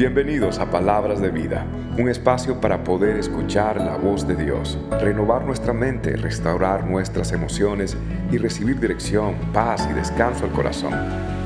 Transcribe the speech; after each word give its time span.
Bienvenidos 0.00 0.58
a 0.58 0.70
Palabras 0.70 1.20
de 1.20 1.28
Vida, 1.28 1.66
un 1.98 2.08
espacio 2.08 2.58
para 2.58 2.82
poder 2.82 3.18
escuchar 3.18 3.76
la 3.76 3.98
voz 3.98 4.26
de 4.26 4.34
Dios, 4.34 4.78
renovar 4.92 5.44
nuestra 5.44 5.74
mente, 5.74 6.16
restaurar 6.16 6.86
nuestras 6.86 7.32
emociones 7.32 7.98
y 8.32 8.38
recibir 8.38 8.80
dirección, 8.80 9.36
paz 9.52 9.86
y 9.90 9.92
descanso 9.92 10.46
al 10.46 10.52
corazón. 10.52 10.94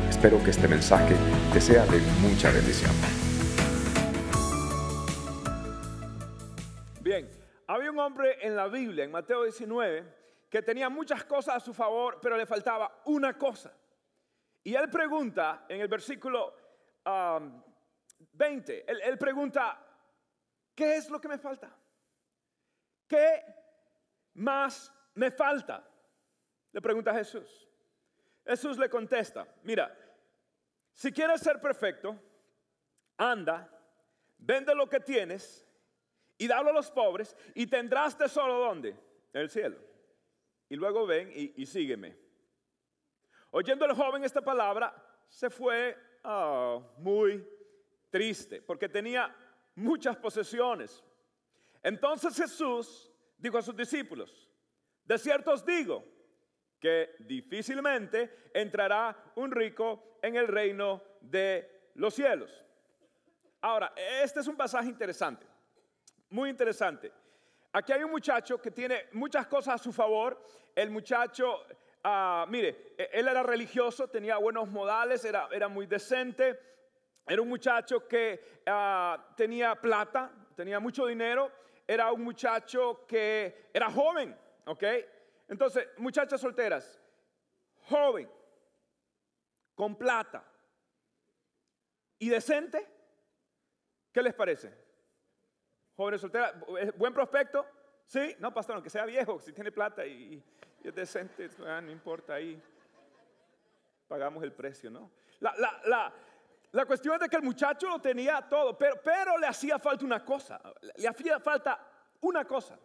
Espero 0.08 0.40
que 0.44 0.50
este 0.50 0.68
mensaje 0.68 1.16
te 1.52 1.60
sea 1.60 1.84
de 1.86 1.98
mucha 2.22 2.52
bendición. 2.52 2.92
Bien, 7.00 7.28
había 7.66 7.90
un 7.90 7.98
hombre 7.98 8.36
en 8.40 8.54
la 8.54 8.68
Biblia, 8.68 9.02
en 9.02 9.10
Mateo 9.10 9.42
19, 9.42 10.04
que 10.48 10.62
tenía 10.62 10.88
muchas 10.88 11.24
cosas 11.24 11.56
a 11.56 11.60
su 11.60 11.74
favor, 11.74 12.20
pero 12.22 12.36
le 12.36 12.46
faltaba 12.46 13.00
una 13.06 13.36
cosa. 13.36 13.72
Y 14.62 14.76
él 14.76 14.88
pregunta 14.90 15.64
en 15.68 15.80
el 15.80 15.88
versículo 15.88 16.54
20, 18.34 18.84
él, 18.90 19.18
pregunta, 19.18 19.78
¿qué 20.74 20.96
es 20.96 21.08
lo 21.08 21.20
que 21.20 21.28
me 21.28 21.38
falta? 21.38 21.74
¿Qué 23.06 23.42
más 24.34 24.92
me 25.14 25.30
falta? 25.30 25.88
Le 26.72 26.80
pregunta 26.80 27.14
Jesús. 27.14 27.68
Jesús 28.44 28.76
le 28.76 28.90
contesta, 28.90 29.46
mira, 29.62 29.96
si 30.92 31.12
quieres 31.12 31.40
ser 31.40 31.60
perfecto, 31.60 32.20
anda, 33.16 33.68
vende 34.36 34.74
lo 34.74 34.88
que 34.88 35.00
tienes 35.00 35.66
y 36.36 36.46
dalo 36.46 36.70
a 36.70 36.74
los 36.74 36.90
pobres 36.90 37.36
y 37.54 37.66
tendrás 37.66 38.18
tesoro 38.18 38.58
donde? 38.58 38.90
En 39.32 39.40
el 39.40 39.50
cielo. 39.50 39.78
Y 40.68 40.76
luego 40.76 41.06
ven 41.06 41.30
y, 41.34 41.62
y 41.62 41.66
sígueme. 41.66 42.16
Oyendo 43.50 43.84
el 43.84 43.94
joven 43.94 44.24
esta 44.24 44.42
palabra, 44.42 44.94
se 45.28 45.48
fue 45.48 45.96
ah, 46.24 46.80
muy 46.98 47.46
triste 48.14 48.62
porque 48.62 48.88
tenía 48.88 49.34
muchas 49.74 50.16
posesiones. 50.16 51.02
Entonces 51.82 52.36
Jesús 52.36 53.10
dijo 53.36 53.58
a 53.58 53.62
sus 53.62 53.74
discípulos, 53.74 54.48
de 55.04 55.18
cierto 55.18 55.50
os 55.50 55.66
digo 55.66 56.04
que 56.78 57.16
difícilmente 57.18 58.50
entrará 58.54 59.32
un 59.34 59.50
rico 59.50 60.18
en 60.22 60.36
el 60.36 60.46
reino 60.46 61.02
de 61.22 61.90
los 61.96 62.14
cielos. 62.14 62.64
Ahora, 63.62 63.92
este 64.22 64.38
es 64.38 64.46
un 64.46 64.56
pasaje 64.56 64.88
interesante, 64.88 65.44
muy 66.30 66.50
interesante. 66.50 67.10
Aquí 67.72 67.92
hay 67.92 68.04
un 68.04 68.12
muchacho 68.12 68.62
que 68.62 68.70
tiene 68.70 69.06
muchas 69.10 69.48
cosas 69.48 69.74
a 69.74 69.82
su 69.82 69.92
favor. 69.92 70.40
El 70.72 70.90
muchacho, 70.92 71.64
ah, 72.04 72.46
mire, 72.48 72.94
e-, 72.96 73.10
él 73.12 73.26
era 73.26 73.42
religioso, 73.42 74.06
tenía 74.06 74.36
buenos 74.36 74.68
modales, 74.68 75.24
era, 75.24 75.48
era 75.50 75.66
muy 75.66 75.86
decente 75.86 76.73
era 77.26 77.40
un 77.40 77.48
muchacho 77.48 78.06
que 78.06 78.62
ah, 78.66 79.32
tenía 79.36 79.74
plata, 79.80 80.30
tenía 80.54 80.78
mucho 80.80 81.06
dinero, 81.06 81.50
era 81.86 82.12
un 82.12 82.22
muchacho 82.22 83.06
que 83.06 83.68
era 83.72 83.90
joven, 83.90 84.36
¿ok? 84.66 84.84
Entonces, 85.48 85.88
muchachas 85.98 86.40
solteras, 86.40 87.00
joven, 87.88 88.30
con 89.74 89.96
plata 89.96 90.44
y 92.18 92.28
decente, 92.28 92.86
¿qué 94.12 94.22
les 94.22 94.34
parece? 94.34 94.72
Jóvenes 95.96 96.20
solteras, 96.20 96.54
buen 96.96 97.12
prospecto, 97.12 97.66
¿sí? 98.06 98.34
No, 98.38 98.52
pastor, 98.52 98.76
aunque 98.76 98.90
sea 98.90 99.04
viejo, 99.04 99.38
si 99.40 99.52
tiene 99.52 99.72
plata 99.72 100.06
y, 100.06 100.42
es 100.82 100.94
decente, 100.94 101.48
ah, 101.66 101.80
no 101.80 101.90
importa, 101.90 102.34
ahí 102.34 102.60
pagamos 104.08 104.42
el 104.42 104.52
precio, 104.52 104.90
¿no? 104.90 105.10
La, 105.40 105.54
la, 105.56 105.82
la, 105.86 106.12
la 106.74 106.86
cuestión 106.86 107.14
es 107.14 107.20
de 107.20 107.28
que 107.28 107.36
el 107.36 107.42
muchacho 107.44 107.88
lo 107.88 108.00
tenía 108.00 108.42
todo, 108.48 108.76
pero, 108.76 109.00
pero 109.00 109.38
le 109.38 109.46
hacía 109.46 109.78
falta 109.78 110.04
una 110.04 110.24
cosa, 110.24 110.60
le 110.96 111.06
hacía 111.06 111.38
falta 111.38 111.78
una 112.20 112.44
cosa. 112.44 112.76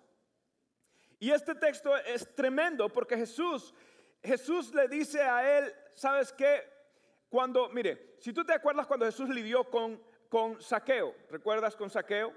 Y 1.17 1.31
este 1.31 1.55
texto 1.55 1.97
es 1.97 2.35
tremendo 2.35 2.87
porque 2.87 3.17
Jesús, 3.17 3.73
Jesús 4.21 4.75
le 4.75 4.87
dice 4.87 5.23
a 5.23 5.57
él, 5.57 5.73
¿sabes 5.95 6.31
qué? 6.31 6.71
Cuando, 7.29 7.69
mire, 7.69 8.15
si 8.19 8.31
tú 8.31 8.45
te 8.45 8.53
acuerdas 8.53 8.85
cuando 8.85 9.07
Jesús 9.07 9.27
lidió 9.27 9.63
con, 9.63 9.99
con 10.29 10.61
Saqueo, 10.61 11.15
¿recuerdas 11.31 11.75
con 11.75 11.89
Saqueo? 11.89 12.31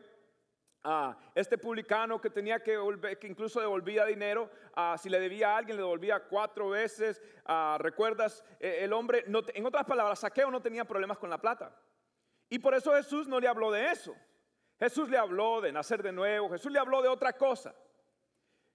A 0.84 1.16
este 1.34 1.58
publicano 1.58 2.20
que 2.20 2.30
tenía 2.30 2.62
que, 2.62 2.76
que 3.20 3.26
incluso 3.26 3.60
devolvía 3.60 4.04
dinero, 4.04 4.50
si 4.98 5.08
le 5.08 5.20
debía 5.20 5.50
a 5.50 5.56
alguien 5.58 5.76
le 5.76 5.82
devolvía 5.82 6.20
cuatro 6.20 6.70
veces, 6.70 7.22
recuerdas, 7.78 8.44
e, 8.58 8.84
el 8.84 8.92
hombre, 8.92 9.24
en 9.26 9.66
otras 9.66 9.84
palabras, 9.84 10.20
saqueo 10.20 10.50
no 10.50 10.60
tenía 10.60 10.84
problemas 10.84 11.18
con 11.18 11.30
la 11.30 11.38
plata. 11.38 11.74
Y 12.48 12.58
por 12.58 12.74
eso 12.74 12.92
Jesús 12.94 13.28
no 13.28 13.40
le 13.40 13.48
habló 13.48 13.70
de 13.70 13.90
eso. 13.90 14.14
Jesús 14.78 15.08
le 15.08 15.16
habló 15.16 15.60
de 15.60 15.70
nacer 15.70 16.02
de 16.02 16.12
nuevo, 16.12 16.50
Jesús 16.50 16.72
le 16.72 16.78
habló 16.78 17.02
de 17.02 17.08
otra 17.08 17.32
cosa. 17.32 17.74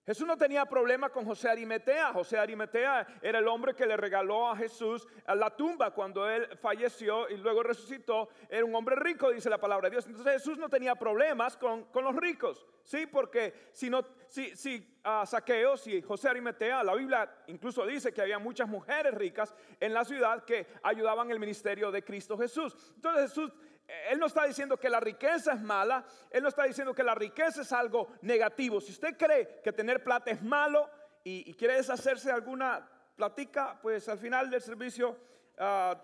Jesús 0.08 0.26
no 0.26 0.38
tenía 0.38 0.66
problema 0.66 1.10
con 1.10 1.26
José 1.26 1.50
Arimetea. 1.50 2.14
José 2.14 2.40
Arimetea 2.40 3.06
era 3.22 3.40
el 3.40 3.48
hombre 3.50 3.76
que 3.76 3.86
le 3.86 3.98
regaló 3.98 4.48
a 4.50 4.56
Jesús 4.56 5.06
la 5.28 5.54
tumba 5.54 5.92
cuando 5.92 6.30
él 6.30 6.48
falleció 6.62 7.28
y 7.28 7.36
luego 7.36 7.62
resucitó. 7.62 8.30
Era 8.48 8.64
un 8.64 8.74
hombre 8.74 8.96
rico, 8.96 9.32
dice 9.32 9.50
la 9.50 9.58
palabra 9.58 9.90
de 9.90 9.96
Dios. 9.96 10.08
Entonces 10.08 10.32
Jesús 10.32 10.58
no 10.58 10.70
tenía 10.70 10.96
problemas 10.96 11.58
con, 11.58 11.88
los 11.94 12.16
ricos. 12.16 12.66
Sí, 12.86 13.06
porque 13.06 13.54
si, 13.74 13.90
no, 13.90 14.02
si, 14.28 14.56
si 14.56 14.98
uh, 15.04 15.26
Saqueo, 15.26 15.76
si 15.76 16.02
José 16.02 16.30
Arimetea, 16.30 16.86
la 16.86 16.96
Biblia 16.96 17.30
incluso 17.48 17.86
dice 17.86 18.14
que 18.14 18.22
había 18.22 18.40
muchas 18.40 18.70
mujeres 18.70 19.14
ricas 19.14 19.54
en 19.78 19.94
la 19.94 20.06
ciudad 20.06 20.46
que 20.46 20.68
ayudaban 20.84 21.30
el 21.32 21.40
ministerio 21.40 21.92
de 21.92 22.02
Cristo 22.06 22.38
Jesús. 22.38 22.94
Entonces 22.96 23.30
Jesús 23.30 23.52
él 23.88 24.20
no 24.20 24.26
está 24.26 24.46
diciendo 24.46 24.78
que 24.78 24.90
la 24.90 25.00
riqueza 25.00 25.54
es 25.54 25.62
mala, 25.62 26.06
Él 26.30 26.44
no 26.44 26.50
está 26.50 26.64
diciendo 26.64 26.94
que 26.94 27.04
la 27.04 27.16
riqueza 27.16 27.62
es 27.62 27.72
algo 27.72 28.10
negativo. 28.22 28.82
Si 28.82 28.92
usted 28.92 29.18
cree 29.18 29.62
que 29.64 29.72
tener 29.72 30.04
plata 30.04 30.32
es 30.32 30.42
malo 30.42 30.90
y, 31.24 31.54
quiere 31.54 31.76
deshacerse 31.76 32.28
de 32.28 32.36
alguna 32.36 32.88
platica, 33.16 33.80
pues 33.82 34.08
al 34.10 34.18
final 34.18 34.50
del 34.50 34.62
servicio, 34.62 35.18
ah, 35.58 36.00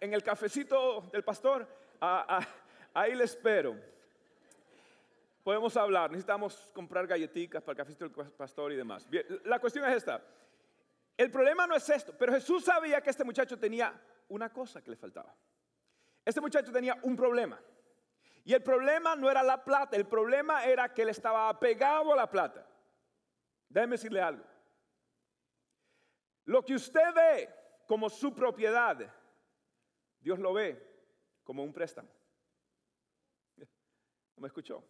en 0.00 0.14
el 0.14 0.22
cafecito 0.22 1.08
del 1.12 1.24
pastor, 1.24 1.66
ah, 2.00 2.24
ah, 2.28 2.46
ahí 2.94 3.14
le 3.14 3.24
espero. 3.24 3.76
Podemos 5.42 5.76
hablar, 5.76 6.10
necesitamos 6.10 6.70
comprar 6.72 7.06
galletitas 7.06 7.62
para 7.62 7.72
el 7.72 7.76
cafecito 7.76 8.08
del 8.08 8.30
pastor 8.32 8.72
y 8.72 8.76
demás. 8.76 9.06
La 9.44 9.58
cuestión 9.58 9.84
es 9.86 9.96
esta. 9.96 10.22
El 11.16 11.30
problema 11.30 11.66
no 11.66 11.74
es 11.74 11.88
esto, 11.90 12.14
pero 12.16 12.32
Jesús 12.32 12.64
sabía 12.64 13.00
que 13.00 13.10
este 13.10 13.24
muchacho 13.24 13.58
tenía 13.58 13.92
una 14.28 14.52
cosa 14.52 14.82
que 14.82 14.90
le 14.90 14.96
faltaba. 14.96 15.34
Este 16.24 16.40
muchacho 16.40 16.72
tenía 16.72 16.98
un 17.02 17.16
problema. 17.16 17.60
Y 18.44 18.52
el 18.52 18.62
problema 18.62 19.16
no 19.16 19.30
era 19.30 19.42
la 19.42 19.64
plata, 19.64 19.96
el 19.96 20.06
problema 20.06 20.64
era 20.64 20.92
que 20.92 21.02
él 21.02 21.08
estaba 21.08 21.48
apegado 21.48 22.12
a 22.12 22.16
la 22.16 22.30
plata. 22.30 22.66
Déjeme 23.68 23.92
decirle 23.92 24.20
algo. 24.20 24.44
Lo 26.44 26.62
que 26.62 26.74
usted 26.74 27.14
ve 27.14 27.54
como 27.86 28.10
su 28.10 28.34
propiedad, 28.34 28.98
Dios 30.20 30.38
lo 30.38 30.52
ve 30.52 30.80
como 31.42 31.62
un 31.62 31.72
préstamo. 31.72 32.10
¿No 33.56 34.42
me 34.42 34.48
escuchó? 34.48 34.84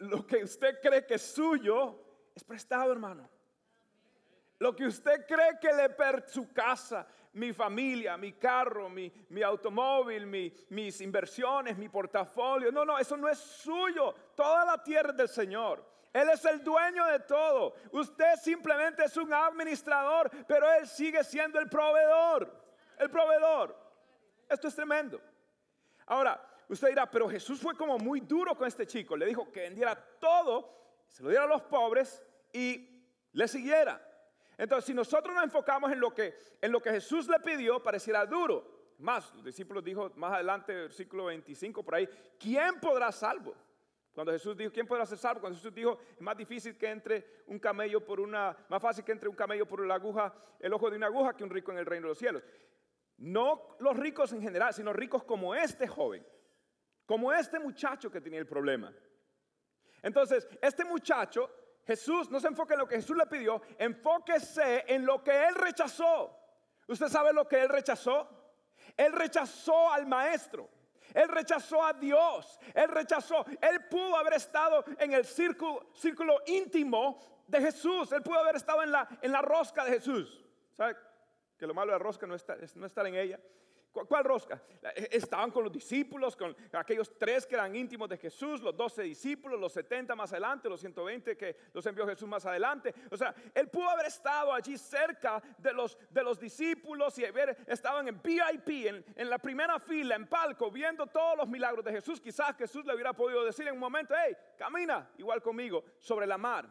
Lo 0.00 0.26
que 0.26 0.44
usted 0.44 0.80
cree 0.80 1.06
que 1.06 1.14
es 1.14 1.22
suyo 1.22 2.30
es 2.34 2.44
prestado, 2.44 2.92
hermano. 2.92 3.28
Lo 4.58 4.76
que 4.76 4.86
usted 4.86 5.26
cree 5.26 5.58
que 5.60 5.72
le 5.72 5.88
per 5.88 6.28
su 6.28 6.52
casa, 6.52 7.06
mi 7.34 7.52
familia, 7.52 8.16
mi 8.16 8.32
carro, 8.32 8.88
mi, 8.88 9.10
automóvil, 9.42 10.26
mis 10.26 11.00
inversiones, 11.00 11.78
mi 11.78 11.88
portafolio. 11.88 12.70
No, 12.70 12.84
no, 12.84 12.98
eso 12.98 13.16
no 13.16 13.28
es 13.28 13.38
suyo. 13.38 14.14
Toda 14.34 14.64
la 14.64 14.82
tierra 14.82 15.10
es 15.10 15.16
del 15.16 15.28
Señor. 15.28 15.92
Él 16.12 16.28
es 16.28 16.44
el 16.44 16.62
dueño 16.62 17.06
de 17.06 17.20
todo. 17.20 17.74
Usted 17.92 18.34
simplemente 18.42 19.04
es 19.04 19.16
un 19.16 19.32
administrador, 19.32 20.30
pero 20.46 20.70
Él 20.74 20.86
sigue 20.86 21.24
siendo 21.24 21.58
el 21.58 21.68
proveedor. 21.68 22.52
El 22.98 23.10
proveedor. 23.10 23.76
Esto 24.48 24.68
es 24.68 24.74
tremendo. 24.74 25.20
Ahora, 26.06 26.38
usted 26.68 26.88
dirá, 26.88 27.10
pero 27.10 27.28
Jesús 27.28 27.60
fue 27.60 27.74
como 27.74 27.96
muy 27.96 28.20
duro 28.20 28.54
con 28.54 28.68
este 28.68 28.86
chico. 28.86 29.16
Le 29.16 29.24
dijo 29.24 29.50
que 29.50 29.62
vendiera 29.62 29.94
todo, 30.18 31.02
se 31.08 31.22
lo 31.22 31.30
diera 31.30 31.44
a 31.44 31.48
los 31.48 31.62
pobres 31.62 32.22
y 32.52 33.02
le 33.32 33.48
siguiera. 33.48 34.11
Entonces, 34.58 34.86
si 34.86 34.94
nosotros 34.94 35.34
nos 35.34 35.44
enfocamos 35.44 35.90
en 35.92 36.00
lo 36.00 36.12
que, 36.12 36.34
en 36.60 36.72
lo 36.72 36.80
que 36.80 36.90
Jesús 36.90 37.28
le 37.28 37.40
pidió, 37.40 37.82
pareciera 37.82 38.26
duro. 38.26 38.94
Más, 38.98 39.34
los 39.34 39.44
discípulos 39.44 39.82
dijo 39.82 40.12
más 40.16 40.34
adelante, 40.34 40.74
versículo 40.74 41.24
25 41.26 41.82
por 41.82 41.94
ahí, 41.94 42.08
¿quién 42.38 42.78
podrá 42.78 43.10
salvo? 43.10 43.54
Cuando 44.14 44.32
Jesús 44.32 44.56
dijo, 44.56 44.70
¿quién 44.70 44.86
podrá 44.86 45.06
ser 45.06 45.18
salvo? 45.18 45.40
Cuando 45.40 45.58
Jesús 45.58 45.74
dijo, 45.74 45.98
es 46.14 46.20
más 46.20 46.36
difícil 46.36 46.76
que 46.76 46.88
entre 46.88 47.42
un 47.46 47.58
camello 47.58 48.04
por 48.04 48.20
una, 48.20 48.56
más 48.68 48.80
fácil 48.80 49.04
que 49.04 49.12
entre 49.12 49.28
un 49.28 49.34
camello 49.34 49.66
por 49.66 49.84
la 49.86 49.94
aguja, 49.94 50.32
el 50.60 50.72
ojo 50.72 50.90
de 50.90 50.96
una 50.96 51.06
aguja 51.06 51.34
que 51.34 51.44
un 51.44 51.50
rico 51.50 51.72
en 51.72 51.78
el 51.78 51.86
reino 51.86 52.06
de 52.06 52.10
los 52.10 52.18
cielos. 52.18 52.42
No 53.16 53.76
los 53.80 53.96
ricos 53.96 54.32
en 54.32 54.42
general, 54.42 54.74
sino 54.74 54.92
ricos 54.92 55.24
como 55.24 55.54
este 55.54 55.88
joven, 55.88 56.26
como 57.06 57.32
este 57.32 57.58
muchacho 57.58 58.10
que 58.10 58.20
tenía 58.20 58.38
el 58.38 58.46
problema. 58.46 58.92
Entonces, 60.02 60.46
este 60.60 60.84
muchacho 60.84 61.50
Jesús 61.86 62.30
no 62.30 62.38
se 62.38 62.48
enfoque 62.48 62.74
en 62.74 62.80
lo 62.80 62.86
que 62.86 62.96
Jesús 62.96 63.16
le 63.16 63.26
pidió, 63.26 63.60
enfóquese 63.78 64.84
en 64.86 65.04
lo 65.04 65.22
que 65.22 65.46
él 65.46 65.54
rechazó. 65.54 66.38
¿Usted 66.86 67.08
sabe 67.08 67.32
lo 67.32 67.48
que 67.48 67.60
él 67.60 67.68
rechazó? 67.68 68.28
Él 68.96 69.12
rechazó 69.12 69.90
al 69.90 70.06
maestro. 70.06 70.68
Él 71.14 71.28
rechazó 71.28 71.84
a 71.84 71.92
Dios. 71.92 72.58
Él 72.74 72.88
rechazó. 72.88 73.44
Él 73.60 73.84
pudo 73.88 74.16
haber 74.16 74.34
estado 74.34 74.84
en 74.98 75.12
el 75.12 75.24
círculo, 75.24 76.40
íntimo 76.46 77.18
de 77.46 77.60
Jesús. 77.60 78.12
Él 78.12 78.22
pudo 78.22 78.38
haber 78.38 78.56
estado 78.56 78.82
en 78.82 78.92
la, 78.92 79.42
rosca 79.42 79.84
de 79.84 79.92
Jesús. 79.92 80.44
¿Sabe? 80.72 80.96
Que 81.58 81.66
lo 81.66 81.74
malo 81.74 81.92
de 81.92 81.98
la 81.98 82.02
rosca 82.02 82.26
no, 82.26 82.34
está, 82.34 82.54
es 82.54 82.76
no 82.76 82.86
estar 82.86 83.06
en 83.06 83.14
ella. 83.14 83.40
¿Cuál 83.92 84.24
rosca? 84.24 84.62
Eh, 84.94 85.08
estaban 85.12 85.50
con 85.50 85.64
los 85.64 85.72
discípulos, 85.72 86.34
con 86.34 86.56
aquellos 86.72 87.16
tres 87.18 87.46
que 87.46 87.54
eran 87.54 87.76
íntimos 87.76 88.08
de 88.08 88.16
Jesús, 88.16 88.62
los 88.62 88.74
doce 88.74 89.02
discípulos, 89.02 89.60
los 89.60 89.72
70 89.74 90.16
más 90.16 90.32
adelante, 90.32 90.70
los 90.70 90.80
120 90.80 91.36
que 91.36 91.56
los 91.74 91.84
envió 91.84 92.06
Jesús 92.06 92.26
más 92.26 92.46
adelante. 92.46 92.94
O 93.10 93.16
sea, 93.18 93.34
él 93.54 93.68
pudo 93.68 93.90
haber 93.90 94.06
estado 94.06 94.54
allí 94.54 94.78
cerca 94.78 95.42
de 95.58 95.74
los, 95.74 95.98
de 96.08 96.22
los 96.22 96.40
discípulos 96.40 97.18
y 97.18 97.26
haber 97.26 97.58
estado 97.66 98.00
en 98.00 98.22
VIP, 98.22 98.86
en, 98.86 99.04
en 99.14 99.28
la 99.28 99.38
primera 99.38 99.78
fila, 99.78 100.14
en 100.14 100.26
palco, 100.26 100.70
viendo 100.70 101.06
todos 101.06 101.36
los 101.36 101.48
milagros 101.48 101.84
de 101.84 101.92
Jesús. 101.92 102.18
Quizás 102.18 102.56
Jesús 102.56 102.86
le 102.86 102.94
hubiera 102.94 103.12
podido 103.12 103.44
decir 103.44 103.68
en 103.68 103.74
un 103.74 103.80
momento, 103.80 104.14
hey, 104.16 104.34
camina 104.56 105.10
igual 105.18 105.42
conmigo 105.42 105.84
sobre 106.00 106.26
la 106.26 106.38
mar. 106.38 106.66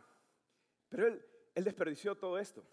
Pero 0.90 1.06
él, 1.06 1.24
él 1.54 1.64
desperdició 1.64 2.16
todo 2.16 2.40
esto. 2.40 2.66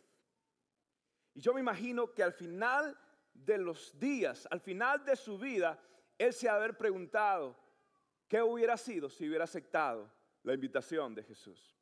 Y 1.34 1.40
yo 1.42 1.52
me 1.52 1.60
imagino 1.60 2.14
que 2.14 2.22
al 2.22 2.32
final 2.32 2.98
de 3.44 3.58
los 3.58 3.98
días, 3.98 4.46
al 4.50 4.60
final 4.60 5.04
de 5.04 5.16
su 5.16 5.38
vida, 5.38 5.78
él 6.16 6.32
se 6.32 6.48
haber 6.48 6.76
preguntado 6.76 7.56
qué 8.26 8.42
hubiera 8.42 8.76
sido 8.76 9.08
si 9.08 9.28
hubiera 9.28 9.44
aceptado 9.44 10.10
la 10.42 10.54
invitación 10.54 11.14
de 11.14 11.22
Jesús. 11.22 11.76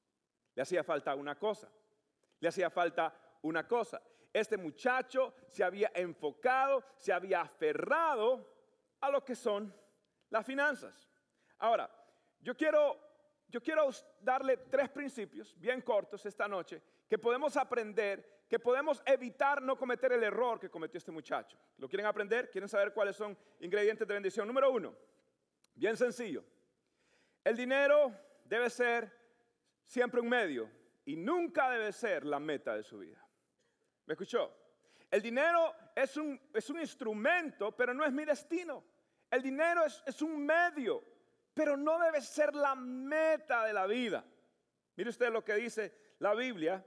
Le 0.54 0.62
hacía 0.62 0.84
falta 0.84 1.14
una 1.14 1.38
cosa, 1.38 1.70
le 2.40 2.48
hacía 2.48 2.70
falta 2.70 3.14
una 3.42 3.66
cosa. 3.66 4.00
Este 4.32 4.56
muchacho 4.56 5.34
se 5.48 5.64
había 5.64 5.90
enfocado, 5.94 6.84
se 6.96 7.12
había 7.12 7.40
aferrado 7.40 8.46
a 9.00 9.10
lo 9.10 9.24
que 9.24 9.34
son 9.34 9.74
las 10.30 10.44
finanzas. 10.44 11.10
Ahora, 11.58 11.90
yo 12.40 12.54
quiero, 12.54 12.98
yo 13.48 13.62
quiero 13.62 13.88
darle 14.20 14.58
tres 14.58 14.90
principios 14.90 15.58
bien 15.58 15.80
cortos 15.80 16.24
esta 16.26 16.46
noche 16.46 16.82
que 17.08 17.18
podemos 17.18 17.56
aprender 17.56 18.35
que 18.48 18.58
podemos 18.58 19.02
evitar 19.04 19.60
no 19.60 19.76
cometer 19.76 20.12
el 20.12 20.22
error 20.22 20.60
que 20.60 20.70
cometió 20.70 20.98
este 20.98 21.10
muchacho. 21.10 21.58
¿Lo 21.78 21.88
quieren 21.88 22.06
aprender? 22.06 22.50
¿Quieren 22.50 22.68
saber 22.68 22.92
cuáles 22.92 23.16
son 23.16 23.36
ingredientes 23.60 24.06
de 24.06 24.14
bendición? 24.14 24.46
Número 24.46 24.70
uno, 24.70 24.94
bien 25.74 25.96
sencillo. 25.96 26.44
El 27.42 27.56
dinero 27.56 28.12
debe 28.44 28.70
ser 28.70 29.12
siempre 29.82 30.20
un 30.20 30.28
medio 30.28 30.70
y 31.04 31.16
nunca 31.16 31.70
debe 31.70 31.92
ser 31.92 32.24
la 32.24 32.38
meta 32.38 32.76
de 32.76 32.84
su 32.84 32.98
vida. 32.98 33.20
¿Me 34.06 34.14
escuchó? 34.14 34.54
El 35.10 35.22
dinero 35.22 35.74
es 35.94 36.16
un, 36.16 36.40
es 36.52 36.70
un 36.70 36.80
instrumento, 36.80 37.74
pero 37.74 37.94
no 37.94 38.04
es 38.04 38.12
mi 38.12 38.24
destino. 38.24 38.84
El 39.30 39.42
dinero 39.42 39.84
es, 39.84 40.02
es 40.06 40.22
un 40.22 40.46
medio, 40.46 41.02
pero 41.52 41.76
no 41.76 41.98
debe 41.98 42.20
ser 42.20 42.54
la 42.54 42.76
meta 42.76 43.64
de 43.64 43.72
la 43.72 43.86
vida. 43.86 44.24
Mire 44.94 45.10
usted 45.10 45.32
lo 45.32 45.44
que 45.44 45.54
dice 45.54 46.14
la 46.20 46.34
Biblia 46.34 46.84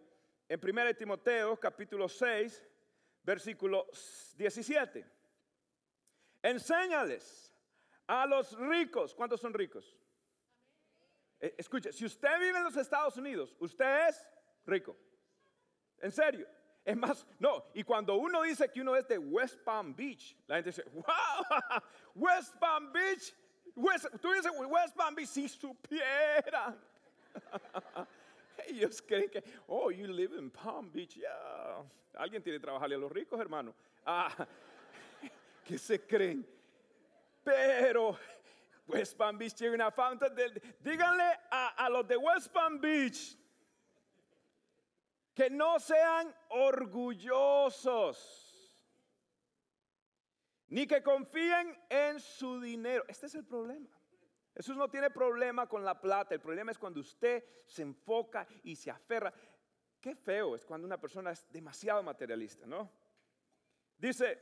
en 0.50 0.60
1 0.60 0.96
Timoteo 0.96 1.57
capítulo 1.60 2.10
6, 2.10 2.68
versículo 3.24 3.88
17. 4.36 5.06
Enséñales 6.42 7.54
a 8.07 8.25
los 8.25 8.57
ricos. 8.57 9.13
¿Cuántos 9.13 9.40
son 9.40 9.54
ricos? 9.54 9.96
Eh, 11.40 11.54
escuche, 11.57 11.94
si 11.94 12.06
usted 12.06 12.40
vive 12.40 12.57
en 12.57 12.63
los 12.63 12.75
Estados 12.75 13.16
Unidos, 13.18 13.56
usted 13.60 14.07
es 14.10 14.28
rico. 14.66 14.98
En 16.00 16.12
serio. 16.12 16.48
Es 16.84 16.98
más, 16.98 17.28
no, 17.38 17.66
y 17.75 17.84
cuando 17.84 18.16
uno 18.16 18.42
dice 18.42 18.72
que 18.72 18.81
uno 18.81 18.95
es 18.95 19.07
de 19.07 19.19
West 19.19 19.60
Palm 19.63 19.95
Beach, 19.95 20.36
la 20.48 20.56
gente 20.56 20.72
dice, 20.72 20.84
wow, 20.92 21.04
West 22.16 22.56
Palm 22.57 22.92
Beach, 22.92 23.36
tú 24.19 24.31
dices 24.31 24.52
West 24.56 24.95
Palm 24.95 25.13
Beach, 25.13 25.30
si 25.30 25.48
supieran. 25.48 26.81
Ellos 28.67 29.01
creen 29.01 29.29
que, 29.29 29.44
oh, 29.67 29.89
you 29.89 30.07
live 30.07 30.33
in 30.38 30.50
Palm 30.50 30.89
Beach. 30.91 31.15
Yeah. 31.15 31.83
Alguien 32.17 32.44
tiene 32.44 32.59
que 32.59 32.65
trabajarle 32.65 32.95
a 32.95 33.00
los 33.00 33.11
ricos, 33.11 33.39
hermano. 33.39 33.73
Ah, 34.06 34.47
¿qué 35.65 35.77
se 35.77 36.00
creen? 36.00 36.45
Pero 37.44 38.17
West 38.88 39.17
Palm 39.17 39.38
Beach 39.38 39.53
tiene 39.53 39.75
una 39.75 39.91
fountain. 39.91 40.33
díganle 40.81 41.39
a, 41.51 41.85
a 41.85 41.89
los 41.89 42.07
de 42.07 42.17
West 42.17 42.51
Palm 42.51 42.79
Beach 42.79 43.38
que 45.33 45.50
no 45.50 45.79
sean 45.79 46.35
orgullosos 46.50 48.17
ni 50.67 50.85
que 50.85 51.01
confíen 51.01 51.77
en 51.89 52.19
su 52.19 52.59
dinero. 52.59 53.03
Este 53.07 53.27
es 53.27 53.35
el 53.35 53.45
problema. 53.45 53.88
Jesús 54.59 54.75
no 54.75 54.89
tiene 54.89 55.09
problema 55.09 55.69
con 55.69 55.85
la 55.85 56.01
plata, 56.01 56.35
el 56.35 56.41
problema 56.41 56.71
es 56.71 56.77
cuando 56.77 57.00
usted 57.00 57.45
se 57.65 57.81
enfoca 57.81 58.45
y 58.63 58.75
se 58.75 58.91
aferra. 58.91 59.33
Qué 60.01 60.17
feo 60.17 60.53
es 60.53 60.65
cuando 60.65 60.85
una 60.85 61.00
persona 61.00 61.31
es 61.31 61.50
demasiado 61.50 62.03
materialista, 62.03 62.65
¿no? 62.65 62.91
Dice, 63.97 64.38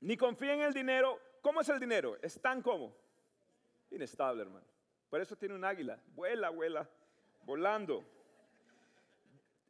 ni 0.00 0.16
confía 0.16 0.54
en 0.54 0.62
el 0.62 0.72
dinero. 0.72 1.20
¿Cómo 1.42 1.60
es 1.60 1.68
el 1.68 1.78
dinero? 1.78 2.16
Es 2.22 2.40
tan 2.40 2.62
como 2.62 2.96
inestable, 3.90 4.40
hermano. 4.40 4.64
Por 5.10 5.20
eso 5.20 5.36
tiene 5.36 5.54
un 5.54 5.64
águila. 5.66 6.00
Vuela, 6.14 6.48
vuela, 6.48 6.88
volando. 7.42 8.02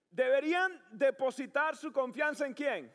Deberían 0.08 0.80
depositar 0.92 1.74
su 1.74 1.92
confianza 1.92 2.46
en 2.46 2.54
quién? 2.54 2.92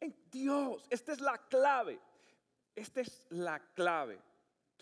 En 0.00 0.16
Dios. 0.30 0.86
Esta 0.88 1.12
es 1.12 1.20
la 1.20 1.36
clave. 1.36 2.00
Esta 2.74 3.02
es 3.02 3.26
la 3.28 3.60
clave 3.74 4.31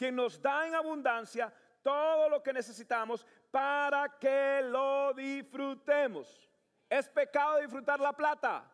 que 0.00 0.10
nos 0.10 0.40
da 0.40 0.66
en 0.66 0.74
abundancia 0.74 1.52
todo 1.82 2.30
lo 2.30 2.42
que 2.42 2.54
necesitamos 2.54 3.26
para 3.50 4.08
que 4.18 4.62
lo 4.62 5.12
disfrutemos. 5.12 6.48
¿Es 6.88 7.06
pecado 7.06 7.58
disfrutar 7.58 8.00
la 8.00 8.14
plata? 8.14 8.64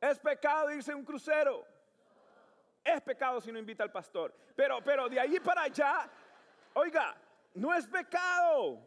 ¿Es 0.00 0.18
pecado 0.18 0.72
irse 0.72 0.92
a 0.92 0.96
un 0.96 1.04
crucero? 1.04 1.66
Es 2.82 3.02
pecado 3.02 3.42
si 3.42 3.52
no 3.52 3.58
invita 3.58 3.82
al 3.82 3.92
pastor. 3.92 4.34
Pero, 4.56 4.82
pero 4.82 5.06
de 5.06 5.20
ahí 5.20 5.38
para 5.38 5.64
allá, 5.64 6.08
oiga, 6.72 7.14
no 7.52 7.74
es 7.74 7.86
pecado. 7.86 8.80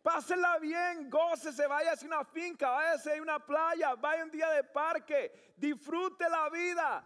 Pásela 0.00 0.58
bien, 0.58 1.10
gócese, 1.10 1.66
vaya 1.66 1.90
a 1.90 2.04
una 2.06 2.24
finca, 2.24 2.70
vaya 2.70 3.00
a 3.18 3.20
una 3.20 3.44
playa, 3.44 3.96
vaya 3.96 4.22
un 4.22 4.30
día 4.30 4.50
de 4.50 4.62
parque, 4.62 5.52
disfrute 5.56 6.28
la 6.28 6.48
vida. 6.50 7.04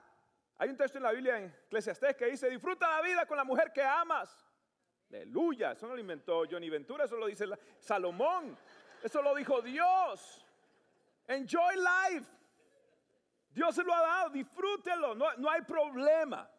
Hay 0.59 0.69
un 0.69 0.77
texto 0.77 0.99
en 0.99 1.05
la 1.05 1.13
Biblia 1.13 1.39
en 1.39 1.47
Eclesiastés 1.67 2.17
que 2.17 2.27
dice, 2.27 2.49
disfruta 2.49 2.89
la 2.89 3.03
vida 3.03 3.27
con 3.27 3.37
la 3.37 3.45
mujer 3.45 3.73
que 3.73 3.83
amas. 3.83 4.45
Aleluya, 5.09 5.73
eso 5.73 5.87
no 5.87 5.95
lo 5.95 6.01
inventó 6.01 6.45
Johnny 6.49 6.71
Ventura, 6.71 7.05
eso 7.05 7.17
lo 7.17 7.27
dice 7.27 7.47
Salomón, 7.79 8.57
eso 9.03 9.23
lo 9.23 9.35
dijo 9.35 9.61
Dios. 9.63 10.45
Enjoy 11.27 11.77
life. 11.77 12.27
Dios 13.51 13.75
se 13.75 13.85
lo 13.85 13.95
ha 13.95 14.01
dado, 14.01 14.31
disfrútelo, 14.31 15.15
no, 15.15 15.33
no 15.37 15.51
hay 15.51 15.63
problema. 15.63 16.51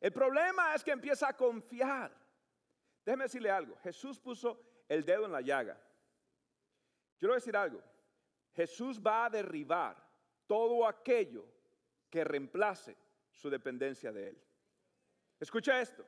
El 0.00 0.12
problema 0.12 0.74
es 0.74 0.84
que 0.84 0.92
empieza 0.92 1.28
a 1.28 1.36
confiar. 1.36 2.10
Déjeme 3.04 3.24
decirle 3.24 3.50
algo, 3.50 3.76
Jesús 3.82 4.18
puso 4.18 4.60
el 4.88 5.04
dedo 5.04 5.24
en 5.26 5.32
la 5.32 5.40
llaga. 5.40 5.78
Yo 7.18 7.26
le 7.26 7.28
voy 7.28 7.34
a 7.34 7.40
decir 7.40 7.56
algo, 7.56 7.82
Jesús 8.52 9.00
va 9.00 9.26
a 9.26 9.30
derribar 9.30 9.96
todo 10.46 10.86
aquello 10.86 11.44
que 12.08 12.24
reemplace 12.24 12.96
su 13.38 13.48
dependencia 13.48 14.12
de 14.12 14.30
Él. 14.30 14.42
Escucha 15.38 15.80
esto. 15.80 16.04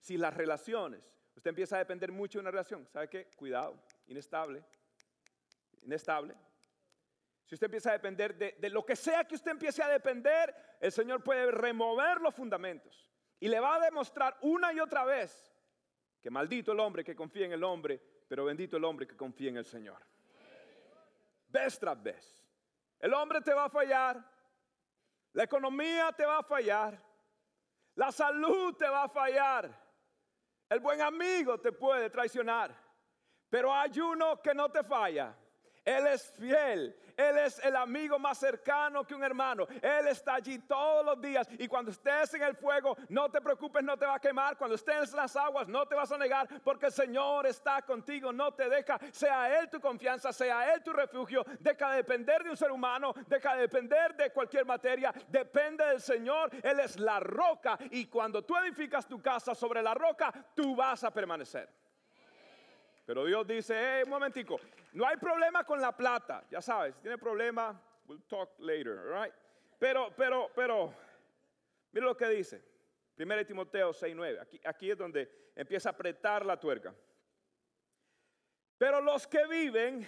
Si 0.00 0.16
las 0.16 0.34
relaciones, 0.34 1.00
usted 1.36 1.50
empieza 1.50 1.76
a 1.76 1.78
depender 1.78 2.10
mucho 2.10 2.38
de 2.38 2.40
una 2.40 2.50
relación, 2.50 2.88
¿sabe 2.88 3.08
qué? 3.08 3.30
Cuidado, 3.36 3.80
inestable, 4.08 4.64
inestable. 5.82 6.34
Si 7.44 7.54
usted 7.54 7.66
empieza 7.66 7.90
a 7.90 7.92
depender 7.92 8.36
de, 8.36 8.70
lo 8.70 8.84
que 8.84 8.96
sea 8.96 9.24
que 9.24 9.36
usted 9.36 9.52
empiece 9.52 9.80
a 9.80 9.88
depender, 9.88 10.52
el 10.80 10.90
Señor 10.90 11.22
puede 11.22 11.52
remover 11.52 12.20
los 12.20 12.34
fundamentos 12.34 13.08
y 13.38 13.46
le 13.46 13.60
va 13.60 13.76
a 13.76 13.80
demostrar 13.80 14.36
una 14.40 14.72
y 14.72 14.80
otra 14.80 15.04
vez 15.04 15.52
que 16.20 16.30
maldito 16.30 16.72
el 16.72 16.80
hombre 16.80 17.04
que 17.04 17.14
confía 17.14 17.46
en 17.46 17.52
el 17.52 17.62
hombre, 17.62 18.00
pero 18.26 18.44
bendito 18.44 18.76
el 18.76 18.84
hombre 18.84 19.06
que 19.06 19.16
confía 19.16 19.50
en 19.50 19.58
el 19.58 19.66
Señor. 19.66 20.02
Vez 21.46 21.78
tras 21.78 22.02
vez. 22.02 22.44
El 22.98 23.12
hombre 23.14 23.40
te 23.40 23.52
va 23.52 23.66
a 23.66 23.70
fallar, 23.70 24.31
la 25.32 25.44
economía 25.44 26.12
te 26.12 26.24
va 26.24 26.38
a 26.38 26.42
fallar. 26.42 27.00
La 27.94 28.10
salud 28.10 28.74
te 28.74 28.88
va 28.88 29.04
a 29.04 29.08
fallar. 29.08 29.70
El 30.68 30.80
buen 30.80 31.00
amigo 31.00 31.58
te 31.58 31.72
puede 31.72 32.10
traicionar. 32.10 32.74
Pero 33.48 33.72
hay 33.74 33.98
uno 34.00 34.40
que 34.40 34.54
no 34.54 34.70
te 34.70 34.82
falla. 34.82 35.34
Él 35.84 36.06
es 36.06 36.32
fiel. 36.32 36.96
Él 37.16 37.38
es 37.38 37.58
el 37.60 37.76
amigo 37.76 38.18
más 38.18 38.38
cercano 38.38 39.04
que 39.04 39.14
un 39.14 39.22
hermano. 39.22 39.66
Él 39.80 40.08
está 40.08 40.34
allí 40.34 40.58
todos 40.60 41.04
los 41.04 41.20
días. 41.20 41.48
Y 41.58 41.68
cuando 41.68 41.90
estés 41.90 42.34
en 42.34 42.42
el 42.42 42.56
fuego, 42.56 42.96
no 43.08 43.30
te 43.30 43.40
preocupes, 43.40 43.82
no 43.82 43.96
te 43.96 44.06
va 44.06 44.16
a 44.16 44.20
quemar. 44.20 44.56
Cuando 44.56 44.76
estés 44.76 45.10
en 45.10 45.16
las 45.16 45.36
aguas, 45.36 45.68
no 45.68 45.86
te 45.86 45.94
vas 45.94 46.10
a 46.12 46.18
negar, 46.18 46.48
porque 46.62 46.86
el 46.86 46.92
Señor 46.92 47.46
está 47.46 47.82
contigo, 47.82 48.32
no 48.32 48.52
te 48.52 48.68
deja. 48.68 48.98
Sea 49.10 49.58
Él 49.58 49.68
tu 49.68 49.80
confianza, 49.80 50.32
sea 50.32 50.74
Él 50.74 50.82
tu 50.82 50.92
refugio. 50.92 51.44
Deja 51.60 51.90
de 51.90 51.96
depender 51.96 52.42
de 52.42 52.50
un 52.50 52.56
ser 52.56 52.70
humano, 52.70 53.14
deja 53.26 53.54
de 53.54 53.62
depender 53.62 54.14
de 54.16 54.30
cualquier 54.30 54.66
materia. 54.66 55.12
Depende 55.28 55.84
del 55.86 56.00
Señor. 56.00 56.50
Él 56.62 56.80
es 56.80 56.98
la 56.98 57.20
roca. 57.20 57.78
Y 57.90 58.06
cuando 58.06 58.42
tú 58.42 58.56
edificas 58.56 59.06
tu 59.06 59.20
casa 59.20 59.54
sobre 59.54 59.82
la 59.82 59.94
roca, 59.94 60.32
tú 60.54 60.74
vas 60.76 61.04
a 61.04 61.10
permanecer. 61.10 61.81
Pero 63.04 63.24
Dios 63.24 63.46
dice, 63.46 63.74
hey, 63.76 64.02
un 64.04 64.10
momentico, 64.10 64.60
no 64.92 65.06
hay 65.06 65.16
problema 65.16 65.64
con 65.64 65.80
la 65.80 65.96
plata, 65.96 66.44
ya 66.50 66.62
sabes, 66.62 66.94
si 66.94 67.02
tiene 67.02 67.18
problema, 67.18 67.80
we'll 68.06 68.22
talk 68.28 68.50
later, 68.58 69.10
right? 69.10 69.34
Pero, 69.78 70.12
pero, 70.16 70.50
pero, 70.54 70.94
mira 71.90 72.06
lo 72.06 72.16
que 72.16 72.28
dice, 72.28 72.62
1 73.18 73.46
Timoteo 73.46 73.90
6.9, 73.90 74.40
aquí, 74.40 74.60
aquí 74.64 74.90
es 74.90 74.96
donde 74.96 75.50
empieza 75.56 75.88
a 75.88 75.92
apretar 75.92 76.46
la 76.46 76.58
tuerca. 76.58 76.94
Pero 78.78 79.00
los 79.00 79.26
que 79.26 79.46
viven 79.46 80.06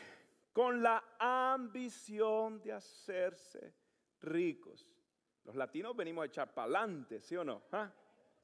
con 0.53 0.83
la 0.83 1.03
ambición 1.19 2.61
de 2.63 2.73
hacerse 2.73 3.75
ricos, 4.21 4.89
los 5.45 5.57
latinos 5.57 5.95
venimos 5.97 6.23
a 6.23 6.27
echar 6.27 6.55
para 6.55 6.65
adelante, 6.65 7.21
¿sí 7.21 7.37
o 7.37 7.45
no? 7.45 7.63
¿Ah? 7.73 7.93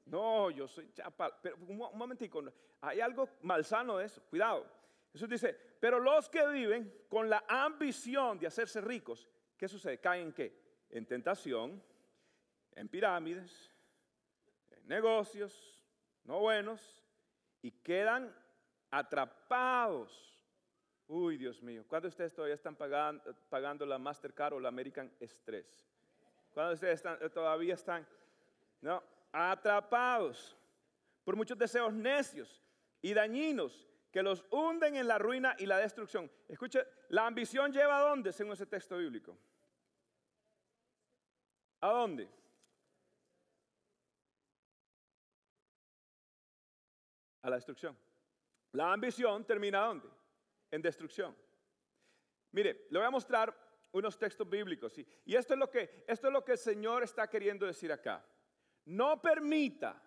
No, 0.07 0.50
yo 0.50 0.66
soy 0.66 0.92
chapal. 0.92 1.35
Pero 1.42 1.57
un, 1.57 1.76
momentico, 1.76 2.42
hay 2.80 3.00
algo 3.00 3.28
malsano 3.42 3.99
de 3.99 4.07
eso. 4.07 4.23
Cuidado. 4.28 4.66
Jesús 5.12 5.28
dice, 5.28 5.57
pero 5.80 5.99
los 5.99 6.28
que 6.28 6.47
viven 6.49 7.04
con 7.09 7.28
la 7.28 7.45
ambición 7.49 8.38
de 8.38 8.47
hacerse 8.47 8.80
ricos, 8.80 9.28
¿qué 9.57 9.66
sucede? 9.66 9.99
¿Caen 9.99 10.28
en 10.28 10.33
qué? 10.33 10.61
En 10.90 11.07
tentación, 11.07 11.83
en 12.75 12.88
pirámides, 12.88 13.73
en 14.71 14.87
negocios 14.88 15.80
no 16.25 16.40
buenos 16.40 17.02
y 17.62 17.71
quedan 17.71 18.35
atrapados. 18.90 20.26
Uy, 21.09 21.37
Dios 21.37 21.61
mío, 21.62 21.85
¿cuántos 21.88 22.11
de 22.11 22.14
ustedes 22.14 22.35
todavía 22.35 22.54
están 22.54 22.76
pagando, 22.76 23.85
la 23.87 23.99
Mastercard 23.99 24.54
o 24.54 24.61
la 24.61 24.69
American 24.69 25.12
Express? 25.19 25.85
¿Cuántos 26.52 26.80
de 26.80 26.92
ustedes 26.92 27.33
todavía 27.33 27.75
están? 27.75 28.07
No, 28.80 29.02
atrapados 29.32 30.56
por 31.25 31.37
muchos 31.37 31.58
deseos 31.58 31.92
necios 31.92 32.62
y 33.00 33.14
dañinos 33.14 33.87
que 34.10 34.22
los 34.22 34.44
hunden 34.50 34.96
en 34.96 35.06
la 35.06 35.18
ruina 35.18 35.54
y 35.58 35.66
la 35.66 35.78
destrucción. 35.78 36.30
Escuche, 36.49 36.84
la 37.08 37.26
ambición 37.26 37.72
lleva 37.72 37.99
a 37.99 38.08
dónde, 38.08 38.32
según 38.32 38.52
ese 38.52 38.66
texto 38.66 38.96
bíblico. 38.96 39.38
¿A 41.80 41.90
dónde? 41.90 42.28
A 47.42 47.50
la 47.50 47.56
destrucción. 47.56 47.96
La 48.72 48.92
ambición 48.92 49.44
termina 49.44 49.80
dónde? 49.80 50.08
En 50.70 50.82
destrucción. 50.82 51.37
Mire, 52.52 52.87
le 52.90 52.99
voy 52.99 53.06
a 53.06 53.10
mostrar 53.10 53.56
unos 53.92 54.18
textos 54.18 54.49
bíblicos. 54.49 54.96
Y 55.25 55.34
esto 55.34 55.54
es, 55.54 55.58
lo 55.58 55.70
que, 55.70 56.04
esto 56.06 56.26
es 56.26 56.32
lo 56.32 56.44
que 56.44 56.52
el 56.52 56.58
Señor 56.58 57.02
está 57.02 57.28
queriendo 57.28 57.66
decir 57.66 57.92
acá. 57.92 58.25
No 58.90 59.23
permita 59.23 60.02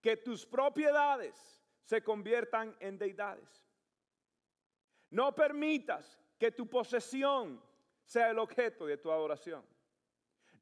que 0.00 0.16
tus 0.16 0.46
propiedades 0.46 1.62
se 1.82 2.02
conviertan 2.02 2.74
en 2.80 2.96
deidades. 2.96 3.62
No 5.10 5.34
permitas 5.34 6.18
que 6.38 6.50
tu 6.50 6.66
posesión 6.66 7.62
sea 8.02 8.30
el 8.30 8.38
objeto 8.38 8.86
de 8.86 8.96
tu 8.96 9.10
adoración. 9.10 9.62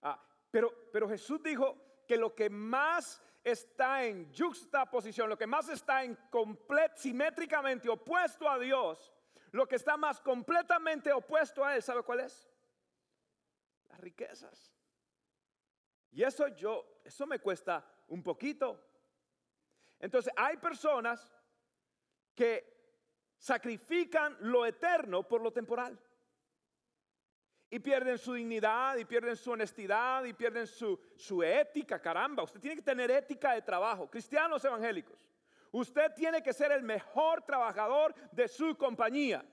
Ah, 0.00 0.24
pero, 0.50 0.72
pero 0.92 1.08
Jesús 1.08 1.42
dijo 1.42 1.76
que 2.06 2.16
lo 2.16 2.34
que 2.34 2.48
más 2.48 3.20
está 3.42 4.04
en 4.04 4.32
juxtaposición, 4.32 5.28
lo 5.28 5.36
que 5.36 5.46
más 5.46 5.68
está 5.68 6.04
en 6.04 6.16
complet, 6.30 6.96
simétricamente 6.96 7.88
opuesto 7.88 8.48
a 8.48 8.58
Dios, 8.58 9.12
lo 9.50 9.66
que 9.66 9.74
está 9.74 9.96
más 9.96 10.20
completamente 10.20 11.12
opuesto 11.12 11.64
a 11.64 11.74
Él, 11.74 11.82
¿sabe 11.82 12.02
cuál 12.02 12.20
es? 12.20 12.48
Las 13.88 13.98
riquezas. 13.98 14.72
Y 16.12 16.22
eso 16.22 16.46
yo, 16.48 17.00
eso 17.04 17.26
me 17.26 17.40
cuesta 17.40 17.84
un 18.08 18.22
poquito. 18.22 18.80
Entonces, 19.98 20.32
hay 20.36 20.58
personas 20.58 21.36
que 22.34 22.72
sacrifican 23.36 24.36
lo 24.40 24.64
eterno 24.64 25.26
por 25.26 25.42
lo 25.42 25.52
temporal. 25.52 25.98
Y 27.70 27.78
pierden 27.80 28.18
su 28.18 28.34
dignidad, 28.34 28.96
y 28.96 29.04
pierden 29.04 29.36
su 29.36 29.50
honestidad, 29.50 30.24
y 30.24 30.32
pierden 30.32 30.66
su, 30.66 31.42
ética. 31.42 32.00
Caramba, 32.00 32.42
usted 32.42 32.60
tiene 32.60 32.76
que 32.76 32.82
tener 32.82 33.10
ética 33.10 33.52
de 33.52 33.62
trabajo. 33.62 34.08
Cristianos 34.08 34.64
evangélicos, 34.64 35.18
usted 35.72 36.12
tiene 36.14 36.42
que 36.42 36.52
ser 36.52 36.70
el 36.72 36.82
mejor 36.82 37.42
trabajador 37.42 38.14
de 38.32 38.46
su 38.46 38.76
compañía. 38.76 39.44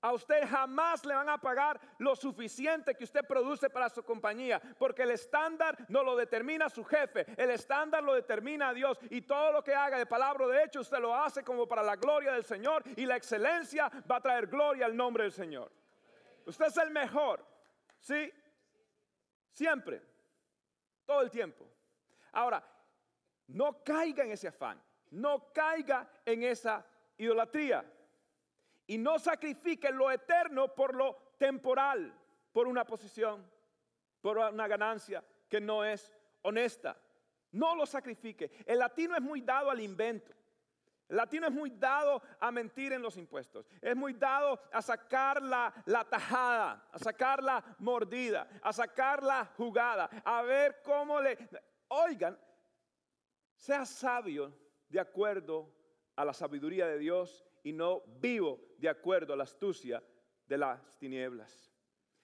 A 0.00 0.12
usted 0.12 0.48
jamás 0.48 1.04
le 1.04 1.14
van 1.14 1.28
a 1.28 1.38
pagar 1.38 1.80
lo 1.98 2.14
suficiente 2.14 2.94
que 2.94 3.02
usted 3.02 3.26
produce 3.26 3.68
para 3.68 3.88
su 3.88 4.04
compañía, 4.04 4.60
porque 4.78 5.02
el 5.02 5.10
estándar 5.10 5.76
no 5.88 6.04
lo 6.04 6.14
determina 6.14 6.68
su 6.68 6.84
jefe, 6.84 7.26
el 7.36 7.50
estándar 7.50 8.04
lo 8.04 8.14
determina 8.14 8.72
Dios 8.72 9.00
y 9.10 9.22
todo 9.22 9.50
lo 9.50 9.64
que 9.64 9.74
haga 9.74 9.98
de 9.98 10.06
palabra 10.06 10.46
de 10.46 10.62
hecho 10.62 10.80
usted 10.80 10.98
lo 10.98 11.14
hace 11.16 11.42
como 11.42 11.66
para 11.66 11.82
la 11.82 11.96
gloria 11.96 12.32
del 12.32 12.44
Señor 12.44 12.84
y 12.96 13.06
la 13.06 13.16
excelencia 13.16 13.90
va 14.08 14.16
a 14.16 14.20
traer 14.20 14.46
gloria 14.46 14.86
al 14.86 14.96
nombre 14.96 15.24
del 15.24 15.32
Señor. 15.32 15.72
Usted 16.48 16.64
es 16.64 16.76
el 16.78 16.90
mejor, 16.90 17.46
¿sí? 18.00 18.32
Siempre, 19.52 20.00
todo 21.04 21.20
el 21.20 21.30
tiempo. 21.30 21.68
Ahora, 22.32 22.66
no 23.48 23.84
caiga 23.84 24.24
en 24.24 24.32
ese 24.32 24.48
afán, 24.48 24.82
no 25.10 25.52
caiga 25.52 26.08
en 26.24 26.42
esa 26.42 26.84
idolatría. 27.18 27.84
y 28.86 28.96
no 28.96 29.18
sacrifique 29.18 29.90
lo 29.90 30.10
eterno 30.10 30.74
por 30.74 30.94
lo 30.94 31.34
temporal, 31.36 32.10
por 32.52 32.66
una 32.66 32.86
posición, 32.86 33.46
por 34.22 34.38
una 34.38 34.66
ganancia 34.66 35.22
que 35.46 35.60
no 35.60 35.84
es 35.84 36.10
honesta. 36.40 36.96
No 37.52 37.74
lo 37.76 37.84
sacrifique. 37.84 38.50
El 38.64 38.78
latino 38.78 39.14
es 39.14 39.20
muy 39.20 39.42
dado 39.42 39.70
al 39.70 39.82
invento. 39.82 40.32
El 41.08 41.16
latino 41.16 41.46
es 41.46 41.52
muy 41.52 41.70
dado 41.70 42.22
a 42.38 42.50
mentir 42.52 42.92
en 42.92 43.00
los 43.00 43.16
impuestos. 43.16 43.66
Es 43.80 43.96
muy 43.96 44.12
dado 44.12 44.60
a 44.70 44.82
sacar 44.82 45.42
la, 45.42 45.72
la, 45.86 46.04
tajada, 46.04 46.86
a 46.92 46.98
sacar 46.98 47.42
la 47.42 47.64
mordida, 47.78 48.46
a 48.62 48.72
sacar 48.72 49.22
la 49.22 49.46
jugada, 49.56 50.10
a 50.24 50.42
ver 50.42 50.82
cómo 50.84 51.20
le... 51.20 51.38
Oigan, 51.88 52.38
sea 53.56 53.86
sabio 53.86 54.52
de 54.88 55.00
acuerdo 55.00 55.74
a 56.14 56.24
la 56.24 56.34
sabiduría 56.34 56.86
de 56.86 56.98
Dios 56.98 57.46
y 57.62 57.72
no 57.72 58.02
vivo 58.20 58.60
de 58.76 58.90
acuerdo 58.90 59.32
a 59.32 59.36
la 59.36 59.44
astucia 59.44 60.02
de 60.46 60.58
las 60.58 60.98
tinieblas. 60.98 61.72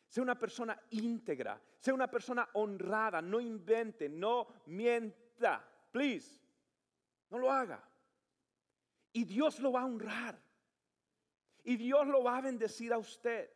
Sea 0.06 0.22
una 0.22 0.38
persona 0.38 0.78
íntegra, 0.90 1.60
sea 1.78 1.94
una 1.94 2.10
persona 2.10 2.48
honrada, 2.52 3.22
no 3.22 3.40
invente, 3.40 4.08
no 4.10 4.46
mienta. 4.66 5.66
Please, 5.90 6.38
no 7.30 7.38
lo 7.38 7.50
haga. 7.50 7.82
Y 9.14 9.24
Dios 9.24 9.60
lo 9.60 9.72
va 9.72 9.82
a 9.82 9.86
honrar. 9.86 10.36
Y 11.62 11.76
Dios 11.76 12.06
lo 12.08 12.22
va 12.24 12.36
a 12.36 12.40
bendecir 12.42 12.92
a 12.92 12.98
usted. 12.98 13.48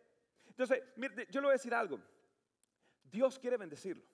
Entonces, 0.46 0.82
mire, 0.96 1.26
yo 1.30 1.40
le 1.40 1.48
voy 1.48 1.52
a 1.52 1.58
decir 1.58 1.74
algo. 1.74 2.00
Dios 3.02 3.38
quiere 3.40 3.56
bendecirlo. 3.56 4.04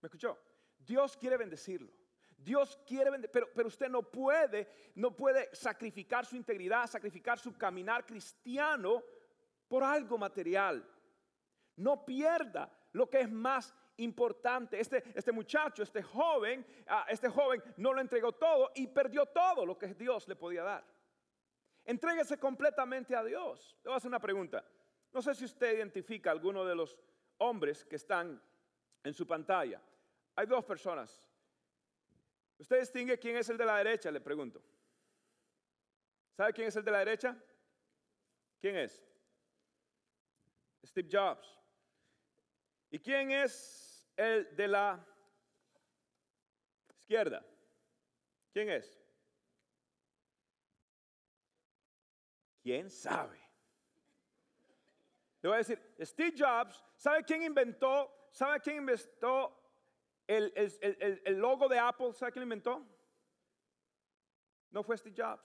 ¿Me 0.00 0.06
escuchó? 0.06 0.38
Dios 0.78 1.16
quiere 1.16 1.36
bendecirlo. 1.36 1.92
Dios 2.36 2.78
quiere 2.86 3.10
bendecirlo, 3.10 3.32
pero, 3.32 3.52
pero 3.52 3.68
usted 3.68 3.88
no 3.88 4.02
puede, 4.02 4.68
no 4.94 5.16
puede 5.16 5.52
sacrificar 5.52 6.26
su 6.26 6.36
integridad, 6.36 6.86
sacrificar 6.86 7.40
su 7.40 7.52
caminar 7.58 8.06
cristiano 8.06 9.02
por 9.66 9.82
algo 9.82 10.16
material. 10.16 10.88
No 11.74 12.04
pierda 12.04 12.72
lo 12.92 13.10
que 13.10 13.22
es 13.22 13.30
más 13.30 13.74
importante. 13.98 14.80
Este, 14.80 15.02
este 15.14 15.32
muchacho, 15.32 15.82
este 15.82 16.02
joven, 16.02 16.66
ah, 16.86 17.06
este 17.08 17.28
joven 17.28 17.62
no 17.76 17.92
lo 17.92 18.00
entregó 18.00 18.32
todo 18.32 18.70
y 18.74 18.86
perdió 18.86 19.26
todo 19.26 19.64
lo 19.64 19.78
que 19.78 19.94
Dios 19.94 20.26
le 20.28 20.36
podía 20.36 20.62
dar. 20.62 20.84
Entréguese 21.84 22.38
completamente 22.38 23.14
a 23.14 23.22
Dios. 23.22 23.76
Le 23.82 23.88
voy 23.88 23.94
a 23.94 23.96
hacer 23.98 24.08
una 24.08 24.20
pregunta. 24.20 24.64
No 25.12 25.22
sé 25.22 25.34
si 25.34 25.44
usted 25.44 25.76
identifica 25.76 26.30
a 26.30 26.32
alguno 26.32 26.64
de 26.64 26.74
los 26.74 26.98
hombres 27.38 27.84
que 27.84 27.96
están 27.96 28.40
en 29.02 29.14
su 29.14 29.26
pantalla. 29.26 29.80
Hay 30.36 30.46
dos 30.46 30.64
personas. 30.64 31.22
¿Usted 32.58 32.80
distingue 32.80 33.18
quién 33.18 33.36
es 33.36 33.48
el 33.48 33.58
de 33.58 33.66
la 33.66 33.76
derecha? 33.78 34.10
Le 34.10 34.20
pregunto. 34.20 34.62
¿Sabe 36.36 36.52
quién 36.52 36.68
es 36.68 36.76
el 36.76 36.84
de 36.84 36.90
la 36.90 36.98
derecha? 36.98 37.36
¿Quién 38.60 38.76
es? 38.76 39.04
Steve 40.84 41.08
Jobs. 41.10 41.63
¿Y 42.94 43.00
quién 43.00 43.32
es 43.32 44.08
el 44.16 44.54
de 44.54 44.68
la 44.68 45.04
izquierda? 46.96 47.44
¿Quién 48.52 48.70
es? 48.70 49.02
¿Quién 52.62 52.88
sabe? 52.88 53.36
Le 55.42 55.48
voy 55.48 55.56
a 55.56 55.58
decir, 55.58 55.82
Steve 56.02 56.36
Jobs, 56.38 56.84
¿sabe 56.94 57.24
quién 57.24 57.42
inventó? 57.42 58.28
¿Sabe 58.30 58.60
quién 58.60 58.76
inventó 58.76 59.60
el, 60.28 60.52
el, 60.54 61.34
logo 61.36 61.66
de 61.68 61.80
Apple? 61.80 62.12
¿Sabe 62.12 62.30
quién 62.30 62.44
inventó? 62.44 62.80
No 64.70 64.84
fue 64.84 64.96
Steve 64.98 65.16
Jobs. 65.20 65.44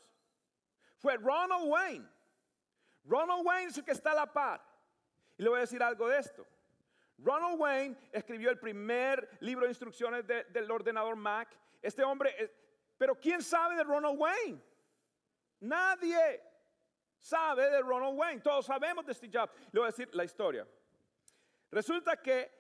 Fue 1.00 1.18
Ronald 1.18 1.68
Wayne. 1.68 2.08
Ronald 3.06 3.44
Wayne 3.44 3.72
es 3.72 3.78
el 3.80 3.86
que 3.86 3.94
está 3.94 4.12
a 4.12 4.16
la 4.18 4.32
par. 4.32 4.64
Y 5.36 5.42
le 5.42 5.50
voy 5.50 5.58
a 5.58 5.62
decir 5.62 5.82
algo 5.82 6.08
de 6.10 6.20
esto. 6.20 6.46
Ronald 7.24 7.60
Wayne 7.60 7.98
escribió 8.12 8.50
el 8.50 8.60
primer 8.60 9.38
libro 9.42 9.66
de 9.66 9.72
instrucciones 9.72 10.26
del 10.26 10.72
ordenador 10.72 11.16
Mac. 11.16 11.50
Este 11.82 12.04
hombre, 12.04 12.54
pero 12.98 13.16
¿quién 13.16 13.42
sabe 13.42 13.76
de 13.76 13.84
Ronald 13.84 14.20
Wayne? 14.20 14.62
Nadie 15.62 16.42
sabe 17.18 17.70
de 17.70 17.82
Ronald 17.82 18.18
Wayne. 18.18 18.42
Todos 18.42 18.66
sabemos 18.66 19.06
de 19.06 19.14
Steve 19.14 19.38
Jobs. 19.38 19.54
Le 19.72 19.80
voy 19.80 19.88
a 19.88 19.92
decir 19.92 20.10
la 20.16 20.24
historia. 20.24 20.68
Resulta 21.72 22.18
que 22.18 22.52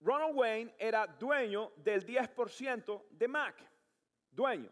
Ronald 0.00 0.36
Wayne 0.36 0.74
era 0.78 1.06
dueño 1.06 1.72
del 1.76 2.04
10% 2.04 3.04
de 3.10 3.28
Mac. 3.28 3.56
Dueño. 4.30 4.70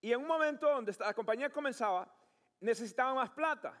Y 0.00 0.12
en 0.12 0.20
un 0.20 0.26
momento 0.26 0.68
donde 0.68 0.94
la 0.98 1.12
compañía 1.12 1.50
comenzaba, 1.50 2.08
necesitaba 2.60 3.14
más 3.14 3.30
plata. 3.30 3.80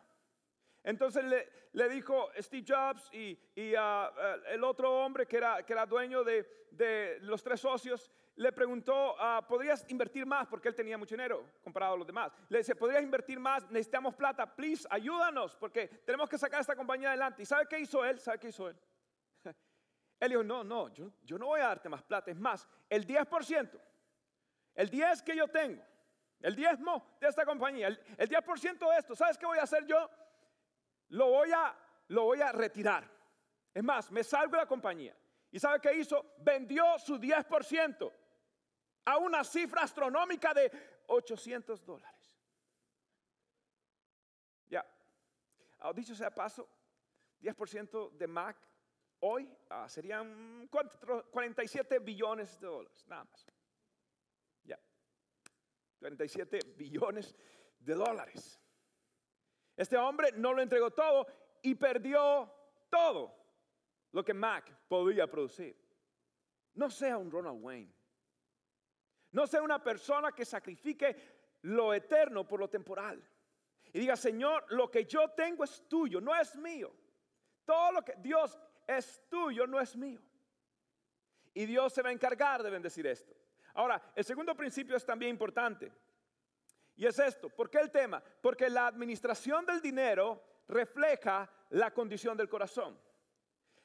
Entonces 0.82 1.24
le, 1.72 1.88
dijo 1.88 2.30
Steve 2.38 2.64
Jobs 2.66 3.10
y, 3.12 3.38
ah, 3.76 4.12
ah, 4.16 4.36
el 4.48 4.64
otro 4.64 5.04
hombre 5.04 5.26
que 5.26 5.36
era, 5.36 5.62
que 5.64 5.72
era 5.72 5.86
dueño 5.86 6.24
de, 6.24 7.18
los 7.22 7.42
tres 7.42 7.60
socios, 7.60 8.10
le 8.36 8.52
preguntó, 8.52 9.14
ah, 9.18 9.44
¿podrías 9.46 9.84
invertir 9.90 10.24
más? 10.24 10.46
Porque 10.48 10.68
él 10.68 10.74
tenía 10.74 10.96
mucho 10.96 11.14
dinero 11.14 11.44
comparado 11.62 11.94
a 11.94 11.98
los 11.98 12.06
demás. 12.06 12.32
Le 12.48 12.58
dice, 12.58 12.74
¿podrías 12.74 13.02
invertir 13.02 13.38
más? 13.38 13.68
Necesitamos 13.70 14.14
plata, 14.14 14.46
please, 14.46 14.86
ayúdanos, 14.90 15.54
porque 15.56 15.88
tenemos 15.88 16.28
que 16.28 16.38
sacar 16.38 16.60
esta 16.60 16.74
compañía 16.74 17.08
adelante. 17.08 17.42
¿Y 17.42 17.46
sabe 17.46 17.66
qué 17.68 17.78
hizo 17.78 18.02
él? 18.04 18.18
¿Sabe 18.18 18.38
qué 18.38 18.48
hizo 18.48 18.68
él? 18.68 18.76
Él 20.20 20.28
dijo, 20.30 20.42
no, 20.42 20.64
no, 20.64 20.88
yo, 20.88 21.38
no 21.38 21.46
voy 21.46 21.60
a 21.60 21.66
darte 21.66 21.88
más 21.90 22.02
plata. 22.02 22.30
Es 22.30 22.38
más, 22.38 22.66
el 22.88 23.06
10%, 23.06 23.78
el 24.74 24.88
10 24.88 25.22
que 25.22 25.36
yo 25.36 25.48
tengo, 25.48 25.82
el 26.40 26.56
diezmo 26.56 27.16
de 27.20 27.28
esta 27.28 27.44
compañía, 27.44 27.88
el, 27.88 28.00
el 28.16 28.28
10% 28.28 28.90
de 28.90 28.98
esto, 28.98 29.14
¿sabes 29.14 29.36
qué 29.36 29.44
voy 29.44 29.58
a 29.58 29.64
hacer 29.64 29.84
yo? 29.86 30.08
Lo 31.10 31.28
voy 31.28 31.52
a, 31.52 31.76
lo 32.08 32.24
voy 32.24 32.40
a 32.40 32.52
retirar. 32.52 33.08
Es 33.72 33.82
más, 33.84 34.10
me 34.10 34.24
salgo 34.24 34.52
de 34.52 34.58
la 34.58 34.66
compañía. 34.66 35.16
¿Y 35.50 35.58
sabe 35.58 35.80
qué 35.80 35.94
hizo? 35.94 36.34
Vendió 36.38 36.98
su 36.98 37.18
10% 37.18 38.12
a 39.04 39.18
una 39.18 39.44
cifra 39.44 39.82
astronómica 39.82 40.54
de 40.54 40.70
800 41.06 41.84
dólares. 41.84 42.36
Ya, 44.68 44.86
ah, 45.80 45.92
dicho 45.92 46.14
sea 46.14 46.32
paso, 46.32 46.68
10% 47.40 48.12
de 48.12 48.26
Mac 48.26 48.56
hoy 49.20 49.52
ah, 49.68 49.88
serían 49.88 50.68
47 50.68 51.98
billones 51.98 52.58
de 52.60 52.66
dólares, 52.66 53.04
nada 53.06 53.24
más. 53.24 53.46
Ya, 54.64 54.78
47 55.98 56.60
billones 56.76 57.34
de 57.78 57.94
dólares. 57.94 58.60
Este 59.80 59.96
hombre 59.96 60.32
no 60.32 60.52
lo 60.52 60.60
entregó 60.60 60.90
todo 60.90 61.26
y 61.62 61.74
perdió 61.74 62.52
todo 62.90 63.34
lo 64.12 64.22
que 64.22 64.34
Mac 64.34 64.70
podía 64.86 65.26
producir. 65.26 65.74
No 66.74 66.90
sea 66.90 67.16
un 67.16 67.30
Ronald 67.30 67.64
Wayne. 67.64 67.90
No 69.30 69.46
sea 69.46 69.62
una 69.62 69.82
persona 69.82 70.32
que 70.32 70.44
sacrifique 70.44 71.16
lo 71.62 71.94
eterno 71.94 72.46
por 72.46 72.60
lo 72.60 72.68
temporal. 72.68 73.26
Y 73.90 74.00
diga, 74.00 74.16
Señor, 74.16 74.66
lo 74.68 74.90
que 74.90 75.06
yo 75.06 75.30
tengo 75.30 75.64
es 75.64 75.88
tuyo, 75.88 76.20
no 76.20 76.38
es 76.38 76.54
mío. 76.56 76.92
Todo 77.64 77.92
lo 77.92 78.04
que 78.04 78.16
Dios 78.18 78.58
es 78.86 79.22
tuyo, 79.30 79.66
no 79.66 79.80
es 79.80 79.96
mío. 79.96 80.20
Y 81.54 81.64
Dios 81.64 81.94
se 81.94 82.02
va 82.02 82.10
a 82.10 82.12
encargar 82.12 82.62
de 82.62 82.68
bendecir 82.68 83.06
esto. 83.06 83.34
Ahora, 83.72 84.12
el 84.14 84.26
segundo 84.26 84.54
principio 84.54 84.94
es 84.94 85.06
también 85.06 85.30
importante. 85.30 85.90
Y 87.00 87.06
es 87.06 87.18
esto, 87.18 87.48
¿por 87.48 87.70
qué 87.70 87.78
el 87.78 87.90
tema? 87.90 88.22
Porque 88.42 88.68
la 88.68 88.86
administración 88.86 89.64
del 89.64 89.80
dinero 89.80 90.38
refleja 90.68 91.50
la 91.70 91.94
condición 91.94 92.36
del 92.36 92.46
corazón. 92.46 93.00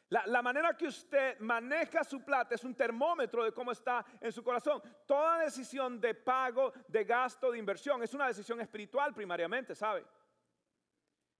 La, 0.09 0.41
manera 0.41 0.75
que 0.75 0.87
usted 0.87 1.39
maneja 1.39 2.03
su 2.03 2.25
plata 2.25 2.55
es 2.55 2.65
un 2.65 2.75
termómetro 2.75 3.45
de 3.45 3.53
cómo 3.53 3.71
está 3.71 4.05
en 4.19 4.33
su 4.33 4.43
corazón. 4.43 4.83
Toda 5.05 5.39
decisión 5.39 6.01
de 6.01 6.13
pago, 6.13 6.73
de 6.89 7.05
gasto, 7.05 7.51
de 7.53 7.57
inversión 7.57 8.03
es 8.03 8.13
una 8.13 8.27
decisión 8.27 8.59
espiritual 8.59 9.13
primariamente, 9.13 9.75
¿sabe? 9.75 10.05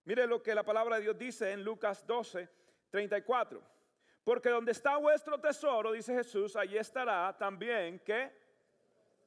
Mire 0.06 0.26
lo 0.28 0.42
que 0.42 0.56
la 0.56 0.64
palabra 0.64 0.96
de 0.96 1.02
Dios 1.02 1.18
dice 1.18 1.52
en 1.52 1.62
Lucas 1.62 2.08
12, 2.08 2.48
34. 2.90 3.62
Porque 4.24 4.48
donde 4.48 4.72
está 4.72 4.96
vuestro 4.96 5.42
tesoro, 5.42 5.92
dice 5.92 6.16
Jesús, 6.16 6.56
allí 6.56 6.78
estará 6.78 7.38
también 7.38 8.00
que 8.00 8.32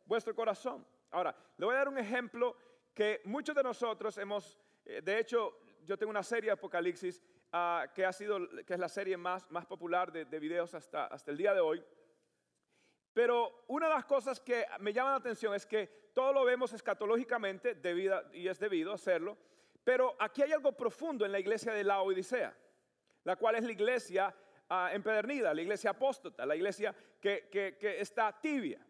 vuestro 0.06 0.34
corazón. 0.34 0.87
Ahora, 1.11 1.35
le 1.57 1.64
voy 1.64 1.75
a 1.75 1.79
dar 1.79 1.88
un 1.88 1.99
ejemplo 1.99 2.57
que 2.94 3.21
muchos 3.25 3.55
de 3.55 3.62
nosotros 3.62 4.16
hemos, 4.18 4.59
eh, 4.85 5.01
de 5.03 5.18
hecho, 5.18 5.61
yo 5.85 5.97
tengo 5.97 6.11
una 6.11 6.23
serie 6.23 6.51
Apocalipsis 6.51 7.23
ah, 7.53 7.87
que 7.94 8.05
ha 8.05 8.12
sido, 8.12 8.40
que 8.66 8.75
es 8.75 8.81
la 8.81 8.88
serie 8.88 9.16
más, 9.16 9.51
más 9.51 9.64
popular 9.64 10.12
de, 10.12 10.38
videos 10.38 10.75
hasta, 10.75 11.07
hasta 11.07 11.31
el 11.31 11.37
día 11.37 11.55
de 11.55 11.61
hoy. 11.61 11.83
Pero 13.14 13.64
una 13.68 13.88
de 13.88 13.94
las 13.94 14.05
cosas 14.05 14.38
que 14.40 14.66
me 14.81 14.92
llama 14.92 15.11
la 15.11 15.16
atención 15.16 15.55
es 15.55 15.64
que 15.64 16.11
todo 16.14 16.33
lo 16.33 16.44
vemos 16.44 16.73
escatológicamente 16.73 17.81
y 18.33 18.49
es 18.49 18.59
debido 18.59 18.92
hacerlo, 18.92 19.38
pero 19.83 20.14
aquí 20.18 20.42
hay 20.42 20.53
algo 20.53 20.73
profundo 20.73 21.25
en 21.25 21.33
la 21.33 21.40
iglesia 21.40 21.73
de 21.73 21.85
la 21.85 22.03
Odisea, 22.03 22.55
la 23.25 23.37
cual 23.37 23.55
es 23.55 23.64
la 23.64 23.73
iglesia 23.73 24.35
ah, 24.68 24.90
empedernida, 24.92 25.55
la 25.55 25.62
iglesia 25.62 25.90
apóstata, 25.90 26.44
la 26.44 26.55
iglesia 26.55 26.94
que, 27.21 27.49
que 27.51 28.01
está 28.01 28.38
tibia. 28.38 28.85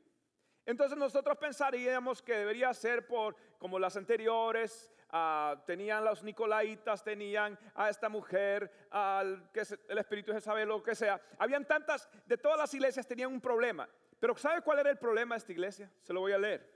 Entonces 0.68 0.98
nosotros 0.98 1.38
pensaríamos 1.38 2.20
que 2.20 2.34
debería 2.34 2.74
ser 2.74 3.06
por 3.06 3.34
como 3.56 3.78
las 3.78 3.96
anteriores, 3.96 4.92
ah, 5.08 5.56
tenían 5.64 6.04
los 6.04 6.22
Nicolaitas, 6.22 7.02
tenían 7.02 7.58
a 7.74 7.88
esta 7.88 8.10
mujer, 8.10 8.70
al 8.90 9.50
que 9.50 9.60
es 9.60 9.78
el 9.88 9.96
Espíritu 9.96 10.30
de 10.30 10.36
Jezabel, 10.36 10.68
lo 10.68 10.82
que 10.82 10.94
sea. 10.94 11.18
Habían 11.38 11.66
tantas, 11.66 12.06
de 12.26 12.36
todas 12.36 12.58
las 12.58 12.74
iglesias 12.74 13.06
tenían 13.06 13.32
un 13.32 13.40
problema. 13.40 13.88
Pero 14.20 14.36
¿sabe 14.36 14.60
cuál 14.60 14.80
era 14.80 14.90
el 14.90 14.98
problema 14.98 15.36
de 15.36 15.38
esta 15.38 15.52
iglesia? 15.52 15.90
Se 16.02 16.12
lo 16.12 16.20
voy 16.20 16.32
a 16.32 16.38
leer. 16.38 16.70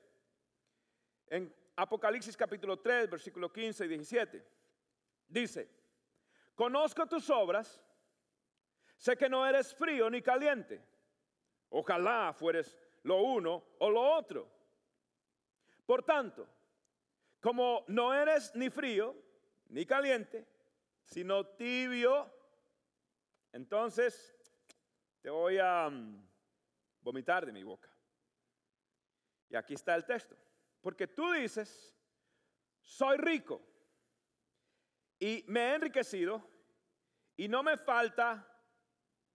En 1.27 1.55
Apocalipsis 1.77 2.35
capítulo 2.35 2.79
3, 2.81 3.11
versículo 3.11 3.53
15 3.53 3.85
y 3.85 3.89
17. 3.89 4.47
Dice, 5.29 5.69
conozco 6.55 7.07
tus 7.07 7.29
obras, 7.29 7.79
sé 8.97 9.19
que 9.19 9.29
no 9.29 9.47
eres 9.47 9.75
frío 9.75 10.09
ni 10.09 10.23
caliente. 10.23 10.83
Ojalá 11.69 12.33
fueres 12.33 12.79
lo 13.03 13.23
uno 13.23 13.65
o 13.79 13.91
lo 13.91 14.01
otro. 14.17 14.49
Por 15.85 16.03
tanto, 16.03 16.49
como 17.41 17.85
no 17.89 18.15
eres 18.15 18.55
ni 18.55 18.71
frío 18.71 19.15
ni 19.69 19.85
caliente, 19.85 20.47
sino 21.05 21.47
tibio, 21.47 22.33
entonces 23.53 24.35
te 25.21 25.31
voy 25.31 25.59
a 25.59 25.89
mm, 25.91 26.29
vomitar 27.01 27.45
de 27.45 27.53
mi 27.53 27.63
boca. 27.63 27.91
Y 29.49 29.57
aquí 29.57 29.75
está 29.75 29.95
el 29.95 30.05
texto. 30.05 30.37
Porque 30.81 31.07
tú 31.07 31.31
dices, 31.33 31.95
soy 32.81 33.17
rico 33.19 33.61
y 35.19 35.45
me 35.47 35.61
he 35.61 35.75
enriquecido 35.75 36.43
y 37.37 37.49
no 37.49 37.63
me 37.63 37.77
falta 37.77 38.47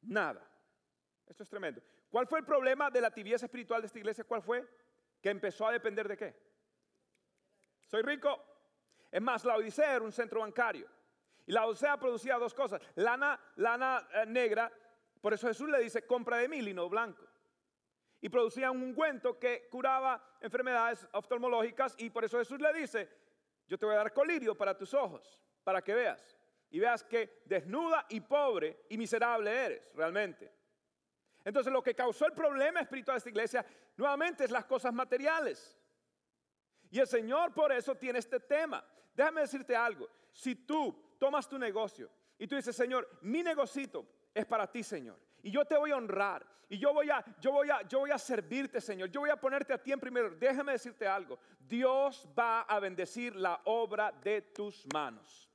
nada. 0.01 0.45
Esto 1.25 1.43
es 1.43 1.49
tremendo. 1.49 1.81
¿Cuál 2.17 2.25
fue 2.25 2.39
el 2.39 2.45
problema 2.45 2.89
de 2.89 2.99
la 2.99 3.11
tibieza 3.11 3.45
espiritual 3.45 3.79
de 3.79 3.85
esta 3.85 3.99
iglesia? 3.99 4.23
¿Cuál 4.23 4.41
fue? 4.41 4.67
Que 5.21 5.29
empezó 5.29 5.67
a 5.67 5.71
depender 5.71 6.07
de 6.07 6.17
qué? 6.17 6.35
Soy 7.85 8.01
rico. 8.01 8.43
Es 9.11 9.21
más, 9.21 9.45
la 9.45 9.55
Odisea 9.55 9.97
era 9.97 10.03
un 10.03 10.11
centro 10.11 10.39
bancario. 10.39 10.89
Y 11.45 11.51
la 11.51 11.67
Odisea 11.67 11.95
producía 11.99 12.39
dos 12.39 12.55
cosas. 12.55 12.81
Lana, 12.95 13.39
lana 13.57 14.09
eh, 14.15 14.25
negra. 14.25 14.71
Por 15.21 15.35
eso 15.35 15.47
Jesús 15.47 15.69
le 15.69 15.77
dice, 15.77 16.07
compra 16.07 16.37
de 16.37 16.49
mí 16.49 16.59
lino 16.59 16.89
blanco. 16.89 17.23
Y 18.19 18.29
producía 18.29 18.71
un 18.71 18.81
ungüento 18.81 19.37
que 19.37 19.67
curaba 19.69 20.39
enfermedades 20.41 21.07
oftalmológicas. 21.11 21.93
Y 21.99 22.09
por 22.09 22.25
eso 22.25 22.39
Jesús 22.39 22.59
le 22.59 22.73
dice, 22.73 23.07
yo 23.67 23.77
te 23.77 23.85
voy 23.85 23.93
a 23.93 23.99
dar 23.99 24.11
colirio 24.11 24.57
para 24.57 24.75
tus 24.75 24.91
ojos, 24.95 25.39
para 25.63 25.83
que 25.83 25.93
veas. 25.93 26.35
Y 26.71 26.79
veas 26.79 27.03
que 27.03 27.43
desnuda 27.45 28.07
y 28.09 28.21
pobre 28.21 28.85
y 28.89 28.97
miserable 28.97 29.51
eres 29.51 29.93
realmente. 29.93 30.56
Entonces 31.47 31.71
lo 31.71 31.81
que 31.81 31.95
causó 31.95 32.25
el 32.25 32.33
problema 32.33 32.81
espiritual 32.81 33.15
de 33.15 33.19
esta 33.19 33.29
iglesia 33.29 33.65
nuevamente 33.95 34.43
es 34.43 34.51
las 34.51 34.65
cosas 34.65 34.93
materiales. 34.93 35.79
Y 36.89 36.99
el 36.99 37.07
Señor 37.07 37.53
por 37.53 37.71
eso 37.71 37.95
tiene 37.95 38.19
este 38.19 38.41
tema. 38.41 38.83
Déjame 39.15 39.39
decirte 39.39 39.73
algo. 39.73 40.09
Si 40.33 40.55
tú 40.55 41.15
tomas 41.17 41.47
tu 41.47 41.57
negocio 41.57 42.11
y 42.37 42.47
tú 42.47 42.57
dices, 42.57 42.75
Señor, 42.75 43.07
mi 43.21 43.43
negocito 43.43 44.05
es 44.33 44.45
para 44.45 44.69
ti, 44.69 44.83
Señor. 44.83 45.17
Y 45.41 45.49
yo 45.49 45.63
te 45.63 45.77
voy 45.77 45.91
a 45.91 45.95
honrar. 45.95 46.45
Y 46.67 46.77
yo 46.79 46.93
voy 46.93 47.09
a, 47.09 47.23
yo 47.39 47.53
voy 47.53 47.69
a, 47.69 47.81
yo 47.83 47.99
voy 47.99 48.11
a 48.11 48.17
servirte, 48.17 48.81
Señor. 48.81 49.09
Yo 49.09 49.21
voy 49.21 49.29
a 49.29 49.37
ponerte 49.37 49.71
a 49.71 49.81
ti 49.81 49.93
en 49.93 50.01
primero. 50.01 50.31
Déjame 50.31 50.73
decirte 50.73 51.07
algo. 51.07 51.39
Dios 51.59 52.27
va 52.37 52.63
a 52.63 52.77
bendecir 52.81 53.37
la 53.37 53.61
obra 53.63 54.11
de 54.11 54.41
tus 54.41 54.85
manos. 54.91 55.49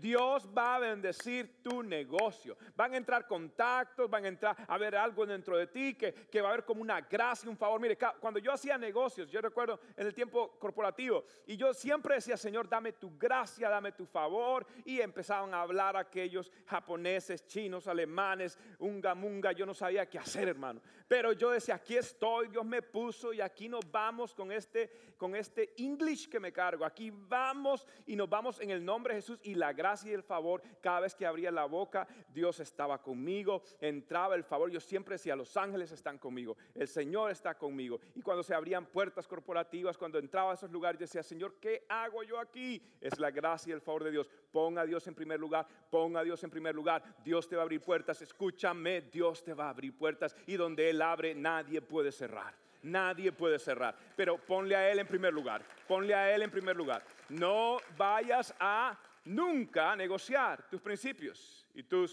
Dios 0.00 0.48
va 0.56 0.76
a 0.76 0.78
bendecir 0.78 1.62
tu 1.62 1.82
negocio. 1.82 2.56
Van 2.76 2.92
a 2.92 2.96
entrar 2.96 3.26
contactos, 3.26 4.10
van 4.10 4.24
a 4.24 4.28
entrar 4.28 4.56
a 4.68 4.78
ver 4.78 4.94
algo 4.96 5.24
dentro 5.24 5.56
de 5.56 5.66
ti 5.66 5.94
que, 5.94 6.12
que 6.12 6.40
va 6.40 6.48
a 6.48 6.52
haber 6.52 6.64
como 6.64 6.82
una 6.82 7.00
gracia, 7.00 7.48
un 7.48 7.56
favor. 7.56 7.80
Mire, 7.80 7.96
cuando 8.20 8.38
yo 8.38 8.52
hacía 8.52 8.76
negocios, 8.76 9.30
yo 9.30 9.40
recuerdo 9.40 9.80
en 9.96 10.06
el 10.06 10.14
tiempo 10.14 10.58
corporativo, 10.58 11.24
y 11.46 11.56
yo 11.56 11.72
siempre 11.72 12.16
decía, 12.16 12.36
Señor, 12.36 12.68
dame 12.68 12.92
tu 12.92 13.16
gracia, 13.16 13.68
dame 13.68 13.92
tu 13.92 14.04
favor. 14.06 14.66
Y 14.84 15.00
empezaban 15.00 15.54
a 15.54 15.62
hablar 15.62 15.96
aquellos 15.96 16.52
japoneses, 16.66 17.46
chinos, 17.46 17.88
alemanes, 17.88 18.58
unga 18.78 19.14
munga. 19.14 19.52
Yo 19.52 19.64
no 19.64 19.74
sabía 19.74 20.08
qué 20.08 20.18
hacer, 20.18 20.48
hermano. 20.48 20.80
Pero 21.08 21.32
yo 21.32 21.50
decía, 21.50 21.76
aquí 21.76 21.96
estoy, 21.96 22.48
Dios 22.48 22.64
me 22.64 22.82
puso 22.82 23.32
y 23.32 23.40
aquí 23.40 23.68
nos 23.68 23.90
vamos 23.90 24.34
con 24.34 24.52
este, 24.52 24.90
con 25.16 25.34
este 25.34 25.72
English 25.78 26.28
que 26.28 26.40
me 26.40 26.52
cargo. 26.52 26.84
Aquí 26.84 27.10
vamos 27.10 27.86
y 28.06 28.16
nos 28.16 28.28
vamos 28.28 28.60
en 28.60 28.70
el 28.70 28.84
nombre 28.84 29.14
de 29.14 29.20
Jesús 29.20 29.38
y 29.42 29.54
la 29.54 29.72
gracia 29.72 29.85
y 30.04 30.12
el 30.12 30.22
favor. 30.22 30.62
Cada 30.80 31.00
vez 31.00 31.14
que 31.14 31.26
abría 31.26 31.50
la 31.50 31.64
boca, 31.64 32.06
Dios 32.32 32.60
estaba 32.60 33.00
conmigo, 33.00 33.62
entraba 33.80 34.34
el 34.34 34.44
favor. 34.44 34.70
Yo 34.70 34.80
siempre 34.80 35.14
decía, 35.14 35.36
los 35.36 35.56
ángeles 35.56 35.92
están 35.92 36.18
conmigo, 36.18 36.56
el 36.74 36.88
Señor 36.88 37.30
está 37.30 37.56
conmigo. 37.56 38.00
Y 38.14 38.22
cuando 38.22 38.42
se 38.42 38.54
abrían 38.54 38.86
puertas 38.86 39.28
corporativas, 39.28 39.96
cuando 39.96 40.18
entraba 40.18 40.50
a 40.50 40.54
esos 40.54 40.70
lugares, 40.70 40.98
decía, 40.98 41.22
Señor, 41.22 41.54
¿qué 41.60 41.84
hago 41.88 42.22
yo 42.22 42.38
aquí? 42.38 42.82
Es 43.00 43.18
la 43.18 43.30
gracia 43.30 43.70
y 43.70 43.74
el 43.74 43.80
favor 43.80 44.04
de 44.04 44.10
Dios. 44.10 44.28
Ponga 44.50 44.82
a 44.82 44.86
Dios 44.86 45.06
en 45.06 45.14
primer 45.14 45.38
lugar, 45.38 45.66
ponga 45.90 46.20
a 46.20 46.24
Dios 46.24 46.42
en 46.42 46.50
primer 46.50 46.74
lugar. 46.74 47.02
Dios 47.24 47.48
te 47.48 47.56
va 47.56 47.62
a 47.62 47.64
abrir 47.64 47.80
puertas, 47.80 48.20
escúchame, 48.22 49.02
Dios 49.02 49.44
te 49.44 49.54
va 49.54 49.66
a 49.66 49.70
abrir 49.70 49.96
puertas. 49.96 50.34
Y 50.46 50.56
donde 50.56 50.90
Él 50.90 51.00
abre, 51.02 51.34
nadie 51.34 51.80
puede 51.80 52.12
cerrar. 52.12 52.54
Nadie 52.82 53.32
puede 53.32 53.58
cerrar. 53.58 53.96
Pero 54.14 54.38
ponle 54.38 54.76
a 54.76 54.90
Él 54.90 55.00
en 55.00 55.06
primer 55.06 55.32
lugar. 55.32 55.62
Ponle 55.88 56.14
a 56.14 56.32
Él 56.34 56.42
en 56.42 56.50
primer 56.50 56.76
lugar. 56.76 57.02
No 57.28 57.78
vayas 57.96 58.54
a 58.60 58.96
nunca 59.26 59.94
negociar 59.94 60.68
tus 60.68 60.80
principios 60.80 61.66
y 61.74 61.82
tu 61.82 62.06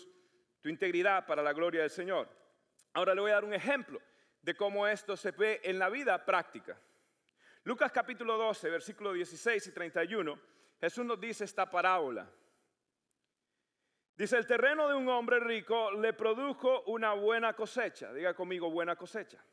integridad 0.66 1.26
para 1.26 1.42
la 1.42 1.54
gloria 1.54 1.82
del 1.82 1.90
Señor. 1.90 2.30
Ahora 2.94 3.16
le 3.16 3.22
voy 3.22 3.32
a 3.32 3.36
dar 3.36 3.46
un 3.46 3.54
ejemplo 3.54 4.00
de 4.42 4.56
cómo 4.56 4.88
esto 4.88 5.16
se 5.16 5.32
ve 5.32 5.62
en 5.64 5.80
la 5.80 5.90
vida 5.90 6.26
práctica. 6.26 6.80
Lucas 7.64 7.92
capítulo 7.92 8.38
12, 8.38 8.70
versículo 8.70 9.14
16 9.14 9.68
y 9.68 9.72
31, 9.72 10.40
Jesús 10.82 11.06
nos 11.06 11.20
dice 11.20 11.46
esta 11.46 11.70
parábola. 11.70 12.30
Dice, 14.16 14.38
el 14.38 14.46
terreno 14.46 14.88
de 14.88 14.94
un 14.94 15.10
hombre 15.10 15.40
rico 15.40 15.92
le 15.92 16.14
produjo 16.14 16.84
una 16.84 17.14
buena 17.14 17.54
cosecha. 17.54 18.14
Diga 18.14 18.36
conmigo, 18.36 18.70
buena 18.70 18.96
cosecha. 18.96 19.44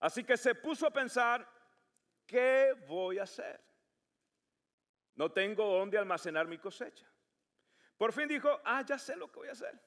Así 0.00 0.22
que 0.24 0.36
se 0.36 0.54
puso 0.54 0.86
a 0.86 0.92
pensar, 0.92 1.48
¿qué 2.26 2.74
voy 2.86 3.18
a 3.18 3.24
hacer? 3.24 3.60
No 5.22 5.30
tengo 5.30 5.64
dónde 5.78 5.96
almacenar 5.96 6.48
mi 6.48 6.58
cosecha. 6.58 7.06
Por 7.96 8.12
fin 8.12 8.26
dijo, 8.26 8.60
ah, 8.64 8.84
ya 8.84 8.98
sé 8.98 9.14
lo 9.14 9.30
que 9.30 9.38
voy 9.38 9.48
a 9.50 9.52
hacer. 9.52 9.80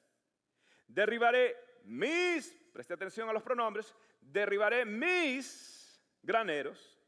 Derribaré 0.86 1.54
mis, 1.84 2.50
preste 2.72 2.94
atención 2.94 3.28
a 3.28 3.34
los 3.34 3.42
pronombres, 3.42 3.94
derribaré 4.18 4.86
mis 4.86 6.02
graneros 6.22 6.98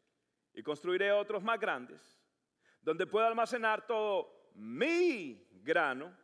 y 0.52 0.62
construiré 0.62 1.10
otros 1.10 1.42
más 1.42 1.58
grandes, 1.58 2.20
donde 2.82 3.06
pueda 3.06 3.28
almacenar 3.28 3.86
todo 3.86 4.50
mi 4.52 5.48
grano 5.62 6.14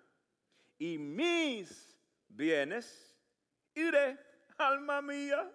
y 0.76 0.98
mis 0.98 1.98
bienes, 2.28 3.18
iré, 3.72 4.18
alma 4.58 5.00
mía, 5.00 5.50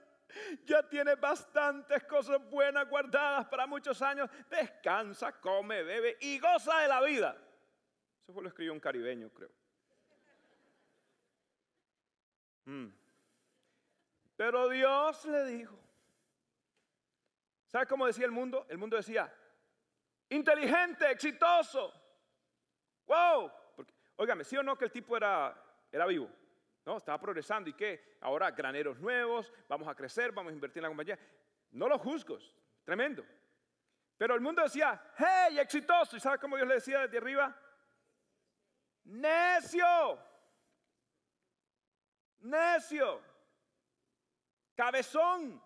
ya 0.66 0.88
tienes 0.88 1.20
bastantes 1.20 2.04
cosas 2.06 2.40
buenas 2.50 2.88
guardadas 2.90 3.48
para 3.48 3.68
muchos 3.68 4.02
años, 4.02 4.30
descansa, 4.50 5.40
come, 5.40 5.84
bebe 5.84 6.18
y 6.22 6.40
goza 6.40 6.80
de 6.80 6.88
la 6.88 7.02
vida. 7.02 7.38
Eso 8.24 8.34
fue 8.34 8.44
lo 8.44 8.50
escribió 8.50 8.74
un 8.74 8.80
caribeño, 8.80 9.30
creo. 9.30 9.50
Mm. 12.66 12.88
Pero 14.36 14.70
Dios 14.70 15.26
le 15.26 15.46
dijo, 15.46 15.78
¿sabe 17.68 17.88
cómo 17.88 18.06
decía 18.06 18.26
el 18.26 18.32
mundo? 18.32 18.66
El 18.70 18.78
mundo 18.78 18.96
decía, 18.96 19.34
inteligente, 20.30 21.10
exitoso. 21.12 21.94
Wow, 23.08 23.52
Óigame, 24.20 24.44
¿sí 24.44 24.58
o 24.58 24.64
no 24.64 24.78
que 24.78 24.84
el 24.84 24.92
tipo 24.92 25.16
era, 25.16 25.56
era 25.90 26.06
vivo? 26.06 26.30
¿No? 26.90 26.98
Estaba 26.98 27.20
progresando 27.20 27.70
y 27.70 27.74
que 27.74 28.18
ahora 28.22 28.50
graneros 28.50 28.98
nuevos, 28.98 29.54
vamos 29.68 29.88
a 29.88 29.94
crecer, 29.94 30.32
vamos 30.32 30.50
a 30.50 30.56
invertir 30.56 30.80
en 30.80 30.86
la 30.86 30.90
compañía. 30.90 31.20
No 31.70 31.88
lo 31.88 32.00
juzgo, 32.00 32.40
tremendo. 32.84 33.24
Pero 34.18 34.34
el 34.34 34.42
mundo 34.42 34.64
decía, 34.64 35.00
hey, 35.16 35.60
exitoso. 35.60 36.18
¿Y 36.18 36.20
sabe 36.20 36.40
cómo 36.40 36.56
Dios 36.56 36.68
le 36.68 36.74
decía 36.74 37.02
desde 37.02 37.20
arriba? 37.20 37.56
Necio. 39.04 40.18
Necio. 42.40 43.22
Cabezón. 44.76 45.62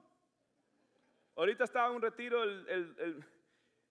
Ahorita 1.38 1.64
estaba 1.64 1.88
en 1.88 1.96
un 1.96 2.02
retiro 2.02 2.44
el, 2.44 3.26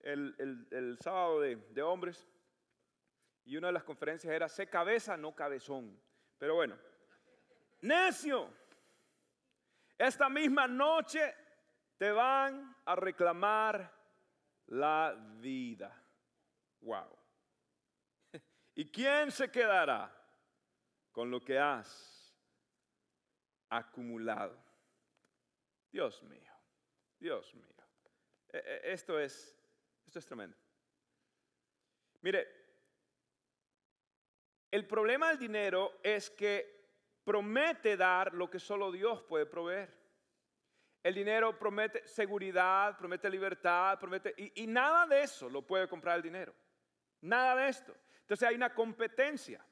el, 0.03 0.99
sábado 1.01 1.41
de, 1.41 1.57
de 1.57 1.81
hombres 1.81 2.29
y 3.47 3.57
una 3.57 3.69
de 3.69 3.73
las 3.73 3.85
conferencias 3.85 4.35
era, 4.35 4.51
sé 4.51 4.69
cabeza, 4.69 5.17
no 5.17 5.35
cabezón. 5.35 5.99
Pero 6.37 6.57
bueno, 6.57 6.77
necio, 7.83 8.49
esta 9.99 10.29
misma 10.29 10.67
noche 10.67 11.35
te 11.99 12.11
van 12.11 12.77
a 12.85 12.97
reclamar 12.97 13.93
la 14.67 15.15
vida. 15.39 16.03
Wow. 16.81 17.17
¿Y 18.75 18.91
quién 18.91 19.31
se 19.31 19.51
quedará 19.51 20.13
con 21.13 21.31
lo 21.31 21.41
que 21.41 21.59
has 21.59 22.35
acumulado? 23.69 24.57
Dios 25.91 26.23
mío, 26.23 26.53
Dios 27.19 27.55
mío. 27.55 27.67
E, 28.49 28.59
e, 28.59 28.93
esto 28.93 29.19
es, 29.19 29.57
esto 30.07 30.19
es 30.19 30.27
tremendo. 30.27 30.57
Mire, 32.23 32.49
el 34.71 34.87
problema 34.87 35.29
del 35.29 35.39
dinero 35.39 36.01
es 36.03 36.31
que 36.31 36.82
promete 37.25 37.97
dar 37.97 38.35
lo 38.35 38.51
que 38.51 38.59
solo 38.59 38.91
Dios 38.91 39.23
puede 39.23 39.47
proveer. 39.47 39.93
El 41.03 41.15
dinero 41.15 41.59
promete 41.59 42.07
seguridad, 42.07 42.97
promete 42.97 43.29
libertad, 43.29 43.99
promete... 43.99 44.35
Y, 44.37 44.63
y, 44.63 44.67
nada 44.67 45.07
de 45.07 45.23
eso 45.23 45.49
lo 45.49 45.63
puede 45.63 45.89
comprar 45.89 46.17
el 46.17 46.23
dinero. 46.23 46.55
Nada 47.23 47.57
de 47.57 47.69
esto. 47.69 47.95
Entonces 48.21 48.49
hay 48.49 48.55
una 48.55 48.73
competencia. 48.73 49.65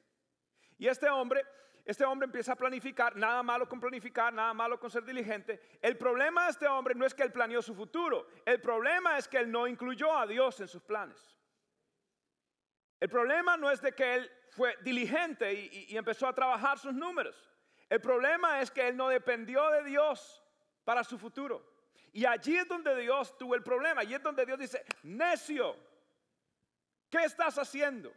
Y 0.77 0.89
este 0.89 1.09
hombre, 1.09 1.45
este 1.85 2.05
hombre 2.05 2.25
empieza 2.25 2.53
a 2.53 2.57
planificar, 2.57 3.15
nada 3.17 3.43
malo 3.43 3.69
con 3.69 3.81
planificar, 3.81 4.33
nada 4.33 4.53
malo 4.55 4.81
con 4.81 4.91
ser 4.91 5.05
diligente. 5.05 5.61
El 5.81 5.97
problema 5.97 6.45
de 6.45 6.51
este 6.51 6.67
hombre 6.67 6.95
no 6.95 7.07
es 7.07 7.15
que 7.15 7.23
él 7.23 7.33
planeó 7.33 7.63
su 7.63 7.75
futuro, 7.75 8.27
el 8.45 8.61
problema 8.61 9.19
es 9.19 9.29
que 9.29 9.39
él 9.39 9.51
no 9.51 9.67
incluyó 9.67 10.17
a 10.17 10.27
Dios 10.27 10.61
en 10.61 10.69
sus 10.69 10.83
planes. 10.83 11.40
El 13.01 13.09
problema 13.09 13.57
no 13.57 13.71
es 13.71 13.81
de 13.81 13.93
que 13.93 14.15
él 14.15 14.31
fue 14.51 14.77
diligente 14.83 15.53
y, 15.53 15.97
empezó 15.97 16.29
a 16.29 16.35
trabajar 16.35 16.79
sus 16.79 16.93
números. 16.93 17.51
El 17.89 18.01
problema 18.01 18.61
es 18.61 18.71
que 18.71 18.87
él 18.87 18.97
no 18.97 19.09
dependió 19.09 19.69
de 19.71 19.85
Dios 19.85 20.45
para 20.85 21.03
su 21.03 21.19
futuro. 21.19 21.67
Y 22.13 22.27
allí 22.27 22.57
es 22.57 22.69
donde 22.69 22.95
Dios 22.97 23.37
tuvo 23.39 23.55
el 23.55 23.63
problema. 23.63 24.03
Allí 24.03 24.15
es 24.15 24.23
donde 24.23 24.45
Dios 24.45 24.59
dice, 24.59 24.85
necio, 25.03 25.77
¿qué 27.09 27.25
estás 27.25 27.59
haciendo? 27.59 28.13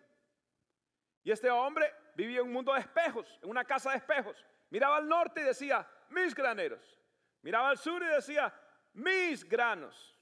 Y 1.23 1.31
este 1.31 1.49
hombre 1.49 1.93
vivía 2.15 2.39
en 2.39 2.47
un 2.47 2.53
mundo 2.53 2.73
de 2.73 2.81
espejos, 2.81 3.39
en 3.41 3.49
una 3.49 3.63
casa 3.63 3.91
de 3.91 3.97
espejos. 3.97 4.35
Miraba 4.69 4.97
al 4.97 5.07
norte 5.07 5.41
y 5.41 5.45
decía, 5.45 5.87
mis 6.09 6.35
graneros. 6.35 6.99
Miraba 7.41 7.69
al 7.69 7.77
sur 7.77 8.03
y 8.03 8.07
decía, 8.07 8.53
mis 8.93 9.47
granos. 9.47 10.17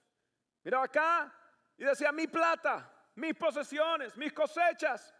Miraba 0.63 0.85
acá 0.85 1.33
y 1.77 1.83
decía, 1.83 2.11
mi 2.11 2.27
plata, 2.27 2.90
mis 3.15 3.33
posesiones, 3.35 4.15
mis 4.17 4.33
cosechas. 4.33 5.15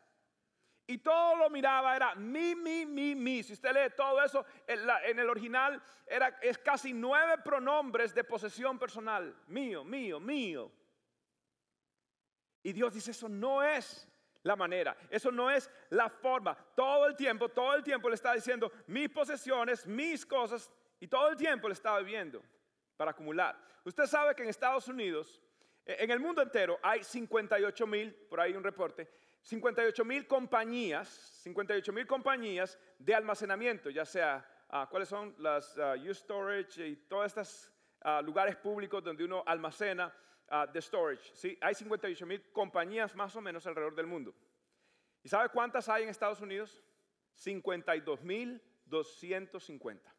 Y 0.88 0.97
todo 0.97 1.36
lo 1.38 1.49
miraba, 1.49 1.95
era 1.95 2.15
mi, 2.15 2.56
mi, 2.56 2.86
mi, 2.86 3.15
mi. 3.15 3.43
Si 3.43 3.54
usted 3.54 3.71
lee 3.71 3.93
todo 3.95 4.21
eso, 4.21 4.45
en, 4.67 5.19
el 5.19 5.30
original 5.30 5.82
era, 6.06 6.39
es 6.41 6.58
casi 6.58 6.91
nueve 6.91 7.38
pronombres 7.43 8.13
de 8.13 8.23
posesión 8.23 8.77
personal. 8.77 9.36
Mío, 9.47 9.84
mío, 9.84 10.19
mío. 10.19 10.71
Y 12.63 12.73
Dios 12.73 12.93
dice, 12.93 13.12
eso 13.12 13.30
no 13.30 13.63
es 13.63 14.08
la 14.43 14.56
manera, 14.56 14.97
eso 15.10 15.32
no 15.32 15.49
es 15.49 15.69
la 15.89 16.10
forma. 16.10 16.56
Todo 16.75 17.08
el 17.08 17.15
tiempo, 17.15 17.49
todo 17.49 17.73
el 17.73 17.84
tiempo 17.84 18.10
le 18.10 18.15
está 18.15 18.34
diciendo 18.34 18.71
mis 18.88 19.10
posesiones, 19.10 19.86
mis 19.88 20.25
cosas, 20.25 20.71
y 20.99 21.08
todo 21.08 21.30
el 21.30 21.38
tiempo 21.38 21.67
le 21.67 21.73
estaba 21.73 21.99
viviendo 21.99 22.43
para 22.97 23.12
acumular. 23.12 23.58
Usted 23.84 24.06
sabe 24.06 24.36
que 24.36 24.43
en 24.43 24.49
Estados 24.49 24.88
Unidos, 24.88 25.41
en 25.86 26.12
el 26.12 26.20
mundo 26.20 26.41
entero, 26.41 26.80
hay 26.82 27.04
58 27.04 27.88
mil, 27.88 28.13
por 28.30 28.39
ahí 28.39 28.54
un 28.54 28.63
reporte, 28.63 29.10
58 29.41 30.06
mil 30.06 30.28
compañías, 30.28 31.08
58 31.44 31.91
mil 31.91 32.06
compañías 32.06 32.78
de 33.00 33.15
almacenamiento, 33.15 33.89
ya 33.89 34.06
sea, 34.06 34.46
ah, 34.70 34.88
¿cuáles 34.89 35.10
son? 35.10 35.36
Las 35.39 35.76
uh, 35.78 36.13
storage 36.13 36.88
y 36.88 36.96
todos 37.08 37.26
estos 37.26 37.72
ah, 38.02 38.22
lugares 38.22 38.56
públicos 38.58 39.04
donde 39.04 39.24
uno 39.24 39.44
almacena 39.46 40.13
de 40.74 40.82
storage. 40.82 41.34
¿sí? 41.34 41.58
Hay 41.62 41.74
58 41.74 42.26
mil 42.26 42.52
compañías 42.52 43.15
más 43.15 43.34
o 43.38 43.41
menos 43.41 43.65
alrededor 43.65 43.96
del 43.96 44.06
mundo. 44.06 44.36
¿Y 45.24 45.30
sabe 45.30 45.48
cuántas 45.48 45.88
hay 45.88 46.04
en 46.04 46.10
Estados 46.10 46.41
Unidos? 46.41 46.84
52 47.36 48.22
mil 48.22 48.62
250. 48.86 50.13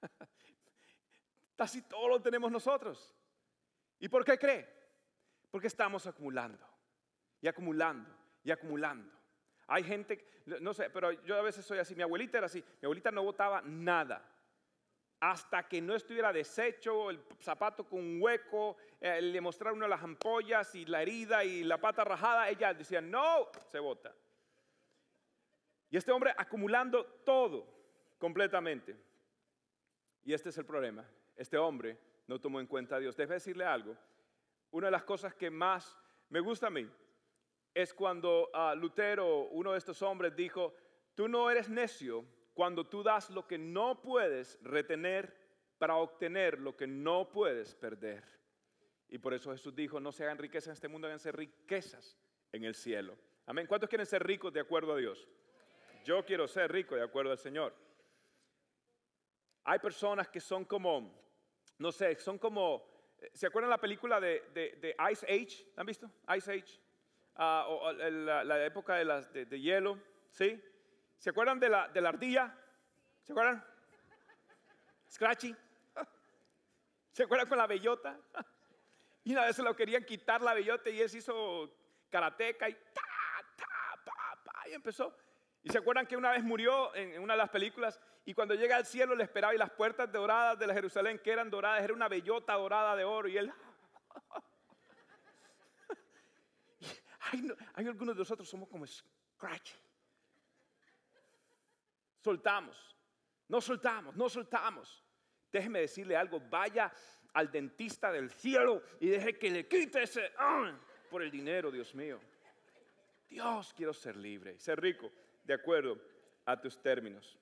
Casi 1.56 1.82
todo 1.82 2.08
lo 2.08 2.22
tenemos 2.22 2.50
nosotros. 2.50 3.14
¿Y 4.02 4.08
por 4.08 4.24
qué 4.24 4.36
cree? 4.36 4.68
Porque 5.48 5.68
estamos 5.68 6.08
acumulando 6.08 6.66
y 7.40 7.46
acumulando 7.46 8.10
y 8.42 8.50
acumulando. 8.50 9.08
Hay 9.68 9.84
gente, 9.84 10.42
no 10.60 10.74
sé, 10.74 10.90
pero 10.90 11.12
yo 11.12 11.36
a 11.36 11.42
veces 11.42 11.64
soy 11.64 11.78
así. 11.78 11.94
Mi 11.94 12.02
abuelita 12.02 12.38
era 12.38 12.46
así. 12.46 12.58
Mi 12.80 12.86
abuelita 12.86 13.12
no 13.12 13.22
botaba 13.22 13.62
nada. 13.62 14.28
Hasta 15.20 15.68
que 15.68 15.80
no 15.80 15.94
estuviera 15.94 16.32
deshecho, 16.32 17.10
el 17.10 17.22
zapato 17.40 17.88
con 17.88 18.00
un 18.00 18.20
hueco, 18.20 18.76
eh, 19.00 19.22
le 19.22 19.40
mostraron 19.40 19.78
uno 19.78 19.86
las 19.86 20.02
ampollas 20.02 20.74
y 20.74 20.84
la 20.84 21.00
herida 21.00 21.44
y 21.44 21.62
la 21.62 21.80
pata 21.80 22.02
rajada, 22.02 22.48
ella 22.48 22.74
decía, 22.74 23.00
no, 23.00 23.52
se 23.70 23.78
bota. 23.78 24.12
Y 25.90 25.96
este 25.96 26.10
hombre 26.10 26.34
acumulando 26.36 27.04
todo 27.24 27.72
completamente. 28.18 28.96
Y 30.24 30.32
este 30.32 30.48
es 30.48 30.58
el 30.58 30.66
problema. 30.66 31.08
Este 31.36 31.56
hombre 31.56 31.96
no 32.26 32.40
tomó 32.40 32.60
en 32.60 32.66
cuenta 32.66 32.96
a 32.96 33.00
Dios. 33.00 33.16
Debe 33.16 33.34
decirle 33.34 33.64
algo. 33.64 33.96
Una 34.70 34.86
de 34.86 34.92
las 34.92 35.04
cosas 35.04 35.34
que 35.34 35.50
más 35.50 35.98
me 36.28 36.40
gusta 36.40 36.68
a 36.68 36.70
mí 36.70 36.88
es 37.74 37.92
cuando 37.94 38.50
uh, 38.52 38.76
Lutero, 38.76 39.48
uno 39.48 39.72
de 39.72 39.78
estos 39.78 40.02
hombres, 40.02 40.34
dijo, 40.34 40.74
tú 41.14 41.28
no 41.28 41.50
eres 41.50 41.68
necio 41.68 42.24
cuando 42.54 42.86
tú 42.86 43.02
das 43.02 43.30
lo 43.30 43.46
que 43.46 43.58
no 43.58 44.00
puedes 44.02 44.58
retener 44.62 45.34
para 45.78 45.96
obtener 45.96 46.58
lo 46.58 46.76
que 46.76 46.86
no 46.86 47.30
puedes 47.30 47.74
perder. 47.74 48.22
Y 49.08 49.18
por 49.18 49.34
eso 49.34 49.50
Jesús 49.50 49.74
dijo, 49.74 50.00
no 50.00 50.12
se 50.12 50.24
hagan 50.24 50.38
riquezas 50.38 50.68
en 50.68 50.72
este 50.74 50.88
mundo, 50.88 51.06
háganse 51.06 51.32
riquezas 51.32 52.16
en 52.52 52.64
el 52.64 52.74
cielo. 52.74 53.16
Amén. 53.46 53.66
¿Cuántos 53.66 53.88
quieren 53.88 54.06
ser 54.06 54.24
ricos 54.24 54.52
de 54.52 54.60
acuerdo 54.60 54.94
a 54.94 54.96
Dios? 54.96 55.28
Yo 56.04 56.24
quiero 56.24 56.46
ser 56.48 56.70
rico 56.70 56.94
de 56.94 57.02
acuerdo 57.02 57.32
al 57.32 57.38
Señor. 57.38 57.74
Hay 59.64 59.78
personas 59.78 60.28
que 60.28 60.40
son 60.40 60.64
como, 60.64 61.12
no 61.82 61.90
sé, 61.90 62.14
son 62.14 62.38
como, 62.38 62.86
eh, 63.18 63.30
¿se 63.34 63.48
acuerdan 63.48 63.70
la 63.70 63.78
película 63.78 64.20
de, 64.20 64.40
de 64.54 64.96
Ice 65.10 65.26
Age? 65.26 65.66
¿La 65.74 65.80
han 65.80 65.86
visto? 65.86 66.10
Ice 66.36 66.50
Age. 66.52 66.80
Ah, 67.34 67.66
o, 67.68 67.92
la, 67.92 68.64
época 68.64 68.94
de, 68.94 69.04
las, 69.04 69.32
de, 69.32 69.60
hielo, 69.60 69.98
¿sí? 70.30 70.62
¿Se 71.18 71.30
acuerdan 71.30 71.58
de 71.58 71.68
la, 71.68 71.88
de 71.88 72.00
la 72.00 72.10
ardilla? 72.10 72.56
¿Se 73.22 73.32
acuerdan? 73.32 73.64
Scratchy. 75.10 75.54
¿Se 77.12 77.24
acuerdan 77.24 77.48
con 77.48 77.58
la 77.58 77.66
bellota? 77.66 78.18
Y 79.24 79.34
una 79.34 79.44
vez 79.44 79.54
se 79.54 79.62
lo 79.62 79.76
querían 79.76 80.02
quitar 80.02 80.42
la 80.42 80.52
bellota 80.52 80.90
y 80.90 81.00
él 81.00 81.08
se 81.08 81.18
hizo 81.18 81.72
karateca 82.10 82.68
y 82.68 82.74
ta, 82.74 83.02
ta, 83.54 84.02
pa, 84.04 84.42
pa, 84.44 84.68
y 84.68 84.72
empezó. 84.72 85.16
Y 85.62 85.70
se 85.70 85.78
acuerdan 85.78 86.06
que 86.06 86.16
una 86.16 86.32
vez 86.32 86.42
murió 86.42 86.94
en, 86.94 87.20
una 87.20 87.34
de 87.34 87.38
las 87.38 87.50
películas 87.50 88.00
y 88.24 88.32
cuando 88.34 88.54
llega 88.54 88.76
al 88.76 88.84
cielo 88.84 89.14
le 89.14 89.22
esperaba 89.24 89.54
y 89.54 89.58
las 89.58 89.70
puertas 89.70 90.10
doradas 90.10 90.58
de 90.58 90.66
la 90.66 90.74
Jerusalén 90.74 91.20
que 91.20 91.30
eran 91.30 91.50
doradas, 91.50 91.84
era 91.84 91.94
una 91.94 92.08
bellota 92.08 92.54
dorada 92.54 92.96
de 92.96 93.04
oro 93.04 93.28
y 93.28 93.38
él 93.38 93.50
hay, 97.74 97.86
algunos 97.86 98.16
de 98.16 98.20
nosotros 98.20 98.48
somos 98.48 98.68
como 98.68 98.84
scratch. 98.86 99.74
Soltamos, 102.18 102.96
no 103.48 103.60
soltamos, 103.60 104.16
no 104.16 104.28
soltamos. 104.28 105.04
Déjeme 105.52 105.80
decirle 105.80 106.16
algo, 106.16 106.40
vaya 106.40 106.92
al 107.34 107.52
dentista 107.52 108.10
del 108.10 108.30
cielo 108.30 108.82
y 109.00 109.08
deje 109.08 109.38
que 109.38 109.50
le 109.50 109.68
quite 109.68 110.02
ese 110.02 110.32
ah, 110.38 110.76
por 111.08 111.22
el 111.22 111.30
dinero, 111.30 111.70
Dios 111.70 111.94
mío. 111.94 112.18
Dios, 113.28 113.72
quiero 113.74 113.92
ser 113.92 114.16
libre 114.16 114.54
y 114.54 114.58
ser 114.58 114.80
rico 114.80 115.12
de 115.44 115.54
acuerdo 115.54 116.00
a 116.44 116.60
tus 116.60 116.80
términos. 116.80 117.38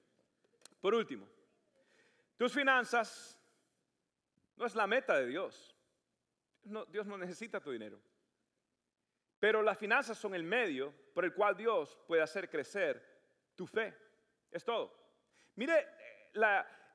Por 0.81 0.95
último, 0.95 1.27
tus 2.37 2.53
finanzas 2.53 3.39
no 4.57 4.67
es 4.67 4.75
la 4.75 4.87
meta 4.87 5.19
de 5.19 5.27
Dios. 5.27 5.75
Dios 6.89 7.07
no 7.07 7.17
necesita 7.17 7.61
tu 7.61 7.71
dinero. 7.71 8.01
Pero 9.39 9.63
las 9.63 9.79
finanzas 9.79 10.19
son 10.19 10.35
el 10.35 10.45
medio 10.45 10.93
por 11.15 11.25
el 11.25 11.33
cual 11.33 11.57
Dios 11.57 11.99
puede 12.07 12.23
hacer 12.23 12.51
crecer 12.51 13.03
tu 13.57 13.67
fe. 13.67 13.97
Es 14.51 14.65
todo. 14.65 14.95
Mire 15.57 15.89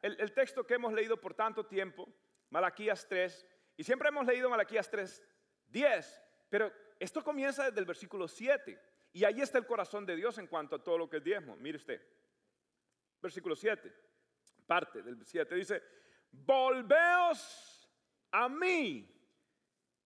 el, 0.01 0.31
texto 0.33 0.65
que 0.65 0.75
hemos 0.75 0.93
leído 0.93 1.19
por 1.19 1.33
tanto 1.33 1.65
tiempo, 1.65 2.07
Malaquías 2.49 3.07
3, 3.07 3.45
y 3.77 3.83
siempre 3.83 4.09
hemos 4.09 4.25
leído 4.25 4.49
Malaquías 4.49 4.89
3, 4.89 5.23
10, 5.67 6.23
pero 6.49 6.71
esto 6.99 7.23
comienza 7.23 7.65
desde 7.65 7.79
el 7.79 7.85
versículo 7.85 8.27
7, 8.27 8.79
y 9.15 9.23
ahí 9.23 9.39
está 9.39 9.57
el 9.57 9.65
corazón 9.65 10.05
de 10.05 10.13
Dios 10.13 10.37
en 10.39 10.47
cuanto 10.47 10.75
a 10.75 10.83
todo 10.83 10.97
lo 10.97 11.09
que 11.09 11.17
es 11.17 11.23
diezmo. 11.23 11.55
Mire 11.55 11.77
usted, 11.77 12.05
versículo 13.21 13.55
7, 13.55 13.89
parte 14.67 15.01
del 15.01 15.25
7, 15.25 15.55
dice, 15.55 15.81
volveos 16.31 17.89
a 18.31 18.49
mí, 18.49 19.09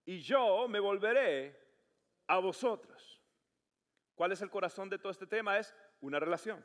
y 0.06 0.20
yo 0.20 0.68
me 0.68 0.80
volveré 0.80 1.60
a 2.28 2.38
vosotros. 2.38 3.20
¿Cuál 4.14 4.34
es 4.34 4.44
el 4.44 4.52
corazón 4.52 4.92
de 4.92 5.00
todo 5.00 5.12
este 5.12 5.26
tema? 5.26 5.58
Es 5.58 5.76
una 6.02 6.20
relación. 6.20 6.64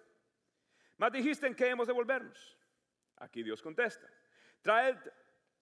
Más 0.99 1.13
dijiste 1.13 1.47
en 1.47 1.55
qué 1.55 1.71
hemos 1.71 1.87
de 1.87 1.95
volvernos. 1.95 2.59
Aquí 3.17 3.43
Dios 3.43 3.63
contesta. 3.63 4.07
Traed 4.61 4.99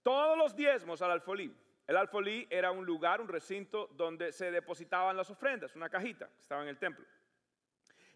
todos 0.03 0.37
los 0.37 0.57
diezmos 0.57 1.01
al 1.01 1.12
alfolí. 1.12 1.57
El 1.87 1.97
alfolí 1.97 2.47
era 2.51 2.71
un 2.71 2.87
lugar, 2.87 3.21
un 3.21 3.29
recinto 3.29 3.88
donde 3.95 4.33
se 4.33 4.51
depositaban 4.51 5.16
las 5.16 5.31
ofrendas, 5.31 5.75
una 5.75 5.88
cajita 5.88 6.29
que 6.29 6.40
estaba 6.40 6.62
en 6.62 6.68
el 6.68 6.79
templo. 6.79 7.05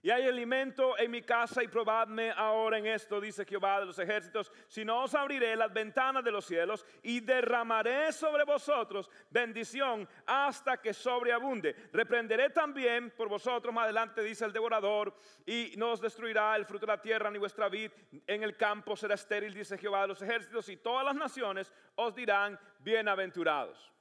Y 0.03 0.11
hay 0.11 0.29
alimento 0.29 0.97
en 0.99 1.11
mi 1.11 1.23
casa 1.23 1.65
y 1.65 1.69
probadme 1.69 2.31
ahora 2.31 2.79
en 2.79 2.87
esto, 2.87 3.21
dice 3.21 3.45
Jehová 3.45 3.81
de 3.81 3.87
los 3.87 3.99
ejércitos, 3.99 4.53
si 4.69 4.85
no 4.85 5.03
os 5.03 5.15
abriré 5.15 5.57
las 5.57 5.73
ventanas 5.73 6.23
de 6.23 6.31
los 6.31 6.45
cielos 6.45 6.87
y 7.03 7.21
derramaré 7.21 8.13
sobre 8.13 8.45
vosotros 8.45 9.11
bendición 9.31 10.09
hasta 10.27 10.77
que 10.77 10.95
sobreabunde. 10.95 11.75
Reprenderé 11.93 12.51
también 12.51 13.11
por 13.17 13.29
vosotros, 13.29 13.75
más 13.75 13.85
adelante 13.85 14.23
dice 14.23 14.45
el 14.45 14.53
devorador, 14.53 15.17
y 15.45 15.73
no 15.77 15.93
os 15.93 16.01
destruirá 16.01 16.55
el 16.55 16.67
fruto 16.67 16.87
de 16.87 16.93
la 16.93 17.03
tierra 17.03 17.31
ni 17.31 17.39
vuestra 17.39 17.69
vid 17.69 17.91
en 18.27 18.43
el 18.43 18.57
campo 18.57 18.97
será 18.97 19.15
estéril, 19.15 19.55
dice 19.55 19.79
Jehová 19.79 20.03
de 20.03 20.09
los 20.09 20.23
ejércitos, 20.23 20.69
y 20.69 20.77
todas 20.77 21.05
las 21.05 21.17
naciones 21.17 21.73
os 21.97 22.15
dirán 22.15 22.59
bienaventurados. 22.79 23.93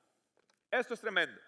Esto 0.70 0.94
es 0.94 1.02
tremendo. 1.02 1.40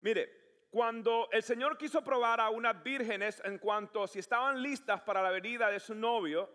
Mire, 0.00 0.43
cuando 0.74 1.28
el 1.30 1.44
Señor 1.44 1.78
quiso 1.78 2.02
probar 2.02 2.40
a 2.40 2.50
unas 2.50 2.82
vírgenes 2.82 3.40
en 3.44 3.58
cuanto 3.58 4.08
si 4.08 4.18
estaban 4.18 4.60
listas 4.60 5.00
para 5.02 5.22
la 5.22 5.30
venida 5.30 5.70
de 5.70 5.78
su 5.78 5.94
novio, 5.94 6.50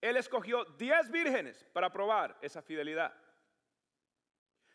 Él 0.00 0.16
escogió 0.16 0.64
10 0.64 1.10
vírgenes 1.10 1.66
para 1.74 1.92
probar 1.92 2.34
esa 2.40 2.62
fidelidad. 2.62 3.12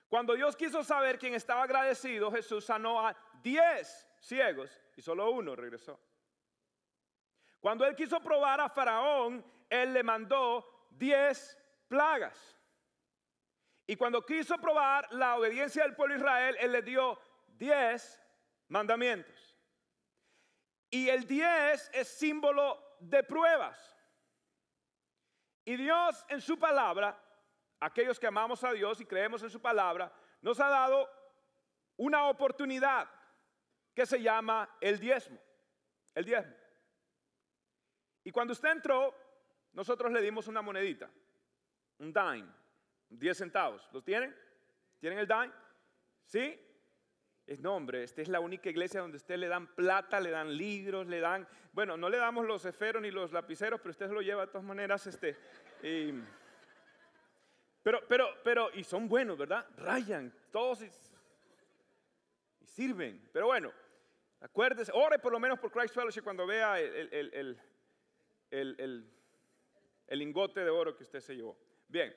Cuando 0.08 0.36
Dios 0.36 0.56
quiso 0.56 0.84
saber 0.84 1.17
quién 1.17 1.34
estaba 1.34 1.63
agradecido, 1.63 2.32
Jesús 2.32 2.65
sanó 2.65 3.03
a 3.03 3.17
10 3.41 4.12
ciegos 4.19 4.79
y 4.95 5.01
solo 5.01 5.32
uno 5.32 5.56
regresó. 5.56 5.99
Cuando 7.62 7.88
Él 7.88 7.95
quiso 7.95 8.19
probar 8.19 8.62
a 8.62 8.69
Faraón, 8.69 9.43
Él 9.71 9.91
le 9.91 10.03
mandó 10.03 10.88
10 10.91 11.58
plagas. 11.88 12.56
Y 13.88 13.95
cuando 13.95 14.23
quiso 14.23 14.56
probar 14.60 15.12
la 15.13 15.36
obediencia 15.36 15.82
del 15.82 15.95
pueblo 15.95 16.13
de 16.13 16.19
Israel, 16.19 16.58
Él 16.60 16.71
le 16.71 16.84
dio 16.84 17.19
10 17.58 18.22
mandamientos. 18.73 19.55
Y 20.89 21.07
el 21.07 21.27
10 21.27 21.91
es 21.93 22.07
símbolo 22.07 22.97
de 22.99 23.23
pruebas. 23.23 23.77
Y 25.63 25.75
Dios 25.75 26.25
en 26.27 26.41
su 26.41 26.57
palabra, 26.57 27.17
aquellos 27.79 28.19
que 28.19 28.25
amamos 28.25 28.63
a 28.63 28.73
Dios 28.73 28.99
y 28.99 29.05
creemos 29.05 29.43
en 29.43 29.51
su 29.51 29.62
palabra, 29.62 30.12
nos 30.41 30.59
ha 30.59 30.69
dado 30.69 31.07
una 31.97 32.25
oportunidad 32.25 33.07
que 33.93 34.07
se 34.07 34.19
llama 34.19 34.67
el 34.81 34.99
diezmo. 34.99 35.39
El 36.15 36.25
diezmo. 36.25 36.55
Y 38.23 38.31
cuando 38.31 38.53
usted 38.53 38.69
entró, 38.69 39.15
nosotros 39.73 40.12
le 40.12 40.19
dimos 40.19 40.47
una 40.47 40.63
monedita, 40.63 41.12
un 41.99 42.12
dime, 42.12 42.51
10 43.09 43.38
centavos. 43.38 43.88
¿Los 43.91 44.03
tienen? 44.03 44.36
¿Tienen 44.99 45.19
el 45.19 45.27
dime? 45.27 45.53
¿Sí? 46.25 46.72
Es 47.45 47.60
no, 47.60 47.75
hombre, 47.75 48.03
esta 48.03 48.21
es 48.21 48.29
la 48.29 48.39
única 48.39 48.69
iglesia 48.69 49.01
donde 49.01 49.17
usted 49.17 49.36
le 49.36 49.47
dan 49.47 49.67
plata, 49.75 50.19
le 50.19 50.29
dan 50.29 50.56
libros, 50.56 51.08
le 51.08 51.19
dan, 51.19 51.47
bueno, 51.73 51.97
no 51.97 52.08
le 52.10 52.17
damos 52.17 52.45
los 52.45 52.63
esferos 52.63 53.01
ni 53.01 53.12
los 53.12 53.34
lapiceros, 53.34 53.82
pero 53.82 53.91
usted 53.91 54.08
se 54.08 54.13
lo 54.13 54.21
lleva 54.21 54.45
de 54.45 54.51
todas 54.51 54.65
maneras, 54.65 55.06
este, 55.08 55.38
pero, 57.82 57.99
pero, 58.08 58.29
pero, 58.43 58.69
y 58.73 58.86
son 58.86 59.10
buenos, 59.10 59.38
¿verdad? 59.38 59.67
Rayan, 59.75 60.34
todos 60.51 60.82
y, 60.84 60.89
sirven. 62.65 63.29
Pero 63.34 63.47
bueno, 63.47 63.73
acuérdese, 64.39 64.93
ore 64.95 65.19
por 65.19 65.34
lo 65.34 65.39
menos 65.39 65.60
por 65.60 65.69
Christ 65.69 65.93
Fellowship 65.93 66.21
cuando 66.23 66.47
vea 66.47 66.79
el, 66.79 67.60
el 68.49 70.19
lingote 70.19 70.63
de 70.63 70.69
oro 70.69 70.95
que 70.95 71.03
usted 71.03 71.19
se 71.19 71.36
llevó. 71.36 71.58
Bien, 71.89 72.15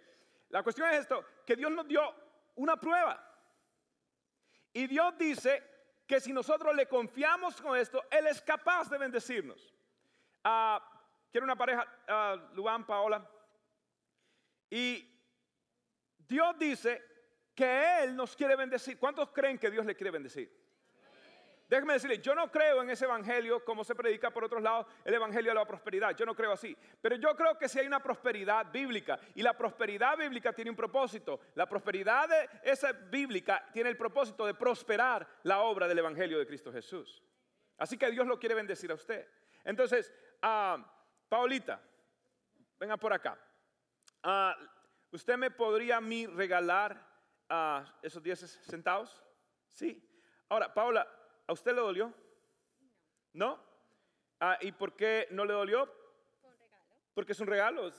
la 0.50 0.62
cuestión 0.62 0.88
es 0.90 1.00
esto, 1.00 1.24
que 1.44 1.56
Dios 1.56 1.72
nos 1.72 1.88
dio 1.88 2.00
una 2.54 2.78
prueba. 2.78 3.35
Y 4.76 4.86
Dios 4.88 5.16
dice 5.16 5.62
que 6.06 6.20
si 6.20 6.34
nosotros 6.34 6.76
le 6.76 6.86
confiamos 6.86 7.58
con 7.62 7.78
esto, 7.78 8.04
Él 8.10 8.26
es 8.26 8.42
capaz 8.42 8.90
de 8.90 8.98
bendecirnos. 8.98 9.72
Uh, 10.44 10.78
quiero 11.32 11.46
una 11.46 11.56
pareja, 11.56 11.86
uh, 12.06 12.54
Luan, 12.54 12.84
Paola. 12.84 13.26
Y 14.68 15.02
Dios 16.28 16.58
dice 16.58 17.02
que 17.54 18.02
Él 18.02 18.14
nos 18.14 18.36
quiere 18.36 18.54
bendecir. 18.54 18.98
¿Cuántos 18.98 19.30
creen 19.30 19.58
que 19.58 19.70
Dios 19.70 19.86
le 19.86 19.96
quiere 19.96 20.10
bendecir? 20.10 20.54
Déjeme 21.68 21.94
decirle, 21.94 22.18
yo 22.18 22.34
no 22.34 22.50
creo 22.50 22.82
en 22.82 22.90
ese 22.90 23.06
evangelio 23.06 23.64
como 23.64 23.82
se 23.82 23.94
predica 23.94 24.30
por 24.30 24.44
otros 24.44 24.62
lados, 24.62 24.86
el 25.04 25.14
evangelio 25.14 25.50
de 25.50 25.56
la 25.56 25.66
prosperidad. 25.66 26.16
Yo 26.16 26.24
no 26.24 26.34
creo 26.34 26.52
así. 26.52 26.76
Pero 27.00 27.16
yo 27.16 27.34
creo 27.34 27.58
que 27.58 27.68
si 27.68 27.80
hay 27.80 27.86
una 27.86 28.00
prosperidad 28.00 28.70
bíblica 28.70 29.18
y 29.34 29.42
la 29.42 29.56
prosperidad 29.56 30.16
bíblica 30.16 30.52
tiene 30.52 30.70
un 30.70 30.76
propósito. 30.76 31.40
La 31.54 31.68
prosperidad 31.68 32.28
de 32.28 32.48
esa 32.62 32.92
bíblica 32.92 33.68
tiene 33.72 33.90
el 33.90 33.96
propósito 33.96 34.46
de 34.46 34.54
prosperar 34.54 35.26
la 35.42 35.60
obra 35.60 35.88
del 35.88 35.98
evangelio 35.98 36.38
de 36.38 36.46
Cristo 36.46 36.72
Jesús. 36.72 37.22
Así 37.78 37.98
que 37.98 38.10
Dios 38.10 38.26
lo 38.26 38.38
quiere 38.38 38.54
bendecir 38.54 38.90
a 38.92 38.94
usted. 38.94 39.26
Entonces, 39.64 40.12
uh, 40.42 40.80
Paulita, 41.28 41.80
venga 42.78 42.96
por 42.96 43.12
acá. 43.12 43.36
Ah, 44.22 44.56
¿Usted 45.10 45.36
me 45.36 45.50
podría 45.50 45.96
a 45.96 46.00
mí 46.00 46.26
regalar 46.26 47.04
ah, 47.48 47.84
esos 48.02 48.22
10 48.22 48.60
centavos? 48.66 49.22
Sí. 49.70 50.02
Ahora, 50.48 50.72
Paula, 50.72 51.06
¿A 51.46 51.52
usted 51.52 51.74
le 51.74 51.80
dolió? 51.80 52.12
¿No? 53.32 53.60
Ah, 54.40 54.58
¿Y 54.60 54.72
por 54.72 54.94
qué 54.94 55.28
no 55.30 55.44
le 55.44 55.52
dolió? 55.52 55.92
Porque 57.14 57.32
es 57.32 57.40
un 57.40 57.46
regalo, 57.46 57.90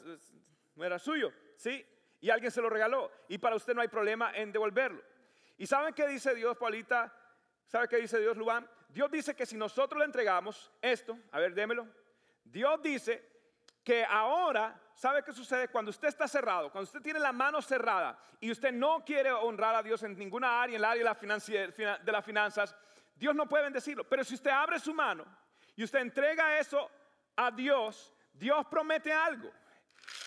no 0.75 0.83
era 0.83 0.99
suyo, 0.99 1.31
¿sí? 1.55 1.85
Y 2.19 2.29
alguien 2.29 2.51
se 2.51 2.61
lo 2.61 2.69
regaló. 2.69 3.11
Y 3.27 3.37
para 3.37 3.55
usted 3.55 3.73
no 3.73 3.81
hay 3.81 3.87
problema 3.87 4.31
en 4.35 4.51
devolverlo. 4.51 5.01
¿Y 5.57 5.65
saben 5.65 5.93
qué 5.93 6.07
dice 6.07 6.35
Dios, 6.35 6.55
Paulita? 6.57 7.13
¿Sabe 7.65 7.87
qué 7.87 7.97
dice 7.97 8.19
Dios, 8.19 8.37
Luan? 8.37 8.67
Dios 8.89 9.09
dice 9.11 9.35
que 9.35 9.45
si 9.45 9.57
nosotros 9.57 9.99
le 9.99 10.05
entregamos 10.05 10.71
esto, 10.81 11.17
a 11.31 11.39
ver, 11.39 11.53
démelo. 11.53 11.87
Dios 12.43 12.81
dice 12.81 13.37
que 13.83 14.05
ahora, 14.05 14.79
¿sabe 14.93 15.23
qué 15.23 15.31
sucede? 15.31 15.69
Cuando 15.69 15.89
usted 15.91 16.09
está 16.09 16.27
cerrado, 16.27 16.71
cuando 16.71 16.85
usted 16.85 17.01
tiene 17.01 17.19
la 17.19 17.31
mano 17.31 17.61
cerrada 17.61 18.19
y 18.39 18.51
usted 18.51 18.71
no 18.71 19.03
quiere 19.03 19.31
honrar 19.31 19.75
a 19.75 19.83
Dios 19.83 20.03
en 20.03 20.17
ninguna 20.17 20.61
área, 20.61 20.75
en 20.75 20.81
el 20.81 20.85
área 20.85 20.99
de 20.99 22.11
las 22.11 22.25
finanzas, 22.25 22.75
Dios 23.17 23.35
no 23.35 23.47
puede 23.47 23.65
bendecirlo. 23.65 24.03
Pero 24.03 24.23
si 24.23 24.35
usted 24.35 24.51
abre 24.51 24.79
su 24.79 24.93
mano 24.93 25.25
y 25.75 25.83
usted 25.83 25.99
entrega 25.99 26.59
eso 26.59 26.89
a 27.35 27.51
Dios, 27.51 28.13
Dios 28.33 28.65
promete 28.67 29.11
algo. 29.11 29.51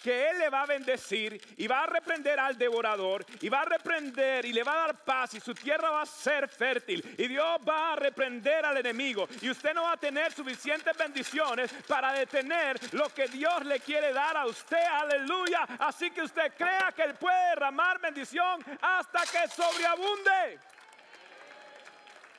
Que 0.03 0.29
Él 0.29 0.39
le 0.39 0.51
va 0.51 0.63
a 0.63 0.67
bendecir 0.67 1.41
y 1.57 1.67
va 1.67 1.85
a 1.85 1.87
reprender 1.87 2.39
al 2.39 2.59
devorador 2.59 3.25
y 3.41 3.49
va 3.49 3.61
a 3.61 3.65
reprender 3.65 4.45
y 4.45 4.53
le 4.53 4.63
va 4.63 4.73
a 4.73 4.87
dar 4.87 5.05
paz 5.05 5.35
y 5.35 5.41
su 5.41 5.55
tierra 5.55 5.91
va 5.91 6.03
a 6.03 6.07
ser 6.07 6.49
fértil 6.49 7.03
y 7.17 7.29
Dios 7.29 7.61
va 7.67 7.93
a 7.93 7.97
reprender 7.97 8.65
al 8.65 8.77
enemigo 8.77 9.27
y 9.41 9.49
usted 9.49 9.73
no 9.73 9.85
va 9.85 9.93
a 9.93 9.97
tener 9.97 10.33
suficientes 10.33 10.95
bendiciones 10.97 11.73
para 11.87 12.13
detener 12.13 12.79
lo 12.93 13.09
que 13.09 13.29
Dios 13.29 13.65
le 13.65 13.81
quiere 13.81 14.13
dar 14.13 14.37
a 14.37 14.47
usted, 14.47 14.85
aleluya. 14.85 15.67
Así 15.79 16.11
que 16.11 16.23
usted 16.23 16.53
crea 16.57 16.93
que 16.95 17.03
Él 17.03 17.15
puede 17.15 17.51
derramar 17.51 18.01
bendición 18.01 18.63
hasta 18.83 19.21
que 19.21 19.49
sobreabunde. 19.49 20.61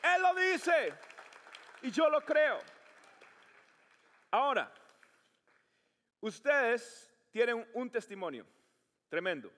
Él 0.04 0.22
lo 0.22 0.34
dice. 0.36 0.94
Y 1.82 1.92
yo 1.92 2.10
lo 2.10 2.22
creo. 2.22 2.60
Ahora, 4.30 4.72
ustedes 6.20 7.14
tienen 7.32 7.68
un 7.74 7.90
testimonio 7.90 8.46
tremendo. 9.10 9.52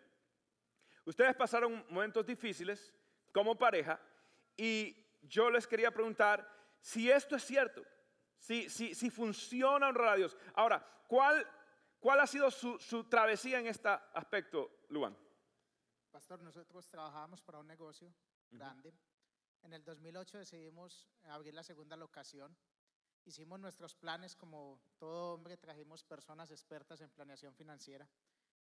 Ustedes 1.06 1.36
pasaron 1.36 1.86
momentos 1.90 2.26
difíciles 2.26 2.94
como 3.32 3.58
pareja 3.58 4.00
y 4.56 4.96
yo 5.22 5.50
les 5.50 5.68
quería 5.68 5.92
preguntar 5.92 6.48
si 6.80 7.10
esto 7.10 7.36
es 7.36 7.44
cierto, 7.44 7.84
si, 8.38 8.70
si, 8.70 8.96
si 8.96 9.10
funciona 9.10 9.88
honrar 9.88 10.10
a 10.10 10.16
Dios. 10.16 10.38
Ahora, 10.54 10.86
¿cuál, 11.08 11.46
cuál 12.00 12.20
ha 12.20 12.28
sido 12.28 12.50
su, 12.52 12.80
su 12.80 13.04
travesía 13.06 13.60
en 13.60 13.68
este 13.68 13.90
aspecto, 14.14 14.72
Luan? 14.90 15.18
Pastor, 16.12 16.42
nosotros 16.42 16.88
trabajamos 16.88 17.42
para 17.42 17.60
un 17.60 17.68
negocio 17.68 18.14
grande. 18.52 18.94
En 19.64 19.74
el 19.74 19.84
2008 19.84 20.40
decidimos 20.40 21.08
abrir 21.24 21.54
la 21.54 21.64
segunda 21.64 21.96
locación. 21.96 22.56
Hicimos 23.26 23.60
nuestros 23.60 23.96
planes 23.96 24.36
como 24.36 24.82
todo 24.98 25.34
hombre, 25.34 25.56
trajimos 25.58 26.04
personas 26.04 26.52
expertas 26.52 27.00
en 27.00 27.10
planeación 27.10 27.56
financiera. 27.56 28.08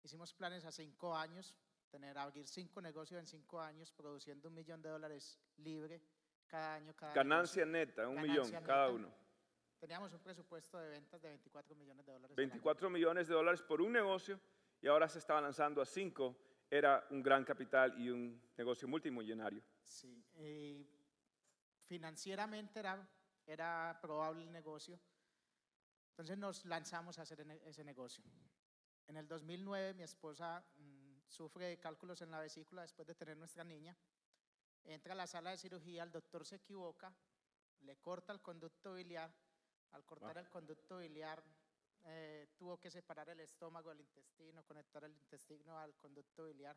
Hicimos 0.02 0.34
planes 0.34 0.64
a 0.66 0.72
cinco 0.72 1.16
años, 1.16 1.56
tener, 1.88 2.18
abrir 2.18 2.46
cinco 2.46 2.82
negocios 2.82 3.18
en 3.18 3.26
cinco 3.26 3.60
años, 3.60 3.90
produciendo 3.92 4.48
un 4.48 4.54
millón 4.54 4.82
de 4.82 4.90
dólares 4.90 5.40
libre 5.56 6.02
cada 6.46 6.74
año. 6.74 6.94
Cada 6.94 7.14
Ganancia 7.14 7.64
neta, 7.64 8.06
un 8.06 8.20
millón 8.20 8.50
cada 8.62 8.90
uno. 8.90 9.10
Teníamos 9.78 10.12
un 10.12 10.20
presupuesto 10.20 10.78
de 10.78 10.90
ventas 10.90 11.22
de 11.22 11.28
24 11.28 11.74
millones 11.74 12.04
de 12.04 12.12
dólares. 12.12 12.36
24 12.36 12.90
millones 12.90 13.28
de 13.28 13.34
dólares 13.34 13.62
por 13.62 13.80
un 13.80 13.92
negocio 13.92 14.38
y 14.82 14.86
ahora 14.86 15.08
se 15.08 15.18
estaba 15.18 15.40
lanzando 15.40 15.80
a 15.80 15.86
cinco 15.86 16.36
era 16.70 17.04
un 17.11 17.22
gran 17.22 17.44
capital 17.44 18.00
y 18.00 18.09
un 18.11 18.40
negocio 18.56 18.87
multimillonario. 18.87 19.62
Sí, 19.85 20.24
financieramente 21.86 22.78
era, 22.78 23.09
era 23.45 23.99
probable 24.01 24.45
el 24.45 24.53
negocio. 24.53 24.99
Entonces 26.11 26.38
nos 26.38 26.64
lanzamos 26.66 27.18
a 27.18 27.22
hacer 27.22 27.40
ese 27.64 27.82
negocio. 27.82 28.24
En 29.09 29.16
el 29.16 29.26
2009 29.26 29.95
mi 29.95 30.05
esposa 30.05 30.64
mm, 30.76 31.22
sufre 31.26 31.66
de 31.66 31.80
cálculos 31.80 32.22
en 32.22 32.30
la 32.30 32.38
vesícula 32.38 32.82
después 32.82 33.09
de 33.09 33.16
tener 33.16 33.36
nuestra 33.36 33.64
niña. 33.64 33.97
Entra 34.84 35.14
a 35.14 35.16
la 35.16 35.26
sala 35.26 35.51
de 35.51 35.59
cirugía, 35.59 36.05
el 36.05 36.12
doctor 36.12 36.47
se 36.47 36.57
equivoca, 36.57 37.12
le 37.80 37.97
corta 37.97 38.32
el 38.32 38.40
conducto 38.40 38.95
biliar, 38.95 39.34
Al 39.92 40.05
cortar 40.05 40.38
el 40.38 40.49
conducto 40.49 40.99
biliar, 40.99 41.42
eh, 42.05 42.48
tuvo 42.57 42.78
que 42.78 42.90
separar 42.90 43.28
el 43.28 43.40
estómago 43.40 43.90
del 43.90 44.01
intestino, 44.01 44.64
conectar 44.64 45.05
el 45.05 45.12
intestino 45.12 45.78
al 45.78 45.94
conducto 45.96 46.46
biliar. 46.46 46.76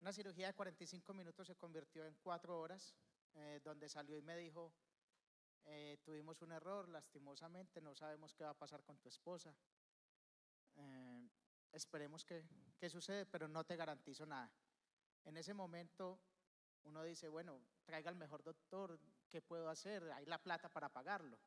Una 0.00 0.12
cirugía 0.12 0.46
de 0.46 0.54
45 0.54 1.12
minutos 1.12 1.46
se 1.46 1.56
convirtió 1.56 2.06
en 2.06 2.14
cuatro 2.22 2.58
horas, 2.58 2.94
eh, 3.34 3.60
donde 3.62 3.88
salió 3.88 4.16
y 4.16 4.22
me 4.22 4.36
dijo, 4.36 4.72
eh, 5.66 5.98
tuvimos 6.02 6.40
un 6.42 6.52
error, 6.52 6.88
lastimosamente, 6.88 7.80
no 7.80 7.94
sabemos 7.94 8.34
qué 8.34 8.44
va 8.44 8.50
a 8.50 8.58
pasar 8.58 8.82
con 8.82 8.98
tu 8.98 9.08
esposa. 9.08 9.54
Eh, 10.76 11.28
esperemos 11.72 12.24
que, 12.24 12.44
que 12.78 12.88
sucede, 12.88 13.26
pero 13.26 13.46
no 13.46 13.64
te 13.64 13.76
garantizo 13.76 14.24
nada. 14.24 14.50
En 15.24 15.36
ese 15.36 15.52
momento 15.52 16.18
uno 16.84 17.02
dice, 17.02 17.28
bueno, 17.28 17.60
traiga 17.84 18.10
el 18.10 18.16
mejor 18.16 18.42
doctor, 18.42 18.98
¿qué 19.28 19.42
puedo 19.42 19.68
hacer? 19.68 20.10
Hay 20.12 20.26
la 20.26 20.42
plata 20.42 20.68
para 20.68 20.88
pagarlo. 20.88 21.38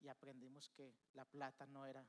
Y 0.00 0.08
aprendimos 0.08 0.68
que 0.70 0.94
la 1.14 1.24
plata 1.24 1.66
no 1.66 1.86
era 1.86 2.06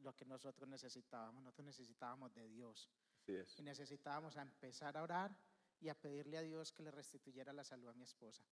lo 0.00 0.14
que 0.14 0.24
nosotros 0.24 0.68
necesitábamos, 0.68 1.42
nosotros 1.42 1.66
necesitábamos 1.66 2.34
de 2.34 2.48
Dios. 2.48 2.90
Así 3.22 3.34
es. 3.34 3.58
Y 3.58 3.62
necesitábamos 3.62 4.36
a 4.36 4.42
empezar 4.42 4.96
a 4.96 5.02
orar 5.02 5.36
y 5.80 5.88
a 5.88 5.94
pedirle 5.94 6.38
a 6.38 6.42
Dios 6.42 6.72
que 6.72 6.82
le 6.82 6.90
restituyera 6.90 7.52
la 7.52 7.64
salud 7.64 7.88
a 7.88 7.94
mi 7.94 8.04
esposa. 8.04 8.44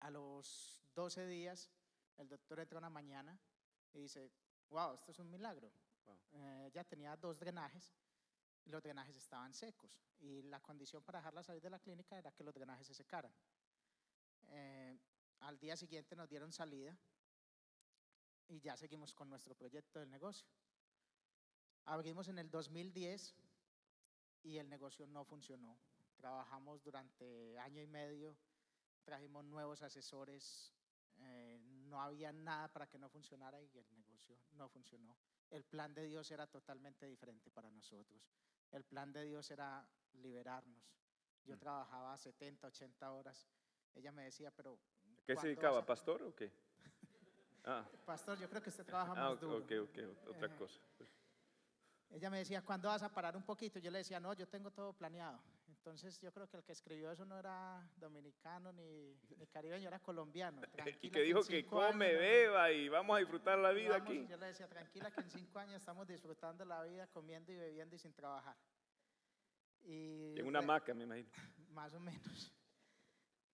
A 0.00 0.10
los 0.10 0.82
12 0.94 1.26
días, 1.26 1.70
el 2.18 2.28
doctor 2.28 2.60
entra 2.60 2.78
una 2.78 2.90
mañana 2.90 3.38
y 3.92 4.00
dice, 4.00 4.30
wow, 4.68 4.94
esto 4.94 5.12
es 5.12 5.18
un 5.18 5.30
milagro. 5.30 5.72
Wow. 6.04 6.18
Eh, 6.32 6.70
ella 6.72 6.84
tenía 6.84 7.16
dos 7.16 7.38
drenajes 7.38 7.94
y 8.64 8.70
los 8.70 8.82
drenajes 8.82 9.16
estaban 9.16 9.54
secos. 9.54 10.00
Y 10.18 10.42
la 10.42 10.60
condición 10.60 11.02
para 11.02 11.18
dejarla 11.18 11.42
salir 11.42 11.62
de 11.62 11.70
la 11.70 11.78
clínica 11.78 12.16
era 12.18 12.32
que 12.32 12.44
los 12.44 12.54
drenajes 12.54 12.86
se 12.86 12.94
secaran. 12.94 13.32
Eh, 14.48 14.98
al 15.40 15.58
día 15.58 15.76
siguiente 15.76 16.14
nos 16.14 16.28
dieron 16.28 16.52
salida 16.52 16.96
y 18.48 18.60
ya 18.60 18.76
seguimos 18.76 19.14
con 19.14 19.28
nuestro 19.30 19.54
proyecto 19.54 20.00
del 20.00 20.10
negocio. 20.10 20.46
Abrimos 21.84 22.28
en 22.28 22.38
el 22.38 22.50
2010 22.50 23.34
y 24.44 24.58
el 24.58 24.68
negocio 24.68 25.06
no 25.06 25.24
funcionó. 25.24 25.78
Trabajamos 26.16 26.82
durante 26.82 27.58
año 27.58 27.82
y 27.82 27.86
medio, 27.86 28.36
trajimos 29.04 29.44
nuevos 29.44 29.82
asesores, 29.82 30.72
eh, 31.16 31.58
no 31.64 32.00
había 32.00 32.32
nada 32.32 32.68
para 32.72 32.86
que 32.88 32.98
no 32.98 33.08
funcionara 33.08 33.60
y 33.60 33.78
el 33.78 33.92
negocio 33.92 34.36
no 34.52 34.68
funcionó. 34.68 35.16
El 35.50 35.64
plan 35.64 35.92
de 35.94 36.06
Dios 36.06 36.30
era 36.30 36.46
totalmente 36.46 37.06
diferente 37.06 37.50
para 37.50 37.70
nosotros. 37.70 38.22
El 38.70 38.84
plan 38.84 39.12
de 39.12 39.24
Dios 39.24 39.50
era 39.50 39.86
liberarnos. 40.14 40.82
Yo 41.44 41.56
Mm. 41.56 41.58
trabajaba 41.58 42.16
70, 42.16 42.68
80 42.68 43.12
horas. 43.12 43.48
Ella 43.94 44.12
me 44.12 44.24
decía, 44.24 44.50
pero... 44.50 44.74
¿A 44.74 45.24
¿Qué 45.26 45.32
se 45.32 45.34
¿cuándo 45.34 45.48
dedicaba? 45.48 45.84
¿Pastor 45.86 46.22
o 46.22 46.34
qué? 46.34 46.50
Ah, 47.64 47.84
Pastor, 48.04 48.38
yo 48.38 48.48
creo 48.48 48.62
que 48.62 48.70
usted 48.70 48.84
trabaja 48.84 49.12
ah 49.12 49.30
más 49.30 49.32
ok, 49.34 49.40
duro. 49.40 49.56
ok, 49.58 49.72
ok, 49.82 50.28
otra 50.28 50.48
cosa. 50.56 50.80
Ella 52.10 52.28
me 52.28 52.38
decía, 52.38 52.62
¿cuándo 52.62 52.88
vas 52.88 53.02
a 53.02 53.08
parar 53.08 53.36
un 53.36 53.42
poquito? 53.42 53.78
Yo 53.78 53.90
le 53.90 53.98
decía, 53.98 54.20
no, 54.20 54.34
yo 54.34 54.46
tengo 54.46 54.70
todo 54.70 54.92
planeado. 54.92 55.40
Entonces 55.68 56.20
yo 56.20 56.30
creo 56.32 56.48
que 56.48 56.58
el 56.58 56.62
que 56.64 56.72
escribió 56.72 57.10
eso 57.10 57.24
no 57.24 57.38
era 57.38 57.88
dominicano 57.96 58.70
ni, 58.72 59.16
ni 59.36 59.46
caribeño, 59.46 59.88
era 59.88 59.98
colombiano. 59.98 60.60
Y 61.02 61.10
Tranquila 61.10 61.12
que 61.12 61.18
en 61.20 61.24
dijo 61.26 61.42
que 61.44 61.56
años 61.56 61.70
come, 61.70 62.12
nos- 62.12 62.20
beba 62.20 62.70
y 62.72 62.88
vamos 62.88 63.16
a 63.16 63.20
disfrutar 63.20 63.58
la 63.58 63.72
vida 63.72 63.90
vamos", 63.98 64.08
aquí. 64.08 64.26
Yo 64.28 64.36
le 64.36 64.46
decía, 64.46 64.68
tranquila 64.68 65.10
que 65.10 65.20
en 65.22 65.30
cinco 65.30 65.58
años 65.58 65.76
estamos 65.76 66.06
disfrutando 66.06 66.64
la 66.64 66.82
vida, 66.82 67.06
comiendo 67.08 67.50
y 67.52 67.56
bebiendo 67.56 67.96
y 67.96 67.98
sin 67.98 68.12
trabajar. 68.12 68.56
Y 69.84 70.34
Y 70.36 70.40
en 70.40 70.46
una 70.46 70.58
hamaca, 70.60 70.92
me 70.94 71.04
imagino. 71.04 71.30
más 71.70 71.94
o 71.94 72.00
menos. 72.00 72.52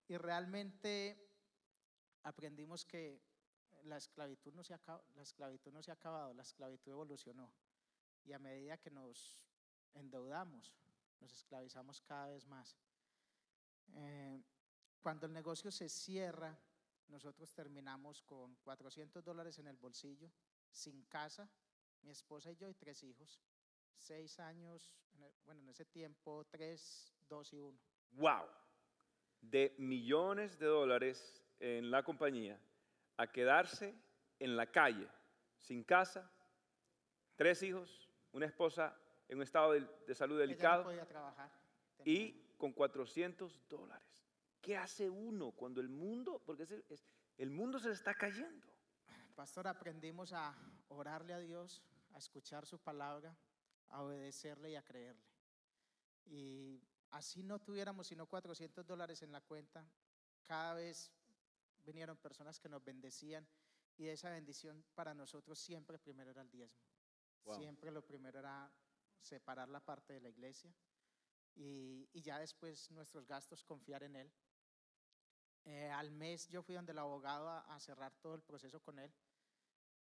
Y 0.08 0.16
realmente 0.16 1.16
aprendimos 2.24 2.84
que 2.84 3.22
la 3.88 3.96
esclavitud 3.96 4.52
no 4.54 4.62
se 4.62 4.74
ha, 4.74 4.80
la 5.14 5.22
esclavitud 5.22 5.72
no 5.72 5.82
se 5.82 5.90
ha 5.90 5.94
acabado, 5.94 6.34
la 6.34 6.42
esclavitud 6.42 6.92
evolucionó. 6.92 7.50
Y 8.24 8.32
a 8.32 8.38
medida 8.38 8.76
que 8.78 8.90
nos 8.90 9.44
endeudamos, 9.94 10.72
nos 11.20 11.32
esclavizamos 11.32 12.00
cada 12.02 12.28
vez 12.28 12.46
más. 12.46 12.76
Eh, 13.94 14.42
cuando 15.00 15.26
el 15.26 15.32
negocio 15.32 15.70
se 15.70 15.88
cierra, 15.88 16.56
nosotros 17.08 17.52
terminamos 17.54 18.22
con 18.22 18.54
400 18.56 19.24
dólares 19.24 19.58
en 19.58 19.66
el 19.66 19.76
bolsillo, 19.76 20.30
sin 20.70 21.02
casa, 21.04 21.48
mi 22.02 22.10
esposa 22.10 22.52
y 22.52 22.56
yo 22.56 22.68
y 22.68 22.74
tres 22.74 23.02
hijos. 23.02 23.40
Seis 23.96 24.38
años, 24.38 24.92
bueno, 25.44 25.62
en 25.62 25.70
ese 25.70 25.86
tiempo, 25.86 26.46
tres, 26.50 27.14
dos 27.28 27.52
y 27.52 27.58
uno. 27.58 27.78
¡Wow! 28.12 28.46
De 29.40 29.74
millones 29.78 30.58
de 30.58 30.66
dólares 30.66 31.42
en 31.58 31.90
la 31.90 32.02
compañía 32.02 32.60
a 33.18 33.26
quedarse 33.30 33.94
en 34.38 34.56
la 34.56 34.66
calle, 34.70 35.08
sin 35.58 35.84
casa, 35.84 36.30
tres 37.36 37.62
hijos, 37.62 38.08
una 38.32 38.46
esposa 38.46 38.96
en 39.28 39.36
un 39.38 39.42
estado 39.42 39.72
de, 39.72 39.80
de 40.06 40.14
salud 40.14 40.36
no 40.36 40.40
delicado 40.40 40.84
podía 40.84 41.06
trabajar. 41.06 41.50
tenía- 41.96 42.20
y 42.20 42.54
con 42.56 42.72
400 42.72 43.68
dólares. 43.68 44.24
¿Qué 44.60 44.76
hace 44.76 45.08
uno 45.10 45.52
cuando 45.52 45.80
el 45.80 45.88
mundo, 45.88 46.40
porque 46.44 46.62
es- 46.88 47.04
el 47.36 47.50
mundo 47.50 47.78
se 47.78 47.88
le 47.88 47.94
está 47.94 48.14
cayendo? 48.14 48.66
Pastor, 49.34 49.68
aprendimos 49.68 50.32
a 50.32 50.56
orarle 50.88 51.32
a 51.34 51.38
Dios, 51.38 51.82
a 52.14 52.18
escuchar 52.18 52.66
su 52.66 52.78
palabra, 52.78 53.36
a 53.90 54.02
obedecerle 54.02 54.70
y 54.70 54.76
a 54.76 54.82
creerle. 54.82 55.22
Y 56.26 56.80
así 57.10 57.42
no 57.42 57.58
tuviéramos 57.60 58.06
sino 58.08 58.26
400 58.26 58.86
dólares 58.86 59.22
en 59.22 59.32
la 59.32 59.40
cuenta, 59.40 59.86
cada 60.44 60.74
vez 60.74 61.12
vinieron 61.88 62.16
personas 62.16 62.60
que 62.60 62.68
nos 62.68 62.84
bendecían 62.84 63.46
y 63.96 64.04
de 64.04 64.12
esa 64.12 64.30
bendición 64.30 64.84
para 64.94 65.14
nosotros 65.14 65.58
siempre 65.58 65.98
primero 65.98 66.30
era 66.30 66.42
el 66.42 66.50
diezmo. 66.50 66.78
Wow. 67.44 67.56
Siempre 67.56 67.90
lo 67.90 68.02
primero 68.02 68.38
era 68.38 68.70
separar 69.20 69.68
la 69.68 69.80
parte 69.80 70.12
de 70.12 70.20
la 70.20 70.28
iglesia 70.28 70.72
y, 71.56 72.08
y 72.12 72.20
ya 72.22 72.38
después 72.38 72.90
nuestros 72.90 73.26
gastos 73.26 73.64
confiar 73.64 74.02
en 74.02 74.16
Él. 74.16 74.30
Eh, 75.64 75.90
al 75.90 76.10
mes 76.10 76.48
yo 76.48 76.62
fui 76.62 76.74
donde 76.74 76.92
el 76.92 76.98
abogado 76.98 77.48
a, 77.48 77.60
a 77.74 77.80
cerrar 77.80 78.12
todo 78.22 78.34
el 78.34 78.42
proceso 78.42 78.80
con 78.80 78.98
él 78.98 79.12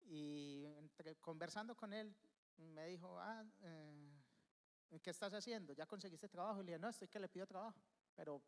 y 0.02 0.64
entre- 0.66 1.16
conversando 1.16 1.74
con 1.74 1.92
él 1.92 2.14
me 2.56 2.86
dijo, 2.86 3.18
ah, 3.18 3.44
eh, 3.62 4.10
¿qué 5.02 5.10
estás 5.10 5.32
haciendo? 5.32 5.72
¿Ya 5.72 5.86
conseguiste 5.86 6.28
trabajo? 6.28 6.60
Y 6.60 6.64
le 6.64 6.72
dije, 6.72 6.78
no, 6.78 6.88
estoy 6.88 7.08
que 7.08 7.18
le 7.18 7.28
pido 7.28 7.46
trabajo, 7.46 7.80
pero 8.14 8.42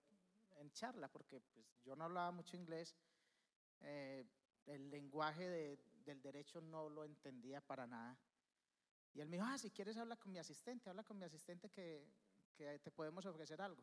en 0.56 0.70
charla, 0.72 1.08
porque 1.08 1.40
pues, 1.40 1.66
yo 1.84 1.96
no 1.96 2.04
hablaba 2.04 2.30
mucho 2.32 2.56
inglés, 2.56 2.94
eh, 3.80 4.24
el 4.66 4.90
lenguaje 4.90 5.48
de- 5.48 5.78
del 6.04 6.22
derecho 6.22 6.60
no 6.60 6.88
lo 6.88 7.04
entendía 7.04 7.60
para 7.60 7.86
nada. 7.86 8.18
Y 9.14 9.20
él 9.20 9.28
me 9.28 9.36
dijo, 9.36 9.46
ah, 9.48 9.58
si 9.58 9.70
quieres 9.70 9.96
habla 9.96 10.16
con 10.16 10.32
mi 10.32 10.38
asistente, 10.38 10.90
habla 10.90 11.02
con 11.04 11.18
mi 11.18 11.24
asistente 11.24 11.70
que, 11.70 12.06
que 12.54 12.78
te 12.78 12.90
podemos 12.90 13.24
ofrecer 13.26 13.60
algo. 13.62 13.82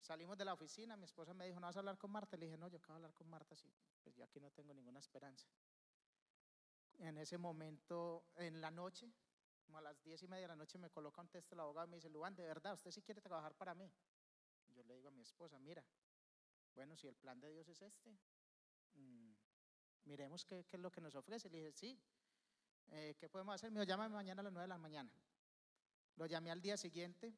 Salimos 0.00 0.36
de 0.36 0.44
la 0.44 0.52
oficina, 0.54 0.96
mi 0.96 1.04
esposa 1.04 1.32
me 1.32 1.46
dijo, 1.46 1.60
¿no 1.60 1.66
vas 1.66 1.76
a 1.76 1.80
hablar 1.80 1.96
con 1.98 2.10
Marta? 2.10 2.36
Le 2.36 2.46
dije, 2.46 2.58
no, 2.58 2.68
yo 2.68 2.78
acabo 2.78 2.94
de 2.94 3.04
hablar 3.04 3.14
con 3.14 3.28
Marta, 3.28 3.54
sí, 3.54 3.72
pues 4.02 4.16
yo 4.16 4.24
aquí 4.24 4.40
no 4.40 4.50
tengo 4.50 4.74
ninguna 4.74 4.98
esperanza. 4.98 5.46
En 6.98 7.18
ese 7.18 7.38
momento, 7.38 8.24
en 8.36 8.60
la 8.60 8.70
noche, 8.70 9.12
como 9.60 9.78
a 9.78 9.80
las 9.82 10.02
diez 10.02 10.22
y 10.22 10.28
media 10.28 10.42
de 10.42 10.48
la 10.48 10.56
noche, 10.56 10.78
me 10.78 10.90
coloca 10.90 11.20
un 11.20 11.28
texto 11.28 11.54
el 11.54 11.60
abogado 11.60 11.86
y 11.86 11.90
me 11.90 11.96
dice, 11.96 12.08
Luan, 12.10 12.34
¿de 12.34 12.44
verdad 12.46 12.74
usted 12.74 12.90
sí 12.90 13.02
quiere 13.02 13.20
trabajar 13.20 13.54
para 13.54 13.74
mí? 13.74 13.92
Yo 14.68 14.82
le 14.82 14.94
digo 14.94 15.08
a 15.08 15.12
mi 15.12 15.22
esposa, 15.22 15.58
mira, 15.58 15.84
bueno, 16.74 16.96
si 16.96 17.06
el 17.06 17.16
plan 17.16 17.40
de 17.40 17.50
Dios 17.50 17.68
es 17.68 17.82
este, 17.82 18.18
mm, 18.94 19.32
miremos 20.04 20.44
qué, 20.44 20.64
qué 20.64 20.76
es 20.76 20.82
lo 20.82 20.90
que 20.90 21.00
nos 21.00 21.14
ofrece. 21.14 21.48
Le 21.50 21.58
dije, 21.58 21.72
sí, 21.72 22.00
eh, 22.88 23.14
¿qué 23.18 23.28
podemos 23.28 23.54
hacer? 23.54 23.70
Me 23.70 23.80
dijo, 23.80 23.88
llámame 23.88 24.14
mañana 24.14 24.40
a 24.40 24.44
las 24.44 24.52
nueve 24.52 24.64
de 24.64 24.68
la 24.68 24.78
mañana. 24.78 25.12
Lo 26.16 26.26
llamé 26.26 26.50
al 26.50 26.60
día 26.60 26.76
siguiente. 26.76 27.34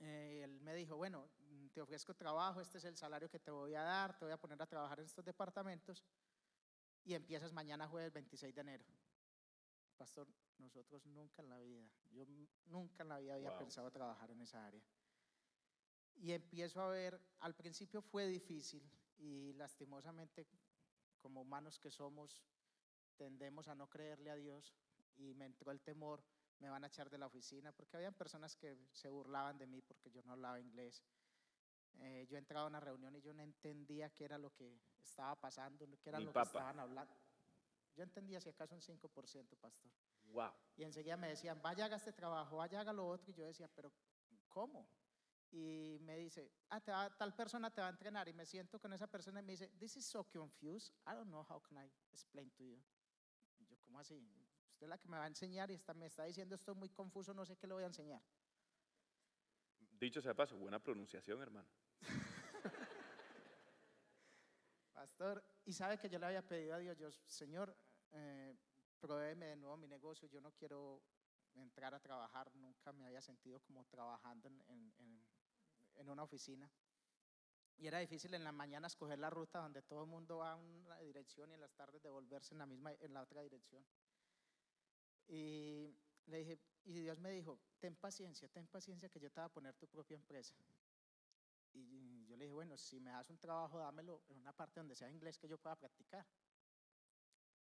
eh, 0.00 0.42
él 0.44 0.60
me 0.60 0.74
dijo, 0.74 0.96
bueno, 0.96 1.30
mm, 1.38 1.68
te 1.68 1.80
ofrezco 1.80 2.14
trabajo, 2.14 2.60
este 2.60 2.78
es 2.78 2.84
el 2.84 2.96
salario 2.96 3.28
que 3.30 3.38
te 3.38 3.50
voy 3.50 3.74
a 3.74 3.82
dar, 3.82 4.16
te 4.18 4.24
voy 4.24 4.32
a 4.32 4.36
poner 4.40 4.60
a 4.60 4.66
trabajar 4.66 4.98
en 4.98 5.06
estos 5.06 5.24
departamentos 5.24 6.04
y 7.04 7.14
empiezas 7.14 7.52
mañana 7.52 7.86
jueves 7.88 8.12
26 8.12 8.54
de 8.54 8.60
enero. 8.60 8.84
Pastor, 9.96 10.26
nosotros 10.58 11.06
nunca 11.06 11.42
en 11.42 11.48
la 11.48 11.58
vida, 11.58 11.88
yo 12.10 12.24
nunca 12.66 13.02
en 13.02 13.08
la 13.08 13.18
vida 13.18 13.34
había 13.34 13.50
Wow. 13.50 13.58
pensado 13.60 13.90
trabajar 13.90 14.30
en 14.30 14.40
esa 14.40 14.64
área. 14.66 14.82
Y 16.16 16.32
empiezo 16.32 16.80
a 16.80 16.88
ver, 16.88 17.20
al 17.40 17.54
principio 17.54 18.02
fue 18.02 18.26
difícil 18.26 18.82
y 19.24 19.54
lastimosamente 19.54 20.46
como 21.18 21.40
humanos 21.40 21.78
que 21.78 21.90
somos, 21.90 22.44
tendemos 23.16 23.68
a 23.68 23.74
no 23.74 23.88
creerle 23.88 24.30
a 24.30 24.36
Dios 24.36 24.74
y 25.16 25.34
me 25.34 25.46
entró 25.46 25.72
el 25.72 25.80
temor, 25.80 26.22
me 26.58 26.68
van 26.68 26.84
a 26.84 26.88
echar 26.88 27.08
de 27.08 27.18
la 27.18 27.26
oficina, 27.26 27.72
porque 27.72 27.96
habían 27.96 28.14
personas 28.14 28.54
que 28.56 28.76
se 28.92 29.08
burlaban 29.08 29.56
de 29.56 29.66
mí 29.66 29.80
porque 29.80 30.10
yo 30.10 30.22
no 30.22 30.32
hablaba 30.32 30.60
inglés. 30.60 31.02
Eh, 32.00 32.26
yo 32.28 32.36
entraba 32.36 32.66
a 32.66 32.68
una 32.68 32.80
reunión 32.80 33.14
y 33.16 33.22
yo 33.22 33.32
no 33.32 33.42
entendía 33.42 34.10
qué 34.10 34.24
era 34.24 34.36
lo 34.36 34.52
que 34.52 34.78
estaba 35.02 35.36
pasando, 35.36 35.86
qué 36.02 36.10
era 36.10 36.20
lo 36.20 36.32
papa. 36.32 36.50
que 36.50 36.58
estaban 36.58 36.80
hablando. 36.80 37.14
Yo 37.94 38.02
entendía 38.02 38.40
si 38.40 38.48
acaso 38.48 38.74
un 38.74 38.82
5%, 38.82 39.56
pastor. 39.56 39.92
¡Wow! 40.24 40.52
Y 40.76 40.82
enseguida 40.82 41.16
me 41.16 41.28
decían, 41.28 41.62
vaya, 41.62 41.84
haga 41.84 41.96
este 41.96 42.12
trabajo, 42.12 42.56
vaya, 42.56 42.80
haga 42.80 42.92
lo 42.92 43.06
otro. 43.06 43.30
Y 43.30 43.34
yo 43.34 43.44
decía, 43.44 43.68
pero 43.68 43.92
¿cómo? 44.48 44.88
Y 45.56 45.98
me 46.00 46.16
dice, 46.16 46.50
ah, 46.70 46.80
te 46.80 46.90
va- 46.90 47.16
tal 47.16 47.32
persona 47.32 47.72
te 47.72 47.80
va 47.80 47.86
a 47.86 47.90
entrenar 47.90 48.28
y 48.28 48.32
me 48.32 48.44
siento 48.44 48.80
con 48.80 48.92
esa 48.92 49.06
persona 49.06 49.38
y 49.38 49.42
me 49.44 49.52
dice, 49.52 49.68
this 49.78 49.94
is 49.96 50.04
so 50.04 50.24
confused, 50.24 50.92
I 51.06 51.14
don't 51.14 51.28
know 51.28 51.46
how 51.48 51.62
can 51.62 51.78
I 51.78 51.88
explain 52.12 52.50
to 52.50 52.64
you. 52.64 52.82
Y 53.60 53.64
yo, 53.66 53.76
¿cómo 53.84 54.00
así? 54.00 54.16
Usted 54.72 54.86
es 54.86 54.90
la 54.90 54.98
que 54.98 55.06
me 55.08 55.16
va 55.16 55.24
a 55.24 55.28
enseñar 55.28 55.70
y 55.70 55.74
está, 55.74 55.94
me 55.94 56.06
está 56.06 56.24
diciendo 56.24 56.56
esto 56.56 56.72
es 56.72 56.76
muy 56.76 56.88
confuso, 56.90 57.32
no 57.32 57.46
sé 57.46 57.56
qué 57.56 57.68
le 57.68 57.74
voy 57.74 57.84
a 57.84 57.86
enseñar. 57.86 58.20
Dicho 59.78 60.20
sea 60.20 60.32
de 60.32 60.34
paso, 60.34 60.56
buena 60.56 60.82
pronunciación, 60.82 61.40
hermano. 61.40 61.68
Pastor, 64.92 65.42
y 65.64 65.72
sabe 65.72 65.98
que 65.98 66.08
yo 66.08 66.18
le 66.18 66.26
había 66.26 66.42
pedido 66.42 66.74
a 66.74 66.78
Dios, 66.78 66.96
yo, 66.98 67.10
Señor, 67.26 67.76
eh, 68.12 68.56
provéeme 69.00 69.46
de 69.46 69.56
nuevo 69.56 69.76
mi 69.76 69.86
negocio, 69.86 70.28
yo 70.28 70.40
no 70.40 70.52
quiero 70.52 71.02
entrar 71.54 71.94
a 71.94 72.00
trabajar, 72.00 72.50
nunca 72.56 72.92
me 72.92 73.06
había 73.06 73.20
sentido 73.20 73.60
como 73.60 73.84
trabajando 73.86 74.48
en, 74.48 74.60
en- 74.68 74.94
en- 74.98 75.26
en 75.96 76.08
una 76.08 76.22
oficina. 76.22 76.70
Y 77.76 77.86
era 77.86 77.98
difícil 77.98 78.32
en 78.34 78.44
las 78.44 78.54
mañanas 78.54 78.92
escoger 78.92 79.18
la 79.18 79.30
ruta 79.30 79.58
donde 79.58 79.82
todo 79.82 80.02
el 80.02 80.08
mundo 80.08 80.38
va 80.38 80.52
a 80.52 80.56
una 80.56 80.98
dirección 81.00 81.50
y 81.50 81.54
en 81.54 81.60
las 81.60 81.72
tardes 81.74 82.02
devolverse 82.02 82.54
en 82.54 82.58
la 82.58 82.66
misma, 82.66 82.92
en 82.92 83.12
la 83.12 83.22
otra 83.22 83.42
dirección. 83.42 83.84
Y 85.26 85.94
le 86.26 86.38
dije, 86.38 86.58
y 86.84 87.00
Dios 87.00 87.18
me 87.18 87.30
dijo, 87.30 87.58
ten 87.78 87.96
paciencia, 87.96 88.48
ten 88.48 88.66
paciencia 88.68 89.08
que 89.08 89.18
yo 89.18 89.30
te 89.30 89.40
voy 89.40 89.46
a 89.46 89.52
poner 89.52 89.74
tu 89.74 89.88
propia 89.88 90.14
empresa. 90.14 90.54
Y 91.72 92.24
yo 92.26 92.36
le 92.36 92.44
dije, 92.44 92.54
bueno, 92.54 92.76
si 92.78 93.00
me 93.00 93.10
das 93.10 93.28
un 93.30 93.38
trabajo, 93.38 93.78
dámelo 93.78 94.22
en 94.28 94.38
una 94.38 94.52
parte 94.52 94.80
donde 94.80 94.94
sea 94.94 95.10
inglés 95.10 95.38
que 95.38 95.48
yo 95.48 95.58
pueda 95.58 95.74
practicar. 95.74 96.24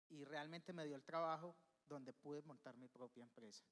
Y 0.09 0.25
realmente 0.25 0.73
me 0.73 0.85
dio 0.85 0.97
el 0.97 1.05
trabajo 1.05 1.55
donde 1.87 2.13
pude 2.13 2.43
montar 2.43 2.77
mi 2.77 2.89
propia 2.89 3.23
empresa. 3.23 3.65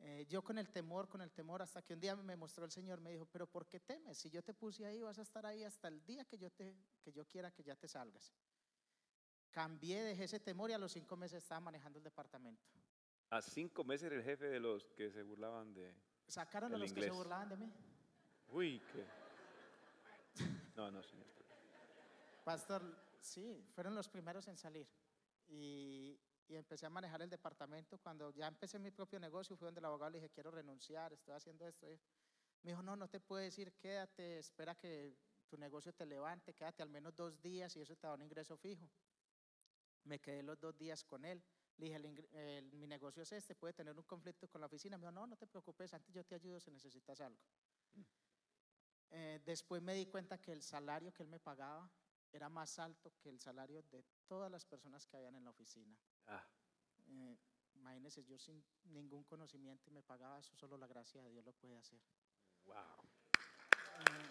Eh, 0.00 0.26
yo 0.28 0.42
con 0.42 0.58
el 0.58 0.70
temor, 0.70 1.08
con 1.08 1.20
el 1.20 1.32
temor, 1.32 1.60
hasta 1.60 1.82
que 1.82 1.94
un 1.94 2.00
día 2.00 2.14
me 2.14 2.36
mostró 2.36 2.64
el 2.64 2.70
Señor, 2.70 3.00
me 3.00 3.10
dijo, 3.10 3.26
pero 3.26 3.46
¿por 3.46 3.66
qué 3.66 3.80
temes? 3.80 4.16
Si 4.18 4.30
yo 4.30 4.42
te 4.42 4.54
puse 4.54 4.86
ahí, 4.86 5.02
vas 5.02 5.18
a 5.18 5.22
estar 5.22 5.44
ahí 5.44 5.64
hasta 5.64 5.88
el 5.88 6.04
día 6.04 6.24
que 6.24 6.38
yo, 6.38 6.50
te, 6.50 6.76
que 7.02 7.12
yo 7.12 7.26
quiera 7.26 7.50
que 7.50 7.64
ya 7.64 7.74
te 7.74 7.88
salgas. 7.88 8.32
Cambié, 9.50 10.02
dejé 10.02 10.24
ese 10.24 10.38
temor 10.38 10.70
y 10.70 10.74
a 10.74 10.78
los 10.78 10.92
cinco 10.92 11.16
meses 11.16 11.42
estaba 11.42 11.60
manejando 11.60 11.98
el 11.98 12.04
departamento. 12.04 12.64
A 13.30 13.42
cinco 13.42 13.82
meses 13.82 14.06
era 14.06 14.16
el 14.16 14.22
jefe 14.22 14.48
de 14.48 14.60
los 14.60 14.88
que 14.90 15.10
se 15.10 15.22
burlaban 15.22 15.74
de... 15.74 15.94
Sacaron 16.28 16.74
a 16.74 16.78
los 16.78 16.92
que 16.92 17.02
se 17.02 17.10
burlaban 17.10 17.48
de 17.48 17.56
mí. 17.56 17.72
Uy, 18.48 18.80
qué... 18.92 19.04
No, 20.76 20.92
no, 20.92 21.02
señor. 21.02 21.26
Pastor, 22.44 22.82
sí, 23.20 23.66
fueron 23.74 23.96
los 23.96 24.08
primeros 24.08 24.46
en 24.46 24.56
salir. 24.56 24.86
Y, 25.48 26.18
y 26.48 26.56
empecé 26.56 26.86
a 26.86 26.90
manejar 26.90 27.22
el 27.22 27.30
departamento. 27.30 27.98
Cuando 27.98 28.32
ya 28.32 28.48
empecé 28.48 28.78
mi 28.78 28.90
propio 28.90 29.20
negocio, 29.20 29.56
fui 29.56 29.66
donde 29.66 29.80
el 29.80 29.84
abogado 29.84 30.10
le 30.10 30.18
dije, 30.18 30.30
quiero 30.30 30.50
renunciar, 30.50 31.12
estoy 31.12 31.34
haciendo 31.34 31.66
esto. 31.68 31.86
Me 32.62 32.70
dijo, 32.72 32.82
no, 32.82 32.96
no 32.96 33.08
te 33.08 33.20
puedo 33.20 33.42
decir, 33.42 33.74
quédate, 33.78 34.38
espera 34.38 34.74
que 34.74 35.18
tu 35.48 35.56
negocio 35.58 35.92
te 35.94 36.06
levante, 36.06 36.54
quédate 36.54 36.82
al 36.82 36.90
menos 36.90 37.14
dos 37.14 37.40
días 37.40 37.76
y 37.76 37.80
eso 37.82 37.96
te 37.96 38.06
da 38.06 38.14
un 38.14 38.22
ingreso 38.22 38.56
fijo. 38.56 38.90
Me 40.04 40.18
quedé 40.20 40.42
los 40.42 40.58
dos 40.58 40.76
días 40.76 41.04
con 41.04 41.24
él. 41.24 41.44
Le 41.76 41.86
dije, 41.86 41.96
"El 41.96 42.28
el- 42.32 42.72
mi 42.72 42.86
negocio 42.86 43.22
es 43.22 43.32
este, 43.32 43.54
puede 43.54 43.74
tener 43.74 43.96
un 43.96 44.04
conflicto 44.04 44.48
con 44.48 44.60
la 44.60 44.66
oficina. 44.66 44.96
Me 44.98 45.02
dijo, 45.02 45.12
no, 45.12 45.26
no 45.26 45.36
te 45.36 45.46
preocupes, 45.46 45.92
antes 45.94 46.14
yo 46.14 46.24
te 46.24 46.34
ayudo 46.34 46.58
si 46.60 46.70
necesitas 46.70 47.20
algo. 47.20 47.42
Eh, 49.10 49.40
después 49.44 49.82
me 49.82 49.94
di 49.94 50.06
cuenta 50.06 50.38
que 50.38 50.52
el 50.52 50.62
salario 50.62 51.12
que 51.12 51.22
él 51.22 51.28
me 51.28 51.40
pagaba 51.40 51.94
era 52.32 52.48
más 52.48 52.78
alto 52.78 53.12
que 53.20 53.28
el 53.30 53.40
salario 53.40 53.82
de 53.84 54.04
todas 54.26 54.50
las 54.50 54.64
personas 54.64 55.06
que 55.06 55.16
habían 55.16 55.34
en 55.36 55.44
la 55.44 55.50
oficina. 55.50 55.96
Ah, 56.26 56.44
Eh, 57.08 57.38
imagínense, 57.74 58.24
yo 58.24 58.38
sin 58.38 58.62
ningún 58.84 59.24
conocimiento 59.24 59.88
y 59.88 59.92
me 59.92 60.02
pagaba 60.02 60.38
eso, 60.38 60.54
solo 60.56 60.76
la 60.76 60.86
gracia 60.86 61.22
de 61.22 61.30
Dios 61.30 61.44
lo 61.44 61.52
puede 61.52 61.76
hacer. 61.76 62.00
wow. 62.66 62.76
Eh, 63.98 64.30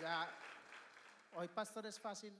ya, 0.00 0.28
hoy 1.32 1.48
pastor 1.48 1.86
es 1.86 1.98
fácil 1.98 2.38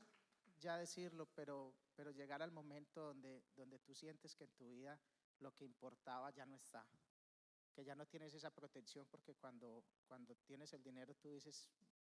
ya 0.61 0.76
decirlo, 0.76 1.26
pero, 1.34 1.74
pero 1.94 2.11
llegar 2.11 2.42
al 2.42 2.50
momento 2.50 3.00
donde, 3.00 3.42
donde 3.57 3.78
tú 3.78 3.94
sientes 3.94 4.34
que 4.34 4.44
en 4.44 4.52
tu 4.52 4.68
vida 4.68 4.98
lo 5.40 5.55
que 5.55 5.64
importaba 5.64 6.30
ya 6.30 6.46
no 6.46 6.57
está, 6.57 6.86
que 7.72 7.84
ya 7.84 7.94
no 7.94 8.07
tienes 8.07 8.34
esa 8.34 8.50
protección 8.50 9.07
porque 9.11 9.34
cuando, 9.34 9.84
cuando 10.07 10.34
tienes 10.36 10.72
el 10.72 10.82
dinero 10.82 11.14
tú 11.14 11.28
dices, 11.30 11.68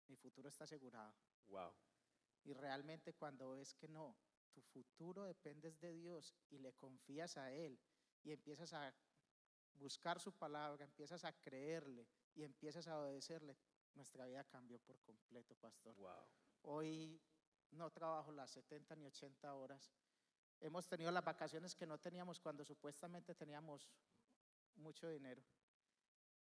mi 0.09 0.17
futuro 0.17 0.49
está 0.49 0.65
asegurado. 0.65 1.13
Wow. 1.47 1.71
Y 2.43 2.53
realmente 2.53 3.13
cuando 3.13 3.51
ves 3.51 3.73
que 3.73 3.87
no, 3.87 4.17
tu 4.51 4.61
futuro 4.61 5.23
dependes 5.23 5.79
de 5.79 5.93
Dios 5.93 6.35
y 6.49 6.57
le 6.57 6.73
confías 6.73 7.37
a 7.37 7.51
Él 7.51 7.79
y 8.23 8.31
empiezas 8.31 8.73
a 8.73 8.93
buscar 9.75 10.19
su 10.19 10.33
palabra, 10.33 10.83
empiezas 10.83 11.23
a 11.23 11.31
creerle 11.33 12.07
y 12.33 12.43
empiezas 12.43 12.87
a 12.87 12.99
obedecerle, 12.99 13.57
nuestra 13.95 14.25
vida 14.25 14.43
cambió 14.43 14.79
por 14.79 14.99
completo, 15.01 15.55
pastor. 15.55 15.95
Wow. 15.95 16.27
Hoy 16.63 17.21
no 17.71 17.89
trabajo 17.91 18.31
las 18.31 18.51
70 18.51 18.95
ni 18.95 19.05
80 19.05 19.53
horas. 19.55 19.93
Hemos 20.59 20.87
tenido 20.87 21.11
las 21.11 21.23
vacaciones 21.23 21.75
que 21.75 21.85
no 21.85 21.97
teníamos 21.97 22.39
cuando 22.39 22.65
supuestamente 22.65 23.33
teníamos 23.35 23.89
mucho 24.75 25.09
dinero. 25.09 25.41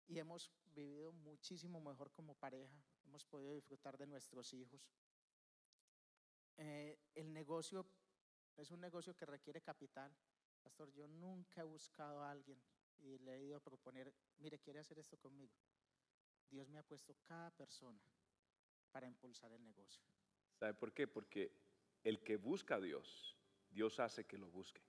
Y 0.07 0.19
hemos 0.19 0.51
vivido 0.73 1.11
muchísimo 1.11 1.79
mejor 1.81 2.11
como 2.11 2.35
pareja. 2.35 2.77
Hemos 3.05 3.25
podido 3.25 3.53
disfrutar 3.53 3.97
de 3.97 4.07
nuestros 4.07 4.53
hijos. 4.53 4.87
Eh, 6.57 6.97
el 7.15 7.33
negocio 7.33 7.85
es 8.57 8.71
un 8.71 8.79
negocio 8.79 9.15
que 9.15 9.25
requiere 9.25 9.61
capital. 9.61 10.15
Pastor, 10.61 10.91
yo 10.91 11.07
nunca 11.07 11.61
he 11.61 11.63
buscado 11.63 12.23
a 12.23 12.31
alguien 12.31 12.61
y 12.99 13.17
le 13.19 13.35
he 13.35 13.43
ido 13.43 13.57
a 13.57 13.59
proponer, 13.59 14.13
mire, 14.37 14.59
quiere 14.59 14.79
hacer 14.79 14.99
esto 14.99 15.17
conmigo. 15.17 15.53
Dios 16.49 16.69
me 16.69 16.79
ha 16.79 16.83
puesto 16.83 17.15
cada 17.23 17.51
persona 17.51 18.01
para 18.91 19.07
impulsar 19.07 19.51
el 19.51 19.63
negocio. 19.63 20.03
¿Sabe 20.59 20.73
por 20.73 20.93
qué? 20.93 21.07
Porque 21.07 21.51
el 22.03 22.23
que 22.23 22.37
busca 22.37 22.75
a 22.75 22.81
Dios, 22.81 23.35
Dios 23.69 23.99
hace 23.99 24.25
que 24.25 24.37
lo 24.37 24.47
busque. 24.47 24.81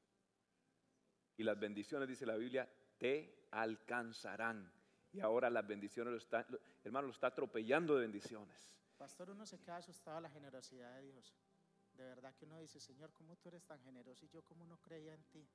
Y 1.36 1.42
las 1.42 1.58
bendiciones, 1.58 2.08
dice 2.08 2.24
la 2.24 2.36
Biblia, 2.36 2.70
te 2.98 3.48
alcanzarán. 3.50 4.72
Y 5.12 5.20
ahora 5.20 5.48
las 5.50 5.66
bendiciones, 5.66 6.12
lo 6.12 6.18
está, 6.18 6.44
lo- 6.48 6.60
hermano, 6.84 7.06
lo 7.08 7.12
está 7.12 7.28
atropellando 7.28 7.94
de 7.94 8.02
bendiciones. 8.02 8.68
Pastor, 8.98 9.30
uno 9.30 9.46
se 9.46 9.58
queda 9.60 9.76
asustado 9.76 10.18
a 10.18 10.20
la 10.20 10.30
generosidad 10.30 10.94
de 10.96 11.02
Dios. 11.12 11.34
De 11.92 12.04
verdad 12.04 12.34
que 12.34 12.44
uno 12.44 12.58
dice, 12.58 12.80
Señor, 12.80 13.12
¿cómo 13.12 13.36
tú 13.36 13.48
eres 13.48 13.64
tan 13.64 13.80
generoso 13.82 14.24
y 14.24 14.28
yo 14.28 14.42
cómo 14.42 14.66
no 14.66 14.76
creía 14.78 15.14
en 15.14 15.22
ti? 15.24 15.46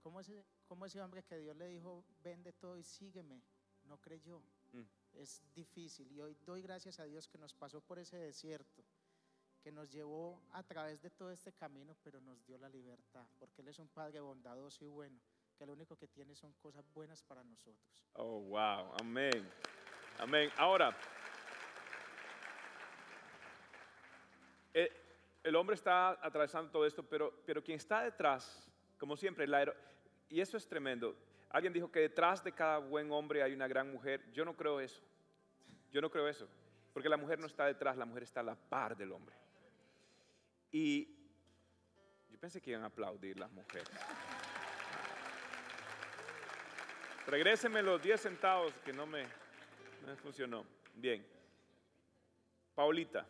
¿Cómo 0.00 0.20
ese, 0.20 0.44
cómo 0.66 0.86
ese 0.86 1.00
hombre 1.00 1.22
que 1.22 1.36
Dios 1.38 1.56
le 1.56 1.66
dijo, 1.68 2.04
vende 2.22 2.52
todo 2.52 2.76
y 2.78 2.82
sígueme, 2.82 3.42
no 3.84 3.98
creyó? 4.00 4.40
Mm. 4.72 4.82
Es 5.12 5.42
difícil 5.54 6.10
y 6.10 6.20
hoy 6.20 6.34
doy 6.46 6.62
gracias 6.62 6.98
a 6.98 7.04
Dios 7.04 7.28
que 7.28 7.36
nos 7.38 7.52
pasó 7.52 7.80
por 7.82 7.98
ese 7.98 8.16
desierto, 8.16 8.82
que 9.62 9.70
nos 9.70 9.90
llevó 9.90 10.42
a 10.52 10.62
través 10.62 11.02
de 11.02 11.10
todo 11.10 11.30
este 11.30 11.52
camino, 11.52 11.94
pero 12.02 12.20
nos 12.20 12.42
dio 12.46 12.56
la 12.58 12.68
libertad, 12.70 13.26
porque 13.38 13.60
Él 13.60 13.68
es 13.68 13.78
un 13.78 13.88
Padre 13.88 14.20
bondadoso 14.20 14.84
y 14.84 14.88
bueno, 14.88 15.20
lo 15.66 15.72
único 15.72 15.96
que 15.96 16.08
tiene 16.08 16.34
son 16.34 16.52
cosas 16.54 16.84
buenas 16.92 17.22
para 17.22 17.42
nosotros. 17.42 17.84
Oh, 18.14 18.40
wow. 18.40 18.94
Amén. 19.00 19.50
Amén. 20.18 20.50
Ahora, 20.56 20.96
eh, 24.74 24.90
el 25.42 25.56
hombre 25.56 25.74
está 25.74 26.18
atravesando 26.24 26.70
todo 26.70 26.86
esto, 26.86 27.02
pero, 27.02 27.32
pero 27.44 27.62
quien 27.62 27.76
está 27.76 28.02
detrás, 28.02 28.68
como 28.98 29.16
siempre, 29.16 29.46
la 29.46 29.74
y 30.28 30.40
eso 30.40 30.56
es 30.56 30.66
tremendo. 30.66 31.14
Alguien 31.50 31.74
dijo 31.74 31.92
que 31.92 32.00
detrás 32.00 32.42
de 32.42 32.52
cada 32.52 32.78
buen 32.78 33.12
hombre 33.12 33.42
hay 33.42 33.52
una 33.52 33.68
gran 33.68 33.92
mujer. 33.92 34.32
Yo 34.32 34.44
no 34.46 34.56
creo 34.56 34.80
eso. 34.80 35.02
Yo 35.92 36.00
no 36.00 36.10
creo 36.10 36.26
eso. 36.26 36.48
Porque 36.94 37.08
la 37.08 37.18
mujer 37.18 37.38
no 37.38 37.46
está 37.46 37.66
detrás, 37.66 37.98
la 37.98 38.06
mujer 38.06 38.22
está 38.22 38.40
a 38.40 38.44
la 38.44 38.54
par 38.54 38.96
del 38.96 39.12
hombre. 39.12 39.34
Y 40.70 41.04
yo 42.30 42.38
pensé 42.38 42.62
que 42.62 42.70
iban 42.70 42.82
a 42.82 42.86
aplaudir 42.86 43.38
las 43.38 43.52
mujeres. 43.52 43.90
Regrésenme 47.26 47.82
los 47.82 48.02
10 48.02 48.20
centavos 48.20 48.72
que 48.84 48.92
no 48.92 49.06
me, 49.06 49.24
me 50.06 50.16
funcionó. 50.16 50.64
Bien. 50.94 51.24
Paulita, 52.74 53.26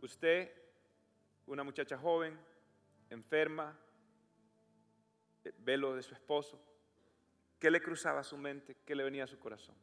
usted, 0.00 0.52
una 1.46 1.64
muchacha 1.64 1.96
joven, 1.98 2.38
enferma, 3.10 3.76
eh, 5.44 5.52
ve 5.58 5.76
lo 5.76 5.94
de 5.94 6.02
su 6.02 6.14
esposo. 6.14 6.60
¿Qué 7.58 7.70
le 7.70 7.80
cruzaba 7.80 8.22
su 8.22 8.36
mente? 8.36 8.76
¿Qué 8.84 8.94
le 8.94 9.04
venía 9.04 9.24
a 9.24 9.26
su 9.26 9.38
corazón? 9.38 9.74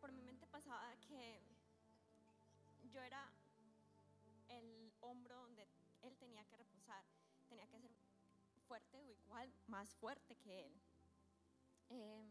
por 0.00 0.12
mi 0.12 0.22
mente 0.22 0.46
pasaba 0.46 0.94
que 1.08 1.40
yo 2.92 3.02
era 3.02 3.28
el 4.48 4.92
hombro 5.00 5.34
donde 5.34 5.66
él 6.02 6.16
tenía 6.16 6.44
que 6.44 6.56
reposar, 6.56 7.02
tenía 7.48 7.66
que 7.66 7.80
ser 7.80 7.90
fuerte 8.68 8.98
o 8.98 9.04
igual, 9.10 9.52
más 9.66 9.94
fuerte 9.94 10.36
que 10.36 10.66
él. 10.66 10.72
Em, 11.88 12.30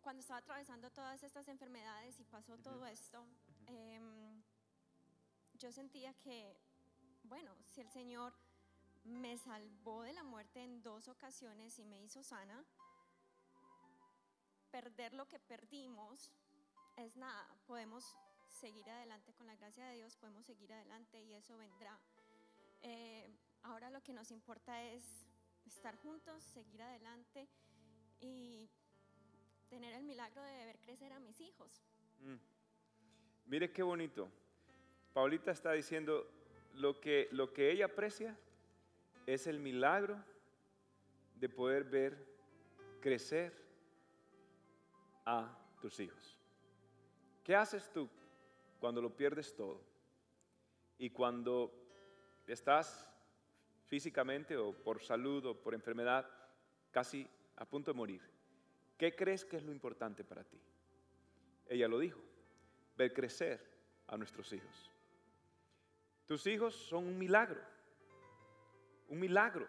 cuando 0.00 0.20
estaba 0.20 0.38
atravesando 0.38 0.90
todas 0.90 1.22
estas 1.22 1.46
enfermedades 1.48 2.18
y 2.18 2.24
pasó 2.24 2.58
todo 2.58 2.86
esto, 2.86 3.26
em, 3.66 4.42
yo 5.54 5.70
sentía 5.72 6.14
que, 6.14 6.56
bueno, 7.24 7.54
si 7.68 7.80
el 7.80 7.90
Señor 7.90 8.32
me 9.04 9.36
salvó 9.38 10.02
de 10.02 10.12
la 10.12 10.24
muerte 10.24 10.62
en 10.62 10.82
dos 10.82 11.08
ocasiones 11.08 11.78
y 11.78 11.84
me 11.84 12.02
hizo 12.02 12.22
sana, 12.22 12.64
perder 14.70 15.14
lo 15.14 15.26
que 15.26 15.38
perdimos 15.38 16.30
es 16.96 17.16
nada. 17.16 17.46
Podemos 17.66 18.04
seguir 18.48 18.88
adelante 18.90 19.32
con 19.34 19.46
la 19.46 19.56
gracia 19.56 19.86
de 19.86 19.96
Dios, 19.96 20.16
podemos 20.16 20.44
seguir 20.44 20.72
adelante 20.72 21.22
y 21.22 21.34
eso 21.34 21.56
vendrá. 21.56 21.98
Eh, 22.82 23.30
ahora 23.62 23.90
lo 23.90 24.02
que 24.02 24.12
nos 24.12 24.30
importa 24.30 24.82
es 24.82 25.04
estar 25.66 25.96
juntos, 25.96 26.42
seguir 26.42 26.82
adelante 26.82 27.48
y 28.20 28.68
tener 29.68 29.94
el 29.94 30.04
milagro 30.04 30.42
de 30.42 30.52
ver 30.66 30.78
crecer 30.80 31.12
a 31.12 31.20
mis 31.20 31.40
hijos. 31.40 31.82
Mm. 32.20 32.36
Mire 33.46 33.72
qué 33.72 33.82
bonito. 33.82 34.28
Paulita 35.12 35.50
está 35.50 35.72
diciendo 35.72 36.30
lo 36.74 37.00
que, 37.00 37.28
lo 37.32 37.52
que 37.52 37.70
ella 37.70 37.86
aprecia 37.86 38.38
es 39.26 39.46
el 39.46 39.58
milagro 39.58 40.22
de 41.36 41.48
poder 41.48 41.84
ver 41.84 42.26
crecer 43.00 43.52
a 45.24 45.56
tus 45.80 45.98
hijos. 46.00 46.36
¿Qué 47.42 47.56
haces 47.56 47.90
tú 47.92 48.08
cuando 48.78 49.00
lo 49.00 49.16
pierdes 49.16 49.54
todo? 49.54 49.80
Y 50.98 51.10
cuando 51.10 51.72
estás 52.46 53.06
físicamente 53.86 54.56
o 54.56 54.72
por 54.72 55.00
salud 55.00 55.44
o 55.46 55.54
por 55.60 55.74
enfermedad 55.74 56.28
casi 56.90 57.28
a 57.60 57.64
punto 57.64 57.92
de 57.92 57.96
morir. 57.96 58.22
¿Qué 58.98 59.14
crees 59.14 59.44
que 59.44 59.56
es 59.56 59.62
lo 59.62 59.70
importante 59.70 60.24
para 60.24 60.42
ti? 60.42 60.60
Ella 61.66 61.86
lo 61.86 61.98
dijo, 61.98 62.20
ver 62.96 63.12
crecer 63.12 63.64
a 64.08 64.16
nuestros 64.16 64.52
hijos. 64.52 64.90
Tus 66.26 66.46
hijos 66.46 66.74
son 66.74 67.06
un 67.06 67.18
milagro, 67.18 67.60
un 69.08 69.20
milagro. 69.20 69.68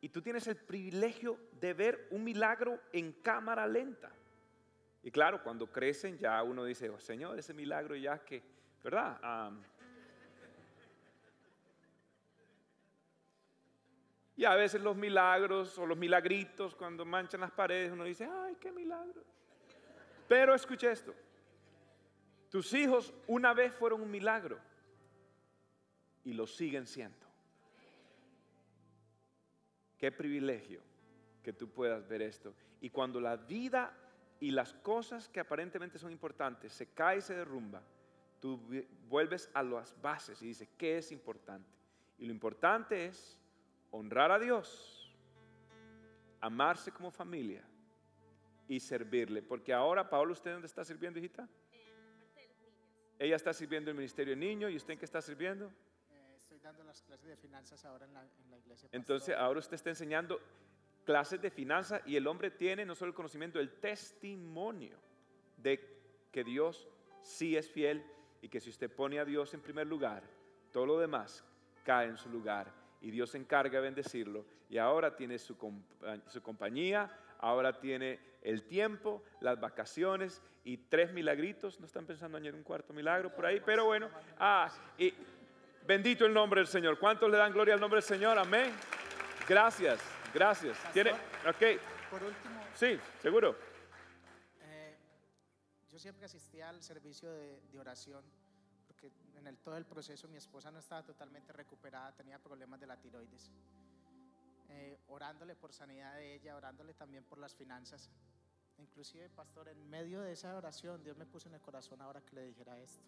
Y 0.00 0.10
tú 0.10 0.20
tienes 0.20 0.46
el 0.46 0.56
privilegio 0.56 1.38
de 1.52 1.72
ver 1.72 2.08
un 2.10 2.22
milagro 2.22 2.78
en 2.92 3.12
cámara 3.12 3.66
lenta. 3.66 4.12
Y 5.02 5.10
claro, 5.10 5.42
cuando 5.42 5.70
crecen 5.70 6.18
ya 6.18 6.42
uno 6.42 6.64
dice, 6.64 6.90
oh, 6.90 7.00
Señor, 7.00 7.38
ese 7.38 7.54
milagro 7.54 7.96
ya 7.96 8.18
que, 8.24 8.42
¿verdad? 8.82 9.18
Y 14.36 14.44
a 14.44 14.54
veces 14.54 14.80
los 14.80 14.96
milagros 14.96 15.78
o 15.78 15.86
los 15.86 15.96
milagritos 15.96 16.74
cuando 16.74 17.04
manchan 17.04 17.40
las 17.40 17.52
paredes, 17.52 17.92
uno 17.92 18.04
dice, 18.04 18.28
ay, 18.30 18.56
qué 18.60 18.72
milagro. 18.72 19.22
Pero 20.26 20.54
escucha 20.54 20.90
esto, 20.90 21.14
tus 22.50 22.72
hijos 22.72 23.12
una 23.26 23.54
vez 23.54 23.74
fueron 23.74 24.00
un 24.00 24.10
milagro 24.10 24.58
y 26.24 26.32
lo 26.32 26.46
siguen 26.46 26.86
siendo. 26.86 27.26
Qué 29.98 30.10
privilegio 30.10 30.80
que 31.42 31.52
tú 31.52 31.68
puedas 31.68 32.06
ver 32.08 32.22
esto. 32.22 32.54
Y 32.80 32.90
cuando 32.90 33.20
la 33.20 33.36
vida 33.36 33.96
y 34.40 34.50
las 34.50 34.74
cosas 34.74 35.28
que 35.28 35.40
aparentemente 35.40 35.98
son 35.98 36.10
importantes 36.10 36.72
se 36.72 36.88
cae 36.88 37.18
y 37.18 37.20
se 37.20 37.34
derrumba, 37.34 37.82
tú 38.40 38.60
vuelves 39.08 39.48
a 39.54 39.62
las 39.62 40.00
bases 40.02 40.42
y 40.42 40.46
dices, 40.46 40.68
¿qué 40.76 40.98
es 40.98 41.12
importante? 41.12 41.70
Y 42.18 42.26
lo 42.26 42.32
importante 42.32 43.06
es 43.06 43.38
honrar 43.94 44.32
a 44.32 44.40
Dios, 44.40 45.08
amarse 46.40 46.90
como 46.90 47.12
familia 47.12 47.62
y 48.66 48.80
servirle. 48.80 49.40
Porque 49.40 49.72
ahora, 49.72 50.10
Pablo, 50.10 50.32
¿usted 50.32 50.52
dónde 50.52 50.66
está 50.66 50.84
sirviendo, 50.84 51.20
hijita? 51.20 51.48
Ella 53.20 53.36
está 53.36 53.52
sirviendo 53.52 53.90
el 53.90 53.96
ministerio 53.96 54.34
de 54.34 54.40
niños 54.40 54.72
y 54.72 54.76
usted 54.76 54.94
en 54.94 54.98
qué 54.98 55.04
está 55.04 55.22
sirviendo? 55.22 55.66
Eh, 56.10 56.34
estoy 56.36 56.58
dando 56.58 56.82
las 56.82 57.00
clases 57.02 57.28
de 57.28 57.36
finanzas 57.36 57.84
ahora 57.84 58.04
en 58.06 58.14
la, 58.14 58.22
en 58.22 58.50
la 58.50 58.58
iglesia. 58.58 58.88
Entonces, 58.90 59.36
ahora 59.36 59.60
usted 59.60 59.74
está 59.74 59.90
enseñando 59.90 60.40
clases 61.04 61.40
de 61.40 61.50
finanzas 61.50 62.02
y 62.04 62.16
el 62.16 62.26
hombre 62.26 62.50
tiene 62.50 62.84
no 62.84 62.96
solo 62.96 63.10
el 63.10 63.14
conocimiento, 63.14 63.60
el 63.60 63.78
testimonio 63.78 64.98
de 65.56 66.28
que 66.32 66.42
Dios 66.42 66.88
sí 67.22 67.56
es 67.56 67.70
fiel 67.70 68.04
y 68.42 68.48
que 68.48 68.60
si 68.60 68.70
usted 68.70 68.90
pone 68.90 69.20
a 69.20 69.24
Dios 69.24 69.54
en 69.54 69.60
primer 69.60 69.86
lugar, 69.86 70.24
todo 70.72 70.84
lo 70.84 70.98
demás 70.98 71.44
cae 71.84 72.08
en 72.08 72.16
su 72.16 72.28
lugar 72.28 72.83
y 73.04 73.10
Dios 73.10 73.30
se 73.30 73.38
encarga 73.38 73.80
de 73.80 73.84
bendecirlo 73.84 74.46
y 74.70 74.78
ahora 74.78 75.14
tiene 75.14 75.38
su, 75.38 75.54
su 76.26 76.42
compañía, 76.42 77.14
ahora 77.38 77.78
tiene 77.78 78.18
el 78.40 78.62
tiempo, 78.62 79.22
las 79.40 79.60
vacaciones 79.60 80.40
y 80.64 80.78
tres 80.78 81.12
milagritos, 81.12 81.78
no 81.78 81.86
están 81.86 82.06
pensando 82.06 82.38
añadir 82.38 82.54
un 82.54 82.62
cuarto 82.62 82.94
milagro 82.94 83.30
por 83.34 83.44
ahí, 83.44 83.60
pero 83.60 83.84
bueno, 83.84 84.08
ah, 84.38 84.72
y 84.96 85.12
bendito 85.86 86.24
el 86.24 86.32
nombre 86.32 86.62
del 86.62 86.66
Señor. 86.66 86.98
¿Cuántos 86.98 87.30
le 87.30 87.36
dan 87.36 87.52
gloria 87.52 87.74
al 87.74 87.80
nombre 87.80 87.98
del 87.98 88.08
Señor? 88.08 88.38
Amén. 88.38 88.72
Gracias. 89.46 90.00
Gracias. 90.32 90.78
¿Tiene? 90.94 91.10
Ok. 91.12 91.78
Por 92.10 92.22
último. 92.22 92.64
Sí, 92.74 92.98
seguro. 93.20 93.54
Eh, 94.62 94.96
yo 95.90 95.98
siempre 95.98 96.24
asistía 96.24 96.70
al 96.70 96.82
servicio 96.82 97.30
de, 97.30 97.60
oración 97.78 98.24
porque 99.10 99.38
en 99.38 99.46
el, 99.46 99.58
todo 99.58 99.76
el 99.76 99.84
proceso 99.84 100.28
mi 100.28 100.36
esposa 100.36 100.70
no 100.70 100.78
estaba 100.78 101.02
totalmente 101.02 101.52
recuperada, 101.52 102.12
tenía 102.12 102.38
problemas 102.38 102.80
de 102.80 102.86
la 102.86 102.96
tiroides. 102.96 103.50
Eh, 104.68 104.98
orándole 105.08 105.54
por 105.54 105.72
sanidad 105.72 106.14
de 106.16 106.34
ella, 106.34 106.56
orándole 106.56 106.94
también 106.94 107.24
por 107.24 107.38
las 107.38 107.54
finanzas. 107.54 108.10
Inclusive, 108.78 109.28
pastor, 109.30 109.68
en 109.68 109.88
medio 109.88 110.20
de 110.20 110.32
esa 110.32 110.56
oración, 110.56 111.02
Dios 111.02 111.16
me 111.16 111.26
puso 111.26 111.48
en 111.48 111.54
el 111.54 111.60
corazón 111.60 112.00
ahora 112.00 112.20
que 112.22 112.34
le 112.34 112.46
dijera 112.46 112.78
esto. 112.78 113.04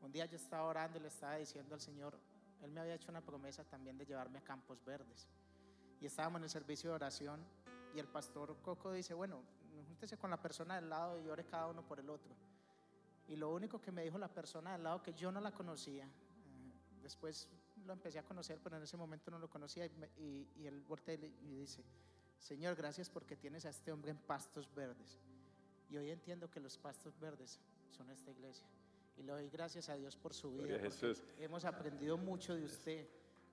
Un 0.00 0.12
día 0.12 0.26
yo 0.26 0.36
estaba 0.36 0.64
orando 0.64 0.98
y 0.98 1.02
le 1.02 1.08
estaba 1.08 1.36
diciendo 1.36 1.74
al 1.74 1.80
Señor, 1.80 2.18
Él 2.62 2.70
me 2.70 2.80
había 2.80 2.94
hecho 2.94 3.10
una 3.10 3.20
promesa 3.20 3.64
también 3.64 3.98
de 3.98 4.06
llevarme 4.06 4.38
a 4.38 4.44
Campos 4.44 4.82
Verdes 4.84 5.28
y 6.00 6.06
estábamos 6.06 6.40
en 6.40 6.44
el 6.44 6.50
servicio 6.50 6.90
de 6.90 6.96
oración 6.96 7.40
y 7.94 7.98
el 7.98 8.06
pastor 8.06 8.56
Coco 8.60 8.92
dice, 8.92 9.14
bueno, 9.14 9.42
júntese 9.88 10.18
con 10.18 10.28
la 10.28 10.36
persona 10.36 10.76
del 10.76 10.90
lado 10.90 11.18
y 11.18 11.28
ore 11.28 11.44
cada 11.44 11.68
uno 11.68 11.82
por 11.82 11.98
el 11.98 12.10
otro. 12.10 12.34
Y 13.28 13.36
lo 13.36 13.52
único 13.52 13.80
que 13.80 13.90
me 13.90 14.04
dijo 14.04 14.18
la 14.18 14.28
persona 14.28 14.72
del 14.72 14.82
lado, 14.82 15.02
que 15.02 15.14
yo 15.14 15.32
no 15.32 15.40
la 15.40 15.52
conocía, 15.52 16.04
eh, 16.04 16.72
después 17.02 17.48
lo 17.86 17.92
empecé 17.92 18.18
a 18.18 18.22
conocer, 18.22 18.58
pero 18.62 18.76
en 18.76 18.82
ese 18.82 18.96
momento 18.96 19.30
no 19.30 19.38
lo 19.38 19.48
conocía, 19.48 19.86
y, 19.86 20.46
y, 20.56 20.66
él 20.66 20.82
voltea 20.82 21.14
y 21.14 21.54
dice, 21.54 21.82
Señor, 22.38 22.76
gracias 22.76 23.08
porque 23.08 23.36
tienes 23.36 23.64
a 23.64 23.70
este 23.70 23.92
hombre 23.92 24.10
en 24.10 24.18
pastos 24.18 24.72
verdes. 24.74 25.18
Y 25.90 25.96
hoy 25.96 26.10
entiendo 26.10 26.50
que 26.50 26.60
los 26.60 26.76
pastos 26.76 27.18
verdes 27.18 27.60
son 27.90 28.10
esta 28.10 28.30
iglesia. 28.30 28.66
Y 29.16 29.22
le 29.22 29.32
doy 29.32 29.48
gracias 29.48 29.88
a 29.88 29.94
Dios 29.94 30.16
por 30.16 30.34
su 30.34 30.52
vida. 30.52 30.78
Hemos 31.38 31.64
aprendido 31.64 32.16
mucho 32.18 32.54
de 32.54 32.64
usted 32.64 33.06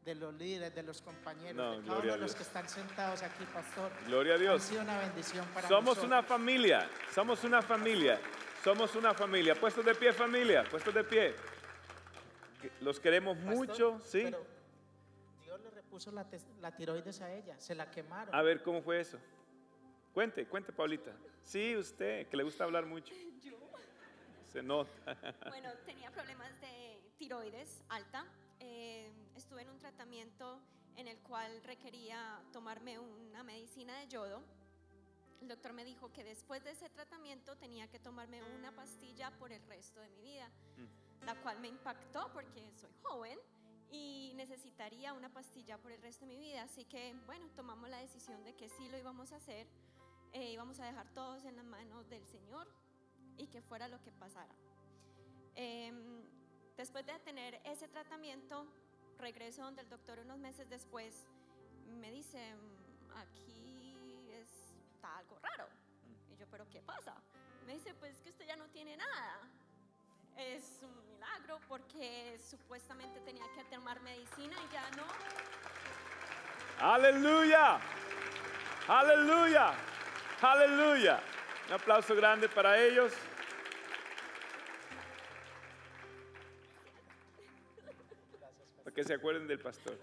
de 0.03 0.15
los 0.15 0.33
líderes, 0.33 0.73
de 0.73 0.81
los 0.83 1.01
compañeros, 1.01 1.77
de 1.77 1.85
cada 1.85 1.99
uno 1.99 2.11
de 2.13 2.17
los 2.17 2.33
que 2.33 2.43
están 2.43 2.67
sentados 2.67 3.21
aquí, 3.21 3.43
pastor. 3.53 3.91
Gloria 4.07 4.33
a 4.33 4.37
Dios. 4.37 4.63
Ha 4.63 4.67
sido 4.67 4.81
una 4.81 4.97
bendición 4.97 5.45
para 5.53 5.67
Somos 5.67 5.99
una 5.99 6.23
familia, 6.23 6.89
somos 7.13 7.43
una 7.43 7.61
familia, 7.61 8.19
somos 8.63 8.95
una 8.95 9.13
familia. 9.13 9.55
Puestos 9.55 9.85
de 9.85 9.95
pie, 9.95 10.13
familia, 10.13 10.63
puestos 10.69 10.93
de 10.93 11.03
pie. 11.03 11.35
Los 12.79 12.99
queremos 12.99 13.37
mucho, 13.37 13.99
¿sí? 14.03 14.21
Pero 14.23 14.45
Dios 15.43 15.61
le 15.61 15.69
repuso 15.71 16.11
la, 16.11 16.25
la 16.59 16.75
tiroides 16.75 17.21
a 17.21 17.33
ella, 17.33 17.59
se 17.59 17.75
la 17.75 17.89
quemaron. 17.89 18.33
A 18.33 18.41
ver, 18.41 18.61
¿cómo 18.61 18.81
fue 18.81 18.99
eso? 18.99 19.17
Cuente, 20.13 20.45
cuente, 20.45 20.71
Paulita. 20.71 21.11
Sí, 21.41 21.75
usted, 21.75 22.27
que 22.27 22.37
le 22.37 22.43
gusta 22.43 22.63
hablar 22.63 22.85
mucho. 22.85 23.13
Yo. 23.41 23.57
Se 24.51 24.61
nota. 24.61 24.91
Bueno, 25.49 25.69
tenía 25.85 26.11
problemas 26.11 26.49
de 26.61 26.99
tiroides 27.17 27.83
alta 27.89 28.25
eh, 28.63 29.11
estuve 29.35 29.63
en 29.63 29.69
un 29.71 29.79
tratamiento 29.79 30.61
en 30.95 31.07
el 31.07 31.17
cual 31.19 31.63
requería 31.63 32.39
tomarme 32.53 32.99
una 32.99 33.43
medicina 33.43 33.97
de 33.97 34.07
yodo. 34.07 34.43
El 35.41 35.47
doctor 35.47 35.73
me 35.73 35.83
dijo 35.83 36.11
que 36.13 36.23
después 36.23 36.63
de 36.63 36.71
ese 36.71 36.89
tratamiento 36.89 37.57
tenía 37.57 37.87
que 37.89 37.99
tomarme 37.99 38.41
una 38.43 38.71
pastilla 38.71 39.31
por 39.39 39.51
el 39.51 39.61
resto 39.63 39.99
de 39.99 40.09
mi 40.09 40.21
vida, 40.21 40.49
mm. 40.77 41.25
la 41.25 41.35
cual 41.41 41.59
me 41.59 41.67
impactó 41.67 42.31
porque 42.31 42.71
soy 42.75 42.93
joven 43.01 43.39
y 43.89 44.33
necesitaría 44.35 45.13
una 45.13 45.33
pastilla 45.33 45.77
por 45.77 45.91
el 45.91 46.01
resto 46.01 46.25
de 46.25 46.33
mi 46.33 46.37
vida. 46.37 46.63
Así 46.63 46.85
que, 46.85 47.15
bueno, 47.25 47.49
tomamos 47.55 47.89
la 47.89 47.97
decisión 47.97 48.43
de 48.43 48.55
que 48.55 48.69
sí 48.69 48.87
lo 48.89 48.97
íbamos 48.97 49.31
a 49.33 49.37
hacer, 49.37 49.67
eh, 50.33 50.51
íbamos 50.51 50.79
a 50.79 50.85
dejar 50.85 51.11
todos 51.13 51.43
en 51.45 51.55
las 51.57 51.65
manos 51.65 52.07
del 52.09 52.25
Señor 52.27 52.67
y 53.37 53.47
que 53.47 53.61
fuera 53.61 53.87
lo 53.87 54.01
que 54.01 54.11
pasara. 54.11 54.55
Eh, 55.55 55.91
Después 56.81 57.05
de 57.05 57.13
tener 57.19 57.61
ese 57.63 57.87
tratamiento, 57.87 58.65
regreso 59.19 59.61
donde 59.61 59.83
el 59.83 59.89
doctor 59.89 60.17
unos 60.17 60.39
meses 60.39 60.67
después 60.67 61.27
me 61.99 62.09
dice, 62.09 62.55
aquí 63.15 63.50
está 65.01 65.17
algo 65.17 65.39
raro. 65.41 65.67
Y 66.31 66.37
yo, 66.37 66.45
¿pero 66.51 66.67
qué 66.69 66.79
pasa? 66.81 67.15
Me 67.65 67.73
dice, 67.73 67.91
pues 67.95 68.21
que 68.21 68.29
usted 68.29 68.45
ya 68.45 68.55
no 68.55 68.65
tiene 68.65 68.95
nada. 68.95 69.39
Es 70.37 70.79
un 70.83 70.95
milagro 71.07 71.59
porque 71.67 72.37
supuestamente 72.39 73.19
tenía 73.21 73.45
que 73.55 73.63
tomar 73.75 73.99
medicina 74.01 74.55
y 74.63 74.71
ya 74.71 74.91
no. 74.91 75.03
Aleluya, 76.79 77.79
aleluya, 78.87 79.73
aleluya. 80.41 81.19
Un 81.67 81.73
aplauso 81.73 82.15
grande 82.15 82.47
para 82.47 82.79
ellos. 82.79 83.11
que 88.93 89.05
se 89.05 89.13
acuerden 89.13 89.47
del 89.47 89.57
pastor. 89.57 89.97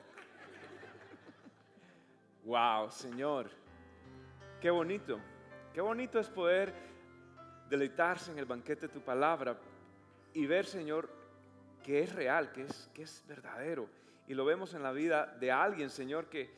Wow, 2.44 2.90
Señor. 2.90 3.50
Qué 4.60 4.70
bonito. 4.70 5.20
Qué 5.72 5.80
bonito 5.80 6.18
es 6.18 6.28
poder 6.28 6.74
deleitarse 7.70 8.32
en 8.32 8.38
el 8.38 8.44
banquete 8.44 8.88
de 8.88 8.92
tu 8.92 9.00
palabra 9.00 9.56
y 10.32 10.46
ver, 10.46 10.66
Señor, 10.66 11.08
que 11.84 12.02
es 12.02 12.12
real, 12.12 12.50
que 12.50 12.62
es, 12.62 12.90
que 12.92 13.02
es 13.02 13.24
verdadero. 13.28 13.88
Y 14.26 14.34
lo 14.34 14.44
vemos 14.44 14.74
en 14.74 14.82
la 14.82 14.90
vida 14.90 15.26
de 15.38 15.52
alguien, 15.52 15.90
Señor, 15.90 16.28
que 16.28 16.50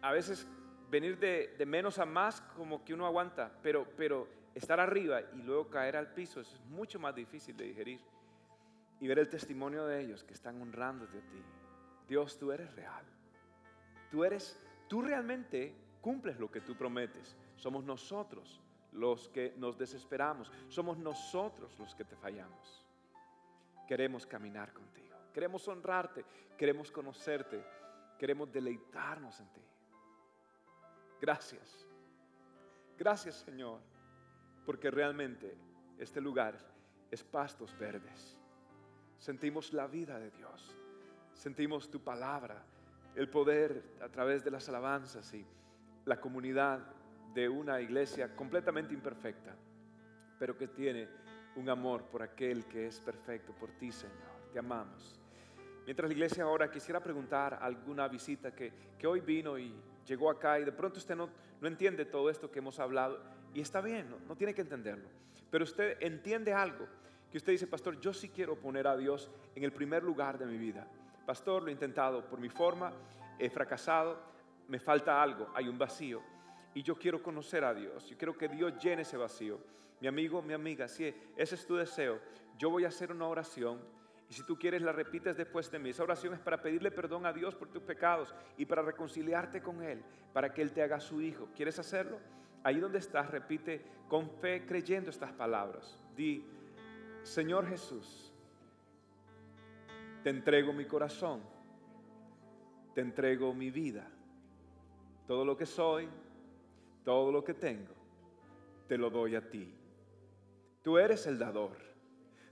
a 0.00 0.12
veces 0.12 0.46
venir 0.90 1.18
de, 1.18 1.56
de 1.58 1.66
menos 1.66 1.98
a 1.98 2.04
más 2.06 2.40
como 2.56 2.84
que 2.84 2.94
uno 2.94 3.06
aguanta, 3.06 3.50
pero, 3.62 3.84
pero 3.96 4.28
estar 4.54 4.78
arriba 4.78 5.22
y 5.22 5.42
luego 5.42 5.68
caer 5.68 5.96
al 5.96 6.12
piso 6.12 6.40
es 6.40 6.56
mucho 6.68 7.00
más 7.00 7.16
difícil 7.16 7.56
de 7.56 7.64
digerir. 7.64 8.00
Y 9.00 9.08
ver 9.08 9.18
el 9.18 9.28
testimonio 9.28 9.86
de 9.86 10.02
ellos 10.02 10.22
que 10.22 10.34
están 10.34 10.62
honrándote 10.62 11.18
a 11.18 11.22
ti. 11.22 11.42
Dios, 12.08 12.38
tú 12.38 12.52
eres 12.52 12.72
real. 12.76 13.04
Tú 14.08 14.22
eres, 14.22 14.56
tú 14.86 15.02
realmente 15.02 15.74
cumples 16.02 16.38
lo 16.38 16.50
que 16.50 16.60
tú 16.60 16.76
prometes. 16.76 17.34
Somos 17.56 17.84
nosotros 17.84 18.60
los 18.92 19.28
que 19.30 19.54
nos 19.56 19.78
desesperamos. 19.78 20.52
Somos 20.68 20.98
nosotros 20.98 21.78
los 21.78 21.94
que 21.94 22.04
te 22.04 22.16
fallamos. 22.16 22.84
Queremos 23.88 24.26
caminar 24.26 24.72
contigo. 24.72 25.16
Queremos 25.32 25.66
honrarte. 25.68 26.24
Queremos 26.58 26.90
conocerte. 26.90 27.64
Queremos 28.18 28.52
deleitarnos 28.52 29.40
en 29.40 29.46
ti. 29.52 29.62
Gracias. 31.20 31.86
Gracias 32.98 33.36
Señor. 33.36 33.80
Porque 34.66 34.90
realmente 34.90 35.56
este 35.98 36.20
lugar 36.20 36.58
es 37.10 37.22
pastos 37.24 37.76
verdes. 37.78 38.38
Sentimos 39.18 39.72
la 39.72 39.86
vida 39.86 40.18
de 40.18 40.30
Dios. 40.30 40.76
Sentimos 41.34 41.90
tu 41.90 42.00
palabra, 42.00 42.62
el 43.14 43.28
poder 43.28 43.82
a 44.02 44.08
través 44.08 44.44
de 44.44 44.50
las 44.50 44.68
alabanzas 44.68 45.32
y 45.34 45.46
la 46.04 46.20
comunidad 46.20 46.80
de 47.34 47.48
una 47.48 47.80
iglesia 47.80 48.34
completamente 48.34 48.94
imperfecta, 48.94 49.54
pero 50.38 50.56
que 50.56 50.68
tiene 50.68 51.08
un 51.56 51.68
amor 51.68 52.04
por 52.04 52.22
aquel 52.22 52.64
que 52.66 52.86
es 52.86 53.00
perfecto, 53.00 53.52
por 53.52 53.70
ti, 53.72 53.92
Señor. 53.92 54.16
Te 54.52 54.58
amamos. 54.58 55.18
Mientras 55.84 56.08
la 56.08 56.14
iglesia 56.14 56.44
ahora 56.44 56.70
quisiera 56.70 57.00
preguntar 57.00 57.58
alguna 57.60 58.06
visita 58.08 58.54
que, 58.54 58.72
que 58.98 59.06
hoy 59.06 59.20
vino 59.20 59.58
y 59.58 59.74
llegó 60.06 60.30
acá 60.30 60.58
y 60.58 60.64
de 60.64 60.72
pronto 60.72 60.98
usted 60.98 61.16
no, 61.16 61.28
no 61.60 61.68
entiende 61.68 62.04
todo 62.04 62.30
esto 62.30 62.50
que 62.50 62.60
hemos 62.60 62.78
hablado 62.78 63.20
y 63.54 63.60
está 63.60 63.80
bien, 63.80 64.08
no, 64.10 64.18
no 64.28 64.36
tiene 64.36 64.54
que 64.54 64.62
entenderlo, 64.62 65.08
pero 65.50 65.64
usted 65.64 65.96
entiende 66.00 66.52
algo 66.52 66.86
que 67.30 67.38
usted 67.38 67.52
dice, 67.52 67.66
pastor, 67.66 67.98
yo 67.98 68.12
sí 68.12 68.28
quiero 68.28 68.56
poner 68.56 68.86
a 68.86 68.96
Dios 68.96 69.30
en 69.54 69.64
el 69.64 69.72
primer 69.72 70.02
lugar 70.02 70.38
de 70.38 70.44
mi 70.44 70.58
vida. 70.58 70.86
Pastor, 71.24 71.62
lo 71.62 71.70
he 71.70 71.72
intentado 71.72 72.28
por 72.28 72.38
mi 72.38 72.50
forma, 72.50 72.92
he 73.38 73.48
fracasado, 73.48 74.18
me 74.68 74.78
falta 74.78 75.22
algo, 75.22 75.50
hay 75.54 75.68
un 75.68 75.78
vacío 75.78 76.22
y 76.74 76.82
yo 76.82 76.96
quiero 76.96 77.22
conocer 77.22 77.64
a 77.64 77.74
Dios, 77.74 78.08
yo 78.08 78.16
quiero 78.16 78.36
que 78.36 78.48
Dios 78.48 78.82
llene 78.82 79.02
ese 79.02 79.16
vacío. 79.16 79.58
Mi 80.00 80.08
amigo, 80.08 80.42
mi 80.42 80.52
amiga, 80.52 80.88
si 80.88 81.14
ese 81.36 81.54
es 81.54 81.66
tu 81.66 81.76
deseo, 81.76 82.18
yo 82.58 82.70
voy 82.70 82.84
a 82.84 82.88
hacer 82.88 83.12
una 83.12 83.28
oración 83.28 83.80
y 84.28 84.34
si 84.34 84.42
tú 84.44 84.58
quieres 84.58 84.82
la 84.82 84.92
repites 84.92 85.36
después 85.36 85.70
de 85.70 85.78
mí. 85.78 85.90
Esa 85.90 86.02
oración 86.02 86.32
es 86.32 86.40
para 86.40 86.62
pedirle 86.62 86.90
perdón 86.90 87.26
a 87.26 87.32
Dios 87.32 87.54
por 87.54 87.68
tus 87.68 87.82
pecados 87.82 88.34
y 88.56 88.64
para 88.64 88.82
reconciliarte 88.82 89.60
con 89.60 89.82
Él, 89.82 90.02
para 90.32 90.52
que 90.52 90.62
Él 90.62 90.72
te 90.72 90.82
haga 90.82 90.98
su 91.00 91.20
hijo. 91.20 91.50
¿Quieres 91.54 91.78
hacerlo? 91.78 92.18
Ahí 92.64 92.80
donde 92.80 92.98
estás, 92.98 93.30
repite 93.30 93.84
con 94.08 94.30
fe, 94.30 94.64
creyendo 94.66 95.10
estas 95.10 95.32
palabras. 95.32 95.98
Di, 96.16 96.46
Señor 97.22 97.68
Jesús, 97.68 98.32
te 100.22 100.30
entrego 100.30 100.72
mi 100.72 100.86
corazón, 100.86 101.42
te 102.94 103.00
entrego 103.00 103.52
mi 103.52 103.70
vida, 103.70 104.08
todo 105.26 105.44
lo 105.44 105.56
que 105.56 105.66
soy, 105.66 106.08
todo 107.04 107.32
lo 107.32 107.44
que 107.44 107.54
tengo, 107.54 107.94
te 108.88 108.98
lo 108.98 109.10
doy 109.10 109.36
a 109.36 109.48
ti. 109.50 109.72
Tú 110.82 110.98
eres 110.98 111.26
el 111.26 111.38
dador, 111.38 111.76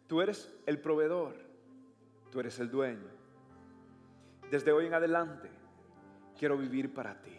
tú 0.07 0.21
eres 0.21 0.55
el 0.67 0.81
proveedor, 0.81 1.35
tú 2.31 2.41
eres 2.41 2.59
el 2.61 2.71
dueño. 2.71 3.11
Desde 4.51 4.73
hoy 4.73 4.87
en 4.87 4.95
adelante 4.95 5.51
quiero 6.39 6.57
vivir 6.57 6.93
para 6.93 7.21
ti. 7.21 7.37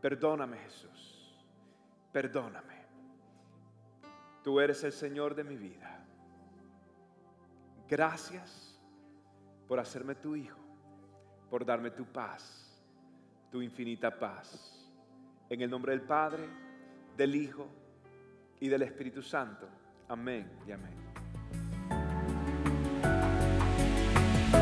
Perdóname 0.00 0.56
Jesús, 0.58 1.44
perdóname. 2.12 2.80
Tú 4.42 4.58
eres 4.60 4.82
el 4.84 4.92
Señor 4.92 5.34
de 5.34 5.44
mi 5.44 5.56
vida. 5.56 6.02
Gracias 7.88 8.80
por 9.68 9.78
hacerme 9.78 10.14
tu 10.14 10.36
hijo, 10.36 10.58
por 11.50 11.64
darme 11.64 11.90
tu 11.90 12.04
paz, 12.04 12.69
tu 13.50 13.60
infinita 13.62 14.10
paz. 14.10 14.72
En 15.48 15.60
el 15.60 15.70
nombre 15.70 15.92
del 15.92 16.02
Padre, 16.02 16.44
del 17.16 17.34
Hijo 17.34 17.66
y 18.60 18.68
del 18.68 18.82
Espíritu 18.82 19.22
Santo. 19.22 19.68
Amén 20.08 20.50
y 20.66 20.72
amén. 20.72 20.94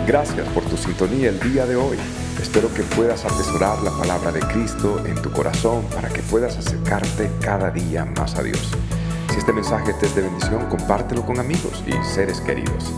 Gracias 0.06 0.48
por 0.50 0.64
tu 0.64 0.76
sintonía 0.76 1.28
el 1.28 1.40
día 1.40 1.66
de 1.66 1.76
hoy. 1.76 1.98
Espero 2.40 2.72
que 2.72 2.82
puedas 2.96 3.24
atesorar 3.24 3.82
la 3.82 3.90
palabra 3.90 4.32
de 4.32 4.40
Cristo 4.40 5.04
en 5.04 5.20
tu 5.20 5.30
corazón 5.30 5.84
para 5.90 6.08
que 6.08 6.22
puedas 6.22 6.56
acercarte 6.56 7.30
cada 7.40 7.70
día 7.70 8.04
más 8.04 8.38
a 8.38 8.42
Dios. 8.42 8.72
Si 9.30 9.38
este 9.38 9.52
mensaje 9.52 9.92
te 10.00 10.06
es 10.06 10.14
de 10.14 10.22
bendición, 10.22 10.66
compártelo 10.70 11.26
con 11.26 11.38
amigos 11.38 11.84
y 11.86 11.92
seres 12.04 12.40
queridos. 12.40 12.92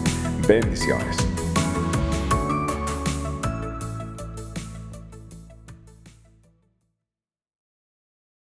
Bendiciones. 0.47 1.30